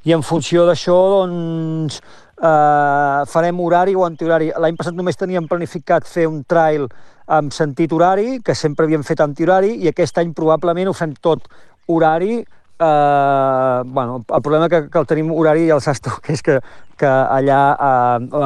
i 0.02 0.14
en 0.16 0.24
funció 0.26 0.64
d'això, 0.66 0.96
doncs, 1.12 2.00
eh, 2.42 3.24
farem 3.30 3.60
horari 3.60 3.94
o 3.94 4.04
antihorari. 4.06 4.50
L'any 4.58 4.78
passat 4.78 4.96
només 4.98 5.18
teníem 5.18 5.48
planificat 5.48 6.08
fer 6.08 6.26
un 6.30 6.42
trail 6.44 6.88
amb 7.32 7.54
sentit 7.54 7.92
horari, 7.92 8.40
que 8.44 8.54
sempre 8.58 8.86
havíem 8.86 9.04
fet 9.06 9.22
antihorari, 9.22 9.76
i 9.84 9.92
aquest 9.92 10.18
any 10.18 10.34
probablement 10.34 10.90
ho 10.90 10.96
fem 10.96 11.14
tot 11.22 11.46
horari, 11.88 12.42
eh, 12.82 13.82
bueno, 13.86 14.24
el 14.28 14.42
problema 14.42 14.68
que, 14.68 14.88
que 14.90 14.98
el 14.98 15.06
tenim 15.06 15.30
horari 15.30 15.70
al 15.70 15.80
Sasto, 15.80 16.10
que 16.22 16.32
és 16.34 16.42
que, 16.42 16.58
que 16.98 17.06
allà 17.06 17.60
a, 17.78 17.92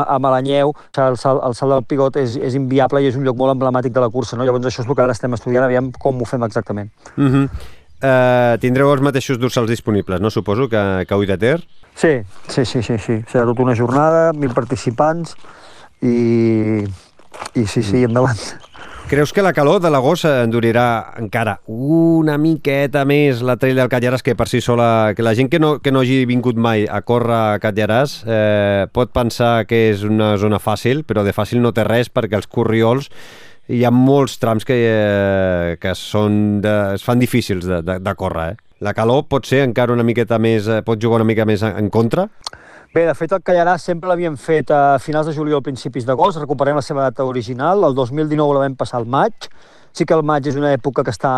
a 0.07 0.19
Malanyeu 0.23 0.75
el 0.97 1.19
salt, 1.21 1.43
el 1.45 1.57
salt 1.57 1.73
del 1.73 1.87
Pigot 1.89 2.21
és, 2.21 2.37
és 2.37 2.57
inviable 2.59 3.03
i 3.03 3.11
és 3.11 3.17
un 3.17 3.25
lloc 3.27 3.39
molt 3.41 3.57
emblemàtic 3.57 3.95
de 3.97 4.05
la 4.05 4.11
cursa, 4.13 4.37
no? 4.37 4.45
llavors 4.45 4.69
això 4.69 4.85
és 4.85 4.89
el 4.89 4.95
que 4.95 5.05
ara 5.05 5.17
estem 5.17 5.35
estudiant, 5.37 5.65
aviam 5.67 5.91
com 5.99 6.21
ho 6.21 6.29
fem 6.29 6.45
exactament. 6.45 6.93
Uh 7.17 7.25
-huh. 7.25 7.49
Uh, 8.03 8.57
tindreu 8.63 8.93
els 8.93 9.03
mateixos 9.05 9.41
dorsals 9.41 9.71
disponibles, 9.71 10.21
no? 10.21 10.31
Suposo 10.31 10.69
que, 10.69 10.83
que 11.09 11.19
Ui 11.19 11.27
de 11.29 11.39
Ter? 11.39 11.59
Sí, 11.97 12.21
sí, 12.49 12.65
sí, 12.65 12.83
sí, 12.83 12.99
sí. 12.99 13.21
Serà 13.31 13.47
tota 13.49 13.65
una 13.65 13.77
jornada, 13.77 14.31
mil 14.37 14.53
participants 14.57 15.37
i, 16.05 16.85
i 17.55 17.67
sí, 17.67 17.83
sí, 17.83 18.05
endavant. 18.05 18.41
Creus 19.07 19.31
que 19.31 19.43
la 19.43 19.53
calor 19.55 19.79
de 19.79 19.87
l'agost 19.87 20.27
endurirà 20.27 21.15
encara 21.21 21.61
una 21.71 22.35
miqueta 22.43 23.05
més 23.07 23.39
la 23.39 23.55
trail 23.55 23.79
del 23.79 23.91
Catlllaràs 23.93 24.25
que 24.27 24.35
per 24.35 24.49
si 24.51 24.59
sola... 24.59 25.13
Que 25.15 25.23
la 25.23 25.37
gent 25.39 25.47
que 25.47 25.61
no, 25.63 25.77
que 25.79 25.93
no 25.95 26.03
hagi 26.03 26.25
vingut 26.27 26.59
mai 26.59 26.89
a 26.91 26.99
córrer 27.07 27.37
a 27.37 27.61
Catlllaràs 27.63 28.17
eh, 28.27 28.89
pot 28.91 29.15
pensar 29.15 29.61
que 29.71 29.85
és 29.93 30.03
una 30.03 30.33
zona 30.43 30.59
fàcil, 30.59 31.05
però 31.07 31.23
de 31.23 31.37
fàcil 31.37 31.63
no 31.63 31.71
té 31.71 31.87
res 31.87 32.11
perquè 32.11 32.35
els 32.41 32.51
corriols 32.51 33.07
hi 33.69 33.83
ha 33.85 33.91
molts 33.91 34.37
trams 34.39 34.67
que, 34.67 34.77
eh, 34.77 35.77
que 35.83 35.95
són 35.99 36.61
de, 36.63 36.75
es 36.95 37.05
fan 37.07 37.19
difícils 37.19 37.67
de, 37.67 37.81
de, 37.83 37.99
de 38.03 38.15
córrer. 38.19 38.53
Eh? 38.53 38.63
La 38.87 38.93
calor 38.95 39.25
pot 39.31 39.49
ser 39.49 39.65
encara 39.65 39.95
una 39.95 40.05
miqueta 40.07 40.39
més... 40.39 40.69
Eh, 40.69 40.83
pot 40.87 41.01
jugar 41.03 41.23
una 41.23 41.29
mica 41.29 41.47
més 41.49 41.65
en, 41.67 41.75
en 41.81 41.91
contra? 41.91 42.29
Bé, 42.95 43.05
de 43.05 43.15
fet, 43.17 43.33
el 43.35 43.43
Callarà 43.45 43.75
sempre 43.83 44.09
l'havíem 44.09 44.37
fet 44.41 44.71
a 44.73 44.99
finals 45.03 45.27
de 45.29 45.35
juliol, 45.37 45.65
principis 45.65 46.07
d'agost, 46.09 46.39
recuperem 46.41 46.79
la 46.79 46.85
seva 46.85 47.03
data 47.09 47.27
original, 47.29 47.83
el 47.85 47.97
2019 47.97 48.55
la 48.57 48.63
vam 48.63 48.77
passar 48.79 49.03
al 49.03 49.09
maig, 49.11 49.51
sí 49.93 50.07
que 50.09 50.17
el 50.17 50.23
maig 50.25 50.47
és 50.49 50.57
una 50.57 50.71
època 50.73 51.05
que 51.05 51.13
està, 51.13 51.33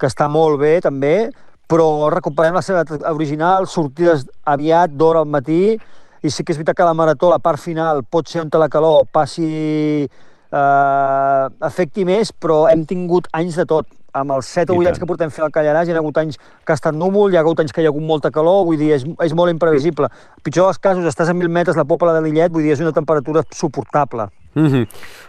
que 0.00 0.08
està 0.08 0.30
molt 0.32 0.56
bé, 0.62 0.78
també, 0.80 1.28
però 1.68 2.08
recuperem 2.14 2.56
la 2.56 2.62
seva 2.64 2.86
data 2.86 3.12
original, 3.12 3.66
sortides 3.68 4.24
aviat, 4.48 4.94
d'hora 4.96 5.26
al 5.26 5.28
matí, 5.28 5.74
i 6.22 6.32
sí 6.32 6.44
que 6.44 6.54
és 6.54 6.62
veritat 6.62 6.78
que 6.78 6.88
la 6.88 6.96
marató, 6.96 7.28
la 7.34 7.42
part 7.42 7.60
final, 7.60 8.00
pot 8.08 8.30
ser 8.30 8.46
on 8.46 8.52
la 8.56 8.70
calor 8.72 9.04
passi 9.12 10.08
eh, 10.52 11.66
afecti 11.68 12.06
més, 12.08 12.32
però 12.32 12.64
hem 12.70 12.84
tingut 12.88 13.28
anys 13.36 13.58
de 13.60 13.66
tot 13.68 13.88
amb 14.16 14.32
els 14.32 14.48
7 14.48 14.72
o 14.72 14.78
8 14.80 14.92
anys 14.92 15.02
que 15.02 15.08
portem 15.08 15.32
fent 15.32 15.44
el 15.46 15.52
Callaràs, 15.52 15.88
hi 15.88 15.92
ha 15.92 16.00
hagut 16.00 16.18
anys 16.22 16.38
que 16.38 16.72
ha 16.72 16.78
estat 16.78 16.96
núvol, 16.96 17.32
hi 17.32 17.36
ha 17.36 17.44
hagut 17.44 17.60
anys 17.60 17.74
que 17.74 17.84
hi 17.84 17.88
ha 17.88 17.92
hagut 17.92 18.06
molta 18.06 18.32
calor, 18.32 18.64
vull 18.68 18.80
dir, 18.80 18.94
és, 18.96 19.04
és 19.26 19.36
molt 19.36 19.52
imprevisible. 19.52 20.08
Pitjor 20.46 20.70
dels 20.70 20.80
casos, 20.80 21.04
estàs 21.10 21.28
a 21.28 21.36
1.000 21.36 21.52
metres, 21.52 21.76
la 21.76 21.84
Pobla 21.84 22.16
de 22.16 22.24
Lillet, 22.24 22.52
vull 22.52 22.64
dir, 22.64 22.72
és 22.76 22.84
una 22.84 22.94
temperatura 22.96 23.44
suportable. 23.52 24.30
Mm 24.56 24.66
-hmm. 24.66 24.86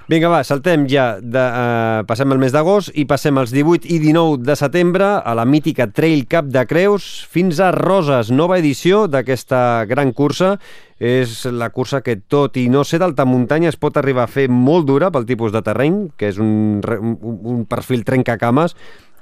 Vinga, 0.08 0.30
va, 0.32 0.44
saltem 0.48 0.86
ja, 0.88 1.18
de, 1.20 1.42
uh, 1.42 2.06
passem 2.08 2.32
el 2.32 2.40
mes 2.40 2.54
d'agost 2.56 2.94
i 2.96 3.04
passem 3.04 3.38
els 3.38 3.52
18 3.52 3.90
i 3.92 4.00
19 4.00 4.38
de 4.40 4.56
setembre 4.56 5.04
a 5.20 5.34
la 5.36 5.44
mítica 5.44 5.90
Trail 5.92 6.24
Cup 6.32 6.46
de 6.48 6.64
Creus 6.66 7.28
fins 7.30 7.60
a 7.60 7.74
Roses, 7.76 8.32
nova 8.32 8.58
edició 8.58 9.08
d'aquesta 9.08 9.84
gran 9.84 10.14
cursa. 10.14 10.58
És 10.98 11.46
la 11.46 11.70
cursa 11.70 12.02
que, 12.02 12.16
tot 12.16 12.56
i 12.58 12.70
no 12.70 12.84
ser 12.84 13.00
d'alta 13.00 13.26
muntanya, 13.26 13.70
es 13.70 13.76
pot 13.76 13.98
arribar 13.98 14.24
a 14.24 14.32
fer 14.32 14.48
molt 14.50 14.88
dura 14.88 15.12
pel 15.12 15.28
tipus 15.28 15.52
de 15.52 15.62
terreny, 15.62 16.08
que 16.18 16.30
és 16.30 16.40
un, 16.40 16.82
un, 16.82 17.40
un 17.44 17.66
perfil 17.66 18.04
trencacames, 18.04 18.74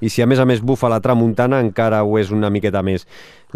i 0.02 0.10
si 0.12 0.24
a 0.24 0.28
més 0.28 0.42
a 0.42 0.46
més 0.46 0.62
bufa 0.64 0.90
la 0.92 1.02
tramuntana 1.04 1.62
encara 1.64 2.04
ho 2.04 2.18
és 2.20 2.32
una 2.34 2.52
miqueta 2.52 2.82
més. 2.84 3.06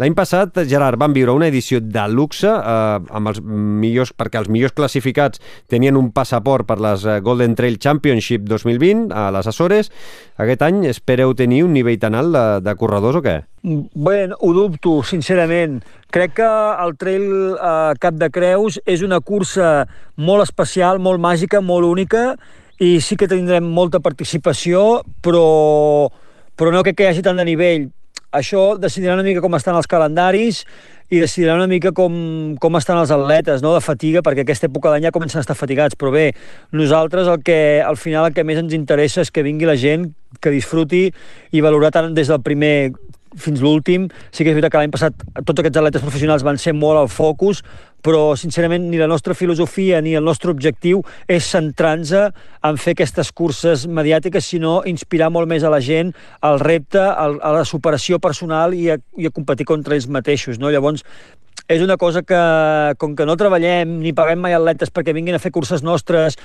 L'any 0.00 0.14
passat, 0.16 0.56
Gerard, 0.64 0.96
van 0.96 1.12
viure 1.12 1.34
una 1.36 1.50
edició 1.50 1.76
de 1.82 2.06
luxe 2.08 2.48
eh, 2.48 3.00
amb 3.18 3.28
els 3.28 3.40
millors, 3.44 4.14
perquè 4.16 4.38
els 4.40 4.48
millors 4.48 4.72
classificats 4.72 5.42
tenien 5.68 5.98
un 6.00 6.08
passaport 6.16 6.64
per 6.68 6.78
les 6.80 7.04
eh, 7.04 7.18
Golden 7.20 7.56
Trail 7.58 7.76
Championship 7.76 8.46
2020 8.48 9.12
a 9.12 9.26
les 9.34 9.50
Açores. 9.50 9.90
Aquest 10.40 10.64
any 10.64 10.86
espereu 10.88 11.34
tenir 11.36 11.64
un 11.66 11.74
nivell 11.76 12.00
tan 12.00 12.16
alt 12.16 12.32
de, 12.32 12.44
de 12.64 12.74
corredors 12.80 13.20
o 13.20 13.24
què? 13.26 13.36
Bé, 13.60 14.16
ho 14.32 14.54
dubto, 14.56 15.02
sincerament. 15.04 15.82
Crec 16.14 16.38
que 16.40 16.48
el 16.86 16.96
Trail 16.96 17.28
eh, 17.58 17.92
Cap 18.00 18.16
de 18.16 18.30
Creus 18.32 18.80
és 18.88 19.04
una 19.04 19.20
cursa 19.20 19.84
molt 20.16 20.46
especial, 20.48 21.02
molt 21.02 21.20
màgica, 21.20 21.60
molt 21.60 21.84
única, 21.84 22.30
i 22.80 22.96
sí 23.04 23.20
que 23.20 23.28
tindrem 23.28 23.68
molta 23.68 24.00
participació, 24.00 25.02
però 25.20 25.44
però 26.60 26.74
no 26.74 26.84
crec 26.84 26.98
que 26.98 27.06
hi 27.06 27.14
hagi 27.14 27.24
tant 27.24 27.40
de 27.40 27.46
nivell. 27.48 27.88
Això 28.36 28.74
decidirà 28.78 29.16
una 29.16 29.24
mica 29.24 29.40
com 29.40 29.56
estan 29.56 29.78
els 29.78 29.88
calendaris 29.90 30.60
i 31.10 31.20
decidirà 31.20 31.56
una 31.58 31.66
mica 31.70 31.90
com, 31.92 32.14
com 32.62 32.78
estan 32.78 33.00
els 33.02 33.10
atletes, 33.14 33.64
no? 33.64 33.74
de 33.74 33.82
fatiga, 33.82 34.22
perquè 34.22 34.44
aquesta 34.46 34.70
època 34.70 34.92
d'any 34.92 35.08
ja 35.08 35.14
comencen 35.14 35.42
a 35.42 35.44
estar 35.44 35.58
fatigats, 35.58 35.98
però 35.98 36.14
bé, 36.14 36.30
nosaltres 36.72 37.28
el 37.28 37.42
que, 37.42 37.82
al 37.82 37.98
final 37.98 38.30
el 38.30 38.36
que 38.36 38.46
més 38.46 38.62
ens 38.62 38.74
interessa 38.76 39.24
és 39.26 39.34
que 39.34 39.44
vingui 39.46 39.68
la 39.68 39.78
gent, 39.78 40.12
que 40.40 40.54
disfruti 40.54 41.08
i 41.50 41.62
valorar 41.64 41.90
tant 41.90 42.14
des 42.14 42.30
del 42.30 42.42
primer 42.46 42.92
fins 43.38 43.60
l'últim. 43.62 44.08
Sí 44.34 44.42
que 44.42 44.50
és 44.50 44.56
veritat 44.56 44.72
que 44.72 44.80
l'any 44.80 44.90
passat 44.94 45.14
tots 45.44 45.62
aquests 45.62 45.78
atletes 45.78 46.02
professionals 46.02 46.46
van 46.46 46.58
ser 46.58 46.74
molt 46.74 46.98
al 46.98 47.10
focus, 47.10 47.62
però 48.02 48.34
sincerament 48.36 48.86
ni 48.88 48.98
la 48.98 49.08
nostra 49.10 49.34
filosofia 49.36 50.00
ni 50.00 50.14
el 50.16 50.24
nostre 50.24 50.50
objectiu 50.50 51.02
és 51.28 51.44
centrar-nos 51.44 52.12
en 52.64 52.78
fer 52.80 52.94
aquestes 52.96 53.30
curses 53.36 53.86
mediàtiques, 53.86 54.44
sinó 54.44 54.80
inspirar 54.88 55.30
molt 55.32 55.48
més 55.48 55.64
a 55.64 55.72
la 55.72 55.80
gent 55.84 56.14
al 56.40 56.60
repte, 56.60 57.00
a 57.00 57.52
la 57.52 57.64
superació 57.68 58.18
personal 58.18 58.74
i 58.74 58.88
a, 58.90 58.98
i 59.16 59.28
a 59.28 59.34
competir 59.34 59.68
contra 59.68 59.94
ells 59.96 60.08
mateixos. 60.08 60.58
No? 60.58 60.72
Llavors, 60.72 60.99
és 61.70 61.82
una 61.84 61.96
cosa 61.96 62.24
que, 62.26 62.40
com 62.98 63.14
que 63.14 63.26
no 63.28 63.36
treballem 63.38 64.00
ni 64.02 64.14
paguem 64.16 64.40
mai 64.42 64.56
atletes 64.56 64.90
perquè 64.90 65.14
vinguin 65.14 65.38
a 65.38 65.42
fer 65.42 65.52
curses 65.54 65.84
nostres, 65.86 66.38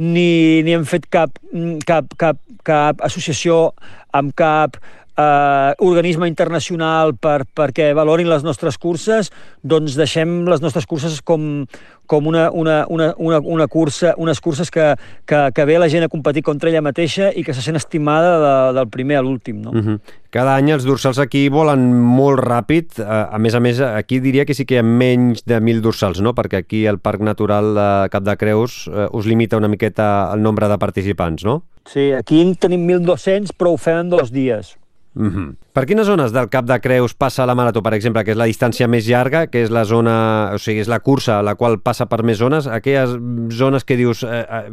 ni, 0.00 0.62
ni 0.64 0.72
hem 0.72 0.86
fet 0.88 1.04
cap, 1.12 1.36
cap, 1.84 2.14
cap, 2.16 2.40
cap 2.64 3.04
associació 3.04 3.74
amb 4.16 4.32
cap 4.36 4.80
eh, 5.16 5.72
organisme 5.78 6.28
internacional 6.28 7.14
per, 7.16 7.44
perquè 7.44 7.92
valorin 7.96 8.28
les 8.30 8.44
nostres 8.46 8.78
curses, 8.78 9.30
doncs 9.62 9.96
deixem 9.98 10.44
les 10.48 10.62
nostres 10.62 10.86
curses 10.86 11.20
com, 11.22 11.64
com 12.10 12.26
una, 12.26 12.50
una, 12.50 12.84
una, 12.88 13.14
una, 13.18 13.38
una 13.38 13.66
cursa, 13.70 14.14
unes 14.18 14.40
curses 14.40 14.70
que, 14.70 14.94
que, 15.26 15.42
que 15.54 15.64
ve 15.64 15.78
la 15.78 15.88
gent 15.88 16.02
a 16.02 16.10
competir 16.10 16.42
contra 16.42 16.70
ella 16.70 16.82
mateixa 16.82 17.30
i 17.30 17.44
que 17.46 17.54
se 17.54 17.62
sent 17.62 17.78
estimada 17.78 18.32
de, 18.42 18.54
del 18.80 18.88
primer 18.90 19.20
a 19.20 19.22
l'últim. 19.22 19.60
No? 19.62 19.70
Uh 19.70 19.84
-huh. 19.84 20.00
Cada 20.30 20.56
any 20.56 20.70
els 20.70 20.84
dorsals 20.84 21.18
aquí 21.18 21.48
volen 21.48 21.92
molt 21.94 22.38
ràpid. 22.42 22.98
A 23.02 23.38
més 23.38 23.54
a 23.54 23.60
més, 23.60 23.80
aquí 23.80 24.20
diria 24.20 24.44
que 24.44 24.54
sí 24.54 24.64
que 24.64 24.74
hi 24.74 24.78
ha 24.78 24.82
menys 24.82 25.44
de 25.44 25.60
1.000 25.60 25.80
dorsals, 25.80 26.20
no? 26.20 26.34
perquè 26.34 26.58
aquí 26.58 26.86
el 26.86 26.98
Parc 26.98 27.20
Natural 27.20 27.74
de 27.74 28.08
Cap 28.10 28.22
de 28.22 28.36
Creus 28.36 28.88
eh, 28.88 29.06
us 29.12 29.26
limita 29.26 29.56
una 29.56 29.68
miqueta 29.68 30.30
el 30.34 30.42
nombre 30.42 30.68
de 30.68 30.78
participants, 30.78 31.44
no? 31.44 31.62
Sí, 31.84 32.12
aquí 32.12 32.40
en 32.40 32.54
tenim 32.56 32.86
1.200, 32.86 33.54
però 33.56 33.72
ho 33.72 33.76
fem 33.76 33.98
en 33.98 34.10
dos 34.10 34.30
dies. 34.30 34.79
Mm 35.14 35.28
-hmm. 35.28 35.56
Per 35.72 35.86
quines 35.86 36.06
zones 36.06 36.32
del 36.32 36.48
Cap 36.48 36.64
de 36.66 36.80
Creus 36.80 37.14
passa 37.14 37.46
la 37.46 37.54
marató, 37.54 37.82
per 37.82 37.94
exemple, 37.94 38.24
que 38.24 38.30
és 38.30 38.36
la 38.36 38.46
distància 38.46 38.86
més 38.88 39.06
llarga, 39.06 39.46
que 39.48 39.62
és 39.62 39.70
la 39.70 39.84
zona, 39.84 40.50
o 40.54 40.58
sigui, 40.58 40.80
és 40.80 40.88
la 40.88 41.00
cursa 41.00 41.42
la 41.42 41.54
qual 41.54 41.80
passa 41.80 42.06
per 42.06 42.22
més 42.22 42.38
zones, 42.38 42.66
aquelles 42.66 43.10
zones 43.50 43.84
que 43.84 43.96
dius 43.96 44.22
eh, 44.22 44.46
eh, 44.50 44.70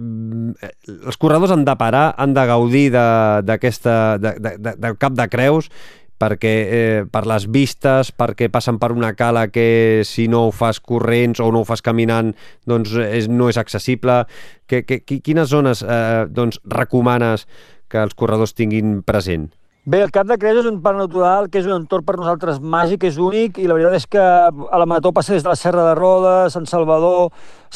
eh 0.62 0.72
els 1.06 1.18
corredors 1.18 1.52
han 1.52 1.66
de 1.66 1.76
parar, 1.76 2.14
han 2.18 2.34
de 2.34 2.46
gaudir 2.46 2.92
d'aquesta 2.92 4.18
de, 4.18 4.36
de, 4.40 4.58
de, 4.58 4.76
del 4.78 4.98
Cap 4.98 5.14
de 5.14 5.28
Creus 5.28 5.70
perquè 6.18 6.54
eh, 6.70 7.06
per 7.12 7.26
les 7.30 7.46
vistes, 7.50 8.12
perquè 8.12 8.50
passen 8.50 8.80
per 8.82 8.92
una 8.92 9.14
cala 9.14 9.48
que 9.54 10.02
si 10.06 10.28
no 10.28 10.48
ho 10.48 10.52
fas 10.52 10.80
corrents 10.80 11.40
o 11.40 11.52
no 11.52 11.62
ho 11.62 11.66
fas 11.66 11.82
caminant 11.86 12.34
doncs 12.66 12.94
és, 12.94 13.30
no 13.30 13.50
és 13.50 13.58
accessible. 13.58 14.26
Que, 14.68 14.84
que, 14.84 15.02
quines 15.06 15.50
zones 15.50 15.84
eh, 15.84 16.26
doncs, 16.30 16.60
recomanes 16.66 17.48
que 17.88 18.02
els 18.02 18.18
corredors 18.18 18.54
tinguin 18.58 19.04
present? 19.06 19.52
Bé, 19.88 20.02
el 20.04 20.10
Cap 20.12 20.28
de 20.28 20.36
Creus 20.36 20.66
és 20.66 20.66
un 20.68 20.82
parc 20.84 20.98
natural 21.00 21.46
que 21.48 21.62
és 21.62 21.68
un 21.70 21.78
entorn 21.78 22.04
per 22.04 22.18
nosaltres 22.18 22.58
màgic, 22.60 23.06
és 23.08 23.16
únic, 23.24 23.56
i 23.56 23.70
la 23.70 23.78
veritat 23.78 23.94
és 23.96 24.08
que 24.12 24.20
a 24.20 24.80
la 24.82 24.88
Marató 24.92 25.14
passa 25.16 25.32
des 25.32 25.46
de 25.46 25.48
la 25.48 25.56
Serra 25.56 25.86
de 25.86 25.94
Rodes, 25.96 26.52
Sant 26.58 26.68
Salvador, 26.68 27.30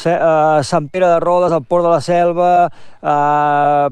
eh, 0.04 0.60
Sant 0.68 0.90
Pere 0.92 1.08
de 1.08 1.22
Rodes, 1.24 1.56
el 1.56 1.64
Port 1.64 1.88
de 1.88 1.94
la 1.94 2.02
Selva, 2.04 2.68
eh, 3.00 3.88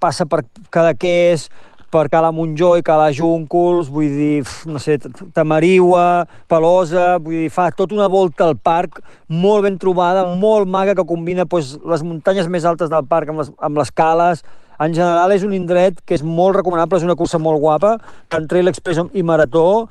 passa 0.00 0.24
per 0.24 0.46
Cadaqués, 0.72 1.50
per 1.92 2.08
Cala 2.08 2.32
Montjó 2.32 2.72
i 2.80 2.82
Cala 2.82 3.12
Júncols, 3.12 3.92
vull 3.92 4.16
dir, 4.16 4.42
no 4.64 4.80
sé, 4.80 4.96
Tamariua, 5.36 6.24
Pelosa, 6.48 7.18
vull 7.20 7.42
dir, 7.44 7.52
fa 7.52 7.68
tota 7.68 8.00
una 8.00 8.08
volta 8.08 8.48
al 8.48 8.56
parc 8.56 9.02
molt 9.28 9.68
ben 9.68 9.76
trobada, 9.76 10.24
molt 10.40 10.64
maga, 10.64 10.96
que 10.96 11.04
combina 11.04 11.44
doncs, 11.44 11.76
les 11.84 12.02
muntanyes 12.02 12.48
més 12.48 12.64
altes 12.64 12.88
del 12.88 13.04
parc 13.04 13.28
amb 13.28 13.44
les, 13.44 13.52
amb 13.60 13.84
les 13.84 13.92
cales, 13.92 14.46
en 14.78 14.94
general 14.94 15.32
és 15.34 15.46
un 15.46 15.54
indret 15.56 16.02
que 16.04 16.16
és 16.18 16.24
molt 16.26 16.58
recomanable, 16.58 17.00
és 17.00 17.06
una 17.06 17.16
cursa 17.18 17.40
molt 17.42 17.60
guapa, 17.62 17.96
tant 18.32 18.48
Trail 18.50 18.68
Express 18.72 19.02
i 19.14 19.24
Marató, 19.26 19.88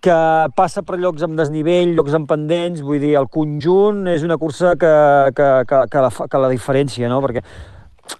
que 0.00 0.16
passa 0.56 0.82
per 0.86 0.96
llocs 0.98 1.22
amb 1.26 1.36
desnivell, 1.38 1.92
llocs 1.96 2.16
amb 2.16 2.28
pendents, 2.28 2.80
vull 2.84 3.02
dir, 3.02 3.14
el 3.20 3.28
conjunt 3.28 4.06
és 4.08 4.24
una 4.24 4.38
cursa 4.40 4.72
que, 4.80 4.94
que, 5.36 5.50
que, 5.68 5.84
que, 5.92 6.06
la, 6.06 6.10
que 6.32 6.40
la 6.40 6.50
diferència, 6.52 7.10
no? 7.12 7.20
perquè 7.24 7.44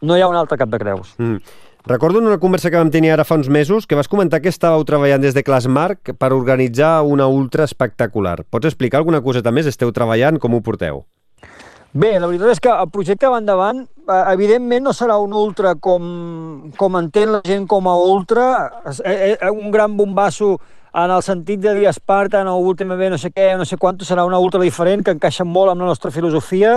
no 0.05 0.17
hi 0.17 0.23
ha 0.23 0.29
un 0.29 0.37
altre 0.37 0.61
cap 0.61 0.71
de 0.71 0.81
creus. 0.83 1.15
Mm. 1.19 1.41
Recordo 1.89 2.21
una 2.21 2.37
conversa 2.39 2.69
que 2.69 2.77
vam 2.77 2.91
tenir 2.93 3.15
ara 3.15 3.25
fa 3.25 3.39
uns 3.41 3.49
mesos 3.49 3.87
que 3.89 3.97
vas 3.97 4.09
comentar 4.13 4.43
que 4.45 4.53
estàveu 4.53 4.85
treballant 4.85 5.25
des 5.25 5.33
de 5.33 5.43
Clasmark 5.43 6.13
per 6.21 6.35
organitzar 6.37 7.01
una 7.09 7.27
ultra 7.27 7.65
espectacular. 7.65 8.43
Pots 8.45 8.69
explicar 8.69 9.01
alguna 9.01 9.23
coseta 9.25 9.51
més? 9.51 9.71
Esteu 9.71 9.89
treballant? 9.97 10.37
Com 10.39 10.55
ho 10.55 10.61
porteu? 10.61 11.07
Bé, 11.93 12.13
la 12.23 12.29
veritat 12.31 12.53
és 12.53 12.61
que 12.63 12.71
el 12.71 12.91
projecte 12.95 13.27
va 13.27 13.41
endavant. 13.43 13.81
Eh, 13.83 14.19
evidentment 14.31 14.85
no 14.87 14.93
serà 14.95 15.17
un 15.19 15.33
ultra 15.35 15.73
com, 15.75 16.05
com 16.79 16.99
entén 17.01 17.33
la 17.35 17.41
gent 17.43 17.67
com 17.67 17.89
a 17.91 17.97
ultra, 17.99 18.45
eh, 19.03 19.33
eh, 19.33 19.51
un 19.51 19.73
gran 19.75 19.97
bombasso 19.99 20.53
en 20.95 21.11
el 21.11 21.23
sentit 21.27 21.59
de 21.59 21.75
dir 21.75 21.89
Esparta, 21.91 22.45
no, 22.47 22.61
UTMB, 22.63 23.09
no 23.11 23.19
sé 23.19 23.33
què, 23.35 23.57
no 23.59 23.67
sé 23.67 23.75
quant, 23.77 23.99
serà 24.07 24.23
una 24.27 24.39
ultra 24.39 24.63
diferent 24.63 25.03
que 25.03 25.17
encaixa 25.17 25.43
molt 25.43 25.73
amb 25.73 25.83
la 25.83 25.91
nostra 25.91 26.15
filosofia. 26.15 26.77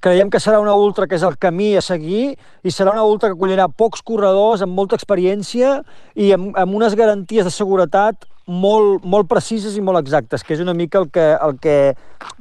Creiem 0.00 0.32
que 0.32 0.40
serà 0.40 0.56
una 0.64 0.72
ultra 0.72 1.04
que 1.06 1.20
és 1.20 1.28
el 1.28 1.36
camí 1.36 1.74
a 1.76 1.84
seguir 1.84 2.30
i 2.64 2.72
serà 2.72 2.96
una 2.96 3.04
ultra 3.04 3.28
que 3.28 3.36
acollirà 3.36 3.68
pocs 3.68 4.00
corredors 4.00 4.64
amb 4.64 4.72
molta 4.72 4.96
experiència 4.96 5.82
i 6.16 6.32
amb, 6.32 6.56
amb 6.56 6.80
unes 6.80 6.96
garanties 6.96 7.44
de 7.44 7.52
seguretat 7.52 8.24
molt, 8.50 9.04
molt 9.06 9.28
precises 9.30 9.76
i 9.78 9.82
molt 9.84 10.00
exactes, 10.00 10.42
que 10.42 10.56
és 10.56 10.62
una 10.62 10.74
mica 10.74 10.98
el 11.00 11.08
que, 11.14 11.26
el 11.38 11.56
que 11.62 11.76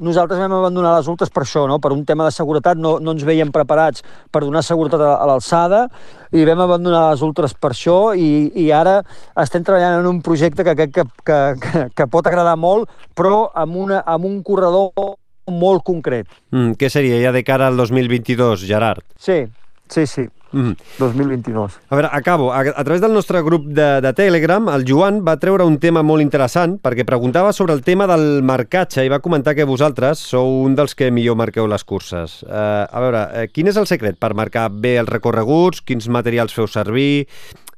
nosaltres 0.01 0.41
vam 0.41 0.55
abandonar 0.57 0.95
les 0.97 1.09
ultres 1.11 1.29
per 1.29 1.43
això, 1.45 1.67
no? 1.69 1.77
per 1.79 1.93
un 1.93 2.01
tema 2.07 2.25
de 2.25 2.33
seguretat, 2.33 2.79
no, 2.81 2.97
no 2.99 3.13
ens 3.15 3.25
veiem 3.27 3.53
preparats 3.53 4.03
per 4.31 4.41
donar 4.45 4.63
seguretat 4.65 5.03
a, 5.05 5.13
a 5.21 5.29
l'alçada 5.29 5.85
i 6.33 6.45
vam 6.49 6.65
abandonar 6.65 7.05
les 7.11 7.23
ultres 7.25 7.53
per 7.53 7.73
això 7.75 7.99
i, 8.17 8.49
i 8.57 8.69
ara 8.73 8.99
estem 9.39 9.65
treballant 9.65 9.99
en 10.01 10.09
un 10.09 10.23
projecte 10.25 10.65
que 10.65 10.75
crec 10.81 10.97
que, 10.97 11.07
que, 11.25 11.39
que, 11.61 11.85
que 11.93 12.09
pot 12.09 12.27
agradar 12.27 12.57
molt, 12.57 12.89
però 13.15 13.47
amb, 13.53 13.77
una, 13.85 14.01
amb 14.05 14.25
un 14.25 14.41
corredor 14.43 15.15
molt 15.49 15.85
concret. 15.85 16.29
Mm, 16.53 16.75
què 16.79 16.89
seria 16.93 17.21
ja 17.21 17.33
de 17.35 17.45
cara 17.45 17.69
al 17.69 17.77
2022, 17.77 18.65
Gerard? 18.69 19.05
Sí, 19.17 19.43
sí, 19.89 20.05
sí. 20.09 20.27
Mm. 20.51 20.73
2022. 20.97 21.79
A 21.89 21.95
veure, 21.95 22.09
acabo. 22.11 22.51
A, 22.53 22.61
a 22.61 22.83
través 22.83 23.01
del 23.01 23.13
nostre 23.13 23.41
grup 23.41 23.67
de, 23.67 24.01
de 24.01 24.13
Telegram, 24.13 24.69
el 24.73 24.85
Joan 24.87 25.21
va 25.25 25.37
treure 25.37 25.65
un 25.67 25.77
tema 25.81 26.01
molt 26.05 26.23
interessant 26.25 26.77
perquè 26.81 27.05
preguntava 27.05 27.53
sobre 27.53 27.75
el 27.77 27.83
tema 27.85 28.07
del 28.09 28.41
marcatge 28.45 29.05
i 29.05 29.11
va 29.11 29.21
comentar 29.21 29.55
que 29.57 29.67
vosaltres 29.69 30.21
sou 30.31 30.63
un 30.65 30.75
dels 30.79 30.95
que 30.97 31.11
millor 31.13 31.37
marqueu 31.39 31.69
les 31.69 31.85
curses. 31.85 32.41
Uh, 32.47 32.87
a 32.89 33.03
veure, 33.05 33.23
uh, 33.29 33.45
quin 33.53 33.69
és 33.69 33.77
el 33.77 33.89
secret 33.89 34.17
per 34.19 34.33
marcar 34.37 34.69
bé 34.73 34.97
els 35.01 35.09
recorreguts? 35.09 35.83
Quins 35.85 36.09
materials 36.09 36.55
feu 36.55 36.67
servir? 36.67 37.27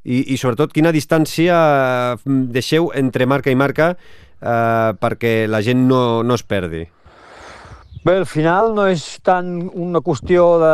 I, 0.02 0.24
i 0.34 0.40
sobretot, 0.40 0.72
quina 0.74 0.96
distància 0.96 1.60
deixeu 2.26 2.90
entre 2.98 3.28
marca 3.30 3.52
i 3.52 3.60
marca 3.60 3.94
uh, 3.94 4.96
perquè 4.98 5.46
la 5.52 5.62
gent 5.62 5.86
no, 5.90 6.24
no 6.24 6.40
es 6.40 6.48
perdi? 6.48 6.88
Bé, 8.02 8.16
al 8.18 8.26
final 8.26 8.72
no 8.74 8.88
és 8.90 9.04
tant 9.22 9.50
una 9.78 10.00
qüestió 10.02 10.56
de 10.58 10.70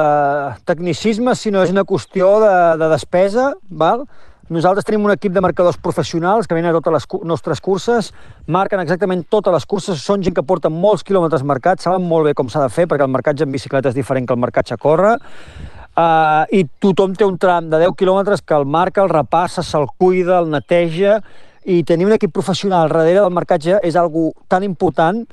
tecnicisme, 0.63 1.33
sinó 1.35 1.59
és 1.59 1.73
una 1.73 1.83
qüestió 1.83 2.29
de, 2.39 2.51
de 2.79 2.87
despesa, 2.87 3.49
val? 3.67 4.05
Nosaltres 4.47 4.85
tenim 4.87 5.03
un 5.03 5.11
equip 5.11 5.33
de 5.35 5.41
marcadors 5.43 5.75
professionals 5.75 6.47
que 6.47 6.55
venen 6.55 6.71
a 6.71 6.77
totes 6.77 6.93
les 6.95 7.25
nostres 7.27 7.59
curses, 7.59 8.13
marquen 8.47 8.79
exactament 8.79 9.25
totes 9.27 9.51
les 9.51 9.67
curses, 9.67 9.99
són 9.99 10.23
gent 10.23 10.37
que 10.37 10.45
porta 10.47 10.71
molts 10.71 11.03
quilòmetres 11.03 11.43
marcats, 11.43 11.83
saben 11.83 12.05
molt 12.07 12.29
bé 12.29 12.33
com 12.33 12.47
s'ha 12.47 12.61
de 12.63 12.69
fer, 12.71 12.85
perquè 12.87 13.03
el 13.03 13.11
marcatge 13.11 13.43
en 13.43 13.51
bicicleta 13.51 13.91
és 13.91 13.97
diferent 13.97 14.23
que 14.29 14.37
el 14.37 14.39
marcatge 14.39 14.77
a 14.77 14.79
córrer, 14.79 15.17
uh, 15.19 16.45
i 16.47 16.63
tothom 16.79 17.11
té 17.11 17.27
un 17.27 17.35
tram 17.35 17.67
de 17.67 17.81
10 17.83 17.97
quilòmetres 17.99 18.45
que 18.47 18.55
el 18.55 18.63
marca, 18.63 19.03
el 19.03 19.11
repassa, 19.11 19.65
se'l 19.67 19.89
cuida, 19.99 20.39
el 20.39 20.47
neteja, 20.55 21.19
i 21.67 21.81
tenir 21.83 22.07
un 22.07 22.15
equip 22.15 22.31
professional 22.31 22.87
darrere 22.87 23.19
del 23.19 23.35
marcatge 23.35 23.81
és 23.83 23.99
algo 23.99 24.29
tan 24.47 24.63
important 24.63 25.25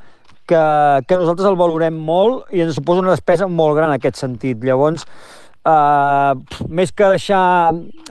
que, 0.49 0.65
que 1.09 1.21
nosaltres 1.21 1.49
el 1.49 1.59
valorem 1.61 1.97
molt 1.97 2.53
i 2.55 2.65
ens 2.65 2.77
suposa 2.79 3.05
una 3.05 3.15
despesa 3.15 3.49
molt 3.49 3.79
gran 3.79 3.91
en 3.91 3.99
aquest 3.99 4.21
sentit. 4.21 4.61
Llavors, 4.65 5.07
eh, 5.65 6.59
més 6.69 6.93
que 6.93 7.13
deixar... 7.17 7.45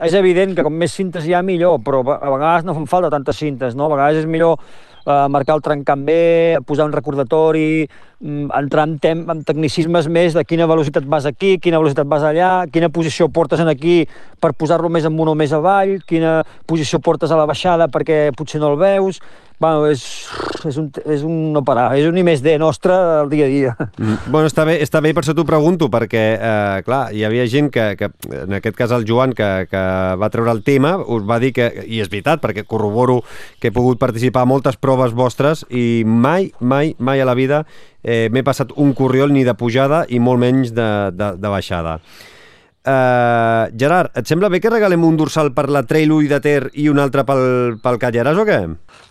És 0.02 0.16
evident 0.18 0.56
que 0.56 0.64
com 0.66 0.74
més 0.74 0.94
cintes 0.94 1.26
hi 1.26 1.34
ha, 1.34 1.44
millor, 1.46 1.80
però 1.84 2.02
a 2.16 2.32
vegades 2.32 2.66
no 2.66 2.76
fan 2.78 2.90
falta 2.90 3.12
tantes 3.14 3.38
cintes, 3.40 3.78
no? 3.78 3.88
A 3.88 3.94
vegades 3.96 4.24
és 4.24 4.30
millor 4.30 4.58
eh, 5.06 5.26
marcar 5.30 5.56
el 5.58 5.62
trencant 5.62 6.04
bé, 6.06 6.58
posar 6.66 6.86
un 6.88 6.92
recordatori, 6.92 7.86
mm, 8.20 8.50
entrar 8.58 8.88
en, 8.88 8.98
tem 8.98 9.24
en 9.30 9.44
tecnicismes 9.46 10.08
més 10.08 10.34
de 10.34 10.44
quina 10.44 10.68
velocitat 10.70 11.06
vas 11.06 11.26
aquí, 11.28 11.58
quina 11.58 11.80
velocitat 11.82 12.08
vas 12.10 12.24
allà, 12.26 12.52
quina 12.72 12.90
posició 12.90 13.28
portes 13.28 13.60
en 13.60 13.68
aquí 13.68 14.02
per 14.40 14.54
posar-lo 14.54 14.88
més 14.88 15.04
amunt 15.04 15.32
o 15.32 15.38
més 15.38 15.52
avall, 15.52 15.98
quina 16.08 16.42
posició 16.66 17.00
portes 17.00 17.30
a 17.30 17.40
la 17.40 17.46
baixada 17.46 17.88
perquè 17.88 18.30
potser 18.36 18.60
no 18.60 18.72
el 18.72 18.80
veus, 18.80 19.20
bueno, 19.60 19.86
és, 19.90 20.02
és, 20.66 20.76
un, 20.80 20.88
és 21.06 21.22
un 21.26 21.52
no 21.54 21.62
parar, 21.66 21.86
és 21.98 22.08
un 22.08 22.18
I 22.18 22.24
més 22.26 22.42
D 22.44 22.56
nostre 22.60 22.94
del 22.94 23.30
dia 23.32 23.46
a 23.46 23.52
dia. 23.52 23.74
Mm, 23.98 24.32
bueno, 24.32 24.48
està 24.50 24.66
bé, 24.66 24.76
està 24.84 25.00
bé, 25.04 25.14
per 25.14 25.22
això 25.22 25.34
t'ho 25.36 25.46
pregunto, 25.48 25.88
perquè, 25.92 26.24
eh, 26.34 26.82
clar, 26.86 27.02
hi 27.14 27.24
havia 27.26 27.46
gent 27.50 27.70
que, 27.74 27.86
que, 28.00 28.10
en 28.42 28.58
aquest 28.58 28.76
cas 28.78 28.94
el 28.96 29.06
Joan, 29.08 29.34
que, 29.36 29.50
que 29.70 29.84
va 30.20 30.30
treure 30.34 30.52
el 30.52 30.64
tema, 30.66 30.96
us 30.98 31.24
va 31.28 31.40
dir 31.42 31.54
que, 31.56 31.70
i 31.86 32.02
és 32.04 32.10
veritat, 32.12 32.42
perquè 32.42 32.66
corroboro 32.66 33.20
que 33.62 33.70
he 33.70 33.74
pogut 33.74 34.02
participar 34.02 34.44
a 34.44 34.50
moltes 34.50 34.76
proves 34.80 35.14
vostres 35.16 35.64
i 35.70 36.04
mai, 36.04 36.50
mai, 36.60 36.94
mai 36.98 37.22
a 37.22 37.28
la 37.28 37.38
vida 37.38 37.64
eh, 38.02 38.28
m'he 38.30 38.44
passat 38.44 38.74
un 38.76 38.92
corriol 38.94 39.32
ni 39.32 39.46
de 39.46 39.56
pujada 39.56 40.04
i 40.08 40.20
molt 40.20 40.42
menys 40.42 40.74
de, 40.76 40.90
de, 41.14 41.34
de 41.40 41.52
baixada. 41.52 41.98
Uh, 42.84 43.72
Gerard, 43.80 44.10
et 44.12 44.28
sembla 44.28 44.50
bé 44.52 44.58
que 44.60 44.68
regalem 44.68 45.06
un 45.06 45.14
dorsal 45.16 45.54
per 45.56 45.70
la 45.72 45.80
Trail 45.88 46.10
Ull 46.12 46.26
de 46.28 46.36
Ter 46.44 46.66
i 46.76 46.90
un 46.92 46.98
altre 47.00 47.22
pel, 47.24 47.78
pel 47.80 47.96
Callaràs 48.02 48.36
o 48.36 48.44
què? 48.44 48.58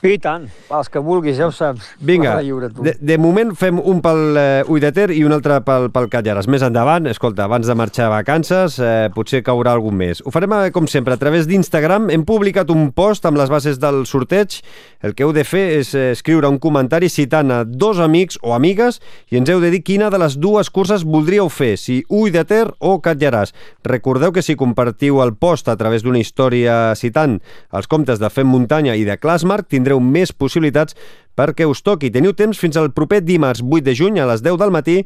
I 0.05 0.19
tant, 0.21 0.43
els 0.77 0.91
que 0.93 1.01
vulguis, 1.01 1.39
ja 1.39 1.47
ho 1.47 1.53
saps. 1.55 1.87
Vinga, 2.05 2.35
lliure, 2.45 2.69
de, 2.69 2.93
de 3.01 3.17
moment 3.17 3.55
fem 3.57 3.79
un 3.81 3.97
pel 4.03 4.37
uh, 4.37 4.69
Ull 4.69 4.83
de 4.83 4.91
Ter 4.93 5.07
i 5.15 5.23
un 5.25 5.33
altre 5.33 5.57
pel, 5.65 5.87
pel 5.95 6.05
Callaràs. 6.13 6.45
Més 6.53 6.61
endavant, 6.67 7.09
escolta, 7.09 7.47
abans 7.47 7.65
de 7.65 7.75
marxar 7.79 8.11
a 8.11 8.11
vacances, 8.13 8.77
eh, 8.77 9.07
potser 9.15 9.41
caurà 9.47 9.73
algun 9.73 9.97
més. 9.97 10.21
Ho 10.21 10.29
farem, 10.35 10.53
eh, 10.59 10.69
com 10.75 10.85
sempre, 10.85 11.17
a 11.17 11.21
través 11.21 11.49
d'Instagram. 11.49 12.11
Hem 12.13 12.27
publicat 12.29 12.69
un 12.69 12.91
post 12.93 13.25
amb 13.25 13.41
les 13.41 13.49
bases 13.49 13.81
del 13.81 14.03
sorteig. 14.05 14.59
El 15.01 15.17
que 15.17 15.25
heu 15.25 15.33
de 15.33 15.47
fer 15.47 15.65
és 15.79 15.95
eh, 15.97 16.11
escriure 16.13 16.51
un 16.51 16.61
comentari 16.61 17.09
citant 17.09 17.49
a 17.49 17.63
dos 17.65 17.97
amics 18.03 18.37
o 18.43 18.53
amigues 18.53 19.01
i 19.33 19.41
ens 19.41 19.49
heu 19.49 19.63
de 19.63 19.73
dir 19.73 19.81
quina 19.81 20.13
de 20.13 20.21
les 20.21 20.37
dues 20.37 20.69
curses 20.69 21.07
voldríeu 21.07 21.49
fer, 21.49 21.73
si 21.81 22.03
Ull 22.13 22.29
de 22.35 22.45
Ter 22.45 22.67
o 22.77 22.99
Catllaràs. 23.01 23.55
Recordeu 23.83 24.31
que 24.31 24.43
si 24.45 24.55
compartiu 24.59 25.21
el 25.23 25.35
post 25.35 25.69
a 25.69 25.77
través 25.79 26.03
d'una 26.03 26.21
història 26.21 26.95
citant 26.99 27.39
els 27.71 27.89
comptes 27.91 28.21
de 28.21 28.29
Fem 28.29 28.47
Muntanya 28.47 28.95
i 28.95 29.05
de 29.07 29.17
Clasmark, 29.17 29.67
tindreu 29.69 29.99
més 29.99 30.33
possibilitats 30.33 30.97
perquè 31.35 31.67
us 31.69 31.83
toqui. 31.83 32.11
Teniu 32.13 32.33
temps 32.37 32.59
fins 32.59 32.77
al 32.77 32.91
proper 32.93 33.21
dimarts 33.23 33.63
8 33.63 33.85
de 33.85 33.95
juny 33.97 34.19
a 34.19 34.27
les 34.29 34.43
10 34.45 34.59
del 34.61 34.73
matí 34.73 35.01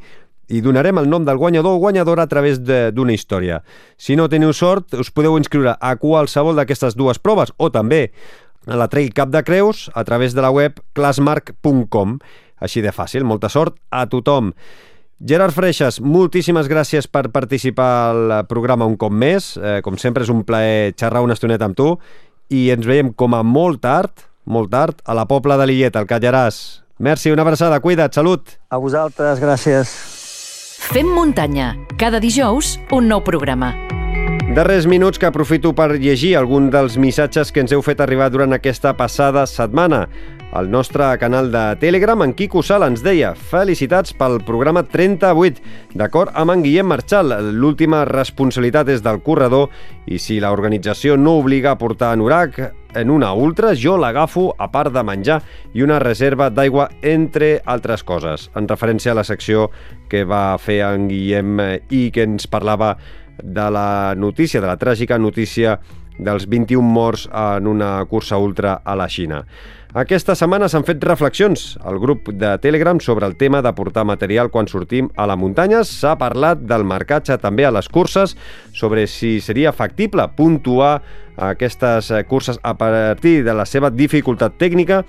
i 0.47 0.62
donarem 0.64 0.97
el 1.01 1.10
nom 1.12 1.26
del 1.28 1.38
guanyador 1.38 1.76
o 1.76 1.82
guanyadora 1.82 2.24
a 2.24 2.32
través 2.32 2.62
d'una 2.64 3.14
història. 3.14 3.62
Si 3.97 4.16
no 4.16 4.30
teniu 4.32 4.53
sort, 4.55 4.95
us 4.95 5.12
podeu 5.12 5.38
inscriure 5.38 5.76
a 5.76 5.95
qualsevol 5.99 6.55
d'aquestes 6.55 6.95
dues 6.95 7.20
proves 7.20 7.51
o 7.58 7.70
també 7.72 8.08
a 8.68 8.76
la 8.80 8.88
Trail 8.91 9.14
Cap 9.16 9.32
de 9.32 9.43
Creus 9.43 9.88
a 9.95 10.03
través 10.03 10.36
de 10.36 10.43
la 10.43 10.51
web 10.51 10.80
classmark.com. 10.93 12.20
Així 12.58 12.82
de 12.82 12.91
fàcil. 12.91 13.24
Molta 13.28 13.51
sort 13.53 13.78
a 13.91 14.08
tothom. 14.10 14.53
Gerard 15.18 15.49
Freixas, 15.55 15.97
moltíssimes 15.97 16.68
gràcies 16.70 17.07
per 17.09 17.32
participar 17.34 17.89
al 18.11 18.34
programa 18.45 18.86
un 18.86 18.93
cop 19.01 19.09
més. 19.11 19.55
Eh, 19.57 19.80
com 19.82 19.97
sempre, 19.97 20.22
és 20.22 20.30
un 20.30 20.43
plaer 20.45 20.93
xerrar 20.93 21.24
una 21.26 21.34
estoneta 21.34 21.65
amb 21.65 21.78
tu 21.78 21.95
i 22.53 22.68
ens 22.70 22.86
veiem 22.86 23.09
com 23.18 23.34
a 23.34 23.41
molt 23.41 23.82
tard, 23.82 24.28
molt 24.45 24.70
tard, 24.72 25.01
a 25.05 25.18
la 25.18 25.26
Pobla 25.26 25.57
de 25.57 25.65
Lillet, 25.72 25.97
al 25.97 26.05
Callaràs. 26.05 26.84
Merci, 26.99 27.32
una 27.34 27.41
abraçada, 27.41 27.80
cuida't, 27.82 28.13
salut! 28.13 28.57
A 28.70 28.78
vosaltres, 28.78 29.41
gràcies. 29.41 29.89
Fem 30.88 31.09
muntanya. 31.09 31.74
Cada 31.97 32.22
dijous, 32.22 32.78
un 32.93 33.09
nou 33.09 33.26
programa. 33.26 33.74
Darrers 34.53 34.86
minuts 34.88 35.20
que 35.20 35.28
aprofito 35.28 35.74
per 35.76 35.97
llegir 35.97 36.36
algun 36.38 36.70
dels 36.74 36.95
missatges 36.97 37.51
que 37.51 37.65
ens 37.65 37.74
heu 37.74 37.82
fet 37.86 37.99
arribar 38.01 38.30
durant 38.32 38.53
aquesta 38.53 38.93
passada 38.97 39.43
setmana. 39.49 40.05
Al 40.52 40.72
nostre 40.72 41.04
canal 41.20 41.52
de 41.52 41.76
Telegram, 41.76 42.22
en 42.24 42.32
Quico 42.34 42.62
Sala 42.64 42.88
ens 42.88 43.02
deia 43.04 43.34
felicitats 43.36 44.14
pel 44.16 44.38
programa 44.48 44.86
38. 44.88 45.60
D'acord 46.00 46.32
amb 46.39 46.54
en 46.54 46.64
Guillem 46.64 46.88
Marchal, 46.88 47.34
l'última 47.52 48.06
responsabilitat 48.08 48.88
és 48.93 49.04
del 49.04 49.20
corredor 49.26 49.68
i 50.08 50.22
si 50.24 50.39
l'organització 50.39 51.18
no 51.20 51.36
obliga 51.41 51.74
a 51.74 51.78
portar 51.78 52.14
anorac 52.16 52.62
en 52.95 53.12
una 53.12 53.34
ultra, 53.36 53.74
jo 53.76 53.98
l'agafo 54.00 54.48
a 54.58 54.72
part 54.72 54.95
de 54.95 55.04
menjar 55.04 55.41
i 55.76 55.84
una 55.84 56.00
reserva 56.00 56.48
d'aigua, 56.50 56.88
entre 57.04 57.58
altres 57.66 58.08
coses. 58.08 58.48
En 58.56 58.72
referència 58.72 59.12
a 59.12 59.20
la 59.20 59.28
secció 59.28 59.68
que 60.08 60.24
va 60.24 60.56
fer 60.64 60.80
en 60.88 61.10
Guillem 61.12 61.60
i 61.91 62.08
que 62.16 62.24
ens 62.24 62.48
parlava 62.48 62.95
de 63.43 63.68
la 63.70 64.16
notícia, 64.16 64.64
de 64.64 64.72
la 64.72 64.80
tràgica 64.80 65.20
notícia 65.20 65.76
dels 66.18 66.48
21 66.50 66.82
morts 66.82 67.28
en 67.30 67.68
una 67.68 68.00
cursa 68.10 68.39
ultra 68.41 68.80
a 68.84 68.95
la 68.95 69.10
Xina. 69.12 69.43
Aquesta 69.96 70.34
setmana 70.36 70.68
s'han 70.68 70.84
fet 70.84 71.04
reflexions 71.08 71.78
al 71.88 71.96
grup 72.04 72.28
de 72.36 72.50
Telegram 72.60 73.00
sobre 73.00 73.26
el 73.26 73.38
tema 73.40 73.62
de 73.64 73.72
portar 73.72 74.04
material 74.04 74.50
quan 74.52 74.68
sortim 74.68 75.08
a 75.16 75.26
la 75.26 75.38
muntanya. 75.40 75.86
S'ha 75.88 76.18
parlat 76.20 76.66
del 76.68 76.84
marcatge 76.84 77.38
també 77.40 77.64
a 77.64 77.72
les 77.72 77.88
curses, 77.88 78.36
sobre 78.76 79.08
si 79.08 79.40
seria 79.40 79.72
factible 79.72 80.28
puntuar 80.36 81.02
aquestes 81.38 82.12
curses 82.28 82.60
a 82.64 82.76
partir 82.76 83.46
de 83.46 83.56
la 83.56 83.66
seva 83.66 83.90
dificultat 83.90 84.60
tècnica 84.60 85.06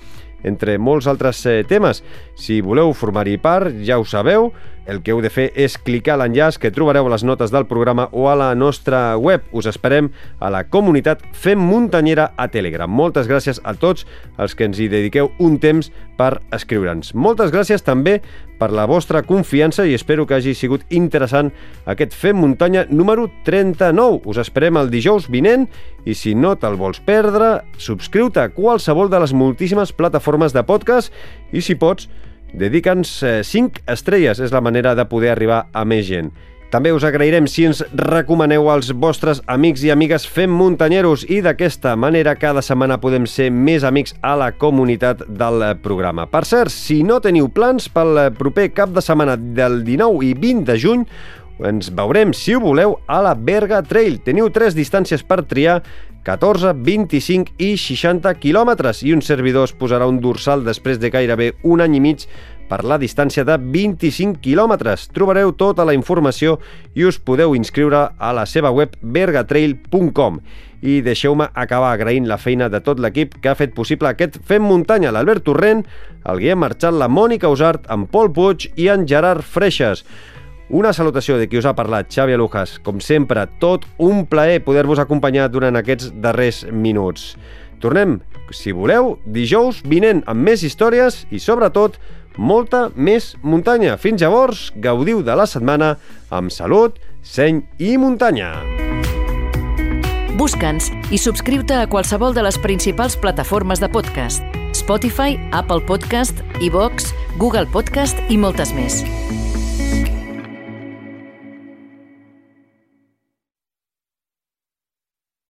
entre 0.47 0.77
molts 0.79 1.07
altres 1.11 1.43
eh, 1.45 1.63
temes. 1.67 1.99
Si 2.39 2.61
voleu 2.63 2.93
formar-hi 2.95 3.35
part, 3.37 3.75
ja 3.83 3.99
ho 3.99 4.05
sabeu, 4.07 4.53
el 4.89 5.03
que 5.05 5.13
heu 5.13 5.21
de 5.21 5.29
fer 5.29 5.49
és 5.53 5.77
clicar 5.77 6.17
l'enllaç 6.17 6.57
que 6.57 6.71
trobareu 6.73 7.05
a 7.05 7.13
les 7.13 7.23
notes 7.23 7.53
del 7.53 7.67
programa 7.69 8.07
o 8.11 8.25
a 8.29 8.35
la 8.35 8.49
nostra 8.57 9.15
web. 9.17 9.45
Us 9.53 9.69
esperem 9.69 10.09
a 10.41 10.49
la 10.49 10.63
comunitat 10.65 11.21
Fem 11.31 11.61
Muntanyera 11.61 12.31
a 12.35 12.47
Telegram. 12.49 12.89
Moltes 12.89 13.29
gràcies 13.29 13.61
a 13.63 13.75
tots 13.77 14.07
els 14.41 14.55
que 14.57 14.65
ens 14.65 14.79
hi 14.81 14.89
dediqueu 14.89 15.29
un 15.37 15.59
temps 15.61 15.91
per 16.17 16.39
escriure'ns. 16.55 17.13
Moltes 17.13 17.53
gràcies 17.53 17.85
també 17.85 18.19
per 18.59 18.71
la 18.75 18.87
vostra 18.89 19.21
confiança 19.23 19.85
i 19.87 19.93
espero 19.95 20.25
que 20.27 20.35
hagi 20.35 20.55
sigut 20.57 20.83
interessant 20.89 21.53
aquest 21.85 22.17
Fem 22.17 22.41
Muntanya 22.41 22.87
número 22.89 23.29
39. 23.45 24.25
Us 24.25 24.41
esperem 24.41 24.81
el 24.81 24.89
dijous 24.91 25.29
vinent 25.29 25.69
i 26.05 26.15
si 26.17 26.33
no 26.35 26.55
te'l 26.57 26.79
vols 26.79 26.99
perdre, 27.05 27.59
subscriu-te 27.77 28.41
a 28.41 28.49
qualsevol 28.55 29.11
de 29.11 29.21
les 29.21 29.35
moltíssimes 29.37 29.93
plataformes 29.93 30.55
de 30.55 30.65
podcast 30.65 31.13
i 31.53 31.61
si 31.61 31.77
pots, 31.79 32.09
dedica'ns 32.53 33.19
5 33.47 33.83
estrelles. 33.87 34.39
És 34.39 34.53
la 34.55 34.61
manera 34.61 34.95
de 34.95 35.05
poder 35.09 35.33
arribar 35.33 35.67
a 35.73 35.85
més 35.85 36.07
gent. 36.07 36.31
També 36.69 36.91
us 36.93 37.01
agrairem 37.01 37.47
si 37.49 37.63
ens 37.65 37.79
recomaneu 37.97 38.67
als 38.69 38.91
vostres 38.93 39.39
amics 39.49 39.81
i 39.81 39.89
amigues 39.89 40.27
fem 40.29 40.51
muntanyeros 40.53 41.23
i 41.25 41.39
d'aquesta 41.41 41.95
manera 41.97 42.35
cada 42.37 42.61
setmana 42.61 42.99
podem 43.01 43.25
ser 43.25 43.47
més 43.49 43.81
amics 43.87 44.13
a 44.21 44.35
la 44.37 44.51
comunitat 44.53 45.23
del 45.25 45.65
programa. 45.81 46.27
Per 46.29 46.43
cert, 46.45 46.69
si 46.69 47.01
no 47.01 47.17
teniu 47.25 47.49
plans 47.49 47.89
pel 47.89 48.27
proper 48.37 48.67
cap 48.77 48.93
de 48.93 49.01
setmana 49.01 49.33
del 49.33 49.81
19 49.87 50.21
i 50.29 50.35
20 50.37 50.69
de 50.69 50.77
juny, 50.77 51.07
ens 51.65 51.89
veurem, 51.91 52.35
si 52.37 52.53
ho 52.53 52.61
voleu, 52.61 52.99
a 53.09 53.17
la 53.25 53.33
Berga 53.33 53.81
Trail. 53.81 54.21
Teniu 54.23 54.51
tres 54.53 54.77
distàncies 54.77 55.25
per 55.25 55.41
triar, 55.49 55.81
14, 56.29 56.75
25 56.85 57.55
i 57.57 57.71
60 57.73 58.35
quilòmetres 58.37 58.99
i 59.01 59.15
un 59.15 59.23
servidor 59.25 59.65
es 59.65 59.71
posarà 59.73 60.05
un 60.05 60.19
dorsal 60.21 60.61
després 60.61 60.99
de 61.01 61.09
gairebé 61.09 61.55
un 61.65 61.81
any 61.81 61.95
i 61.97 62.01
mig 62.03 62.25
per 62.69 62.83
la 62.85 62.99
distància 63.01 63.41
de 63.47 63.55
25 63.57 64.37
quilòmetres. 64.43 65.07
Trobareu 65.15 65.55
tota 65.57 65.87
la 65.89 65.95
informació 65.97 66.59
i 66.93 67.07
us 67.09 67.17
podeu 67.17 67.57
inscriure 67.57 68.03
a 68.13 68.31
la 68.37 68.45
seva 68.45 68.69
web 68.69 68.93
bergatrail.com. 69.01 70.37
I 70.85 71.01
deixeu-me 71.01 71.49
acabar 71.57 71.95
agraint 71.95 72.29
la 72.29 72.37
feina 72.37 72.69
de 72.69 72.77
tot 72.85 73.01
l'equip 73.01 73.39
que 73.41 73.49
ha 73.49 73.57
fet 73.57 73.73
possible 73.73 74.13
aquest 74.13 74.37
Fem 74.45 74.61
Muntanya, 74.61 75.09
l'Albert 75.09 75.49
Torrent, 75.49 75.81
el 76.29 76.43
Guillem 76.43 76.61
Marchal, 76.61 77.01
la 77.01 77.09
Mònica 77.09 77.49
Usart, 77.49 77.89
en 77.89 78.05
Pol 78.05 78.29
Puig 78.37 78.69
i 78.77 78.93
en 78.93 79.09
Gerard 79.09 79.41
Freixas. 79.41 80.05
Una 80.69 80.91
salutació 80.93 81.39
de 81.39 81.47
qui 81.49 81.57
us 81.57 81.65
ha 81.65 81.73
parlat, 81.73 82.11
Xavi 82.13 82.35
Alujas. 82.37 82.75
Com 82.85 82.99
sempre, 83.01 83.47
tot 83.57 83.87
un 83.97 84.27
plaer 84.29 84.59
poder-vos 84.61 85.01
acompanyar 85.01 85.47
durant 85.49 85.79
aquests 85.79 86.11
darrers 86.21 86.61
minuts. 86.69 87.33
Tornem, 87.81 88.19
si 88.53 88.73
voleu, 88.75 89.15
dijous 89.25 89.81
vinent 89.81 90.21
amb 90.29 90.45
més 90.45 90.61
històries 90.67 91.23
i, 91.33 91.41
sobretot, 91.41 91.97
molta 92.37 92.89
més 92.93 93.33
muntanya. 93.41 93.97
Fins 93.97 94.21
llavors, 94.21 94.67
gaudiu 94.77 95.23
de 95.25 95.33
la 95.33 95.49
setmana 95.49 95.95
amb 96.29 96.53
salut, 96.53 97.01
seny 97.25 97.63
i 97.81 97.95
muntanya. 97.97 98.53
Busca'ns 100.37 100.93
i 101.09 101.17
subscriu-te 101.17 101.81
a 101.81 101.89
qualsevol 101.89 102.37
de 102.37 102.45
les 102.45 102.61
principals 102.61 103.17
plataformes 103.17 103.81
de 103.81 103.89
podcast. 103.89 104.45
Spotify, 104.77 105.39
Apple 105.49 105.81
Podcast, 105.81 106.45
iVox, 106.61 107.09
Google 107.41 107.65
Podcast 107.73 108.21
i 108.29 108.37
moltes 108.37 108.71
més. 108.77 109.01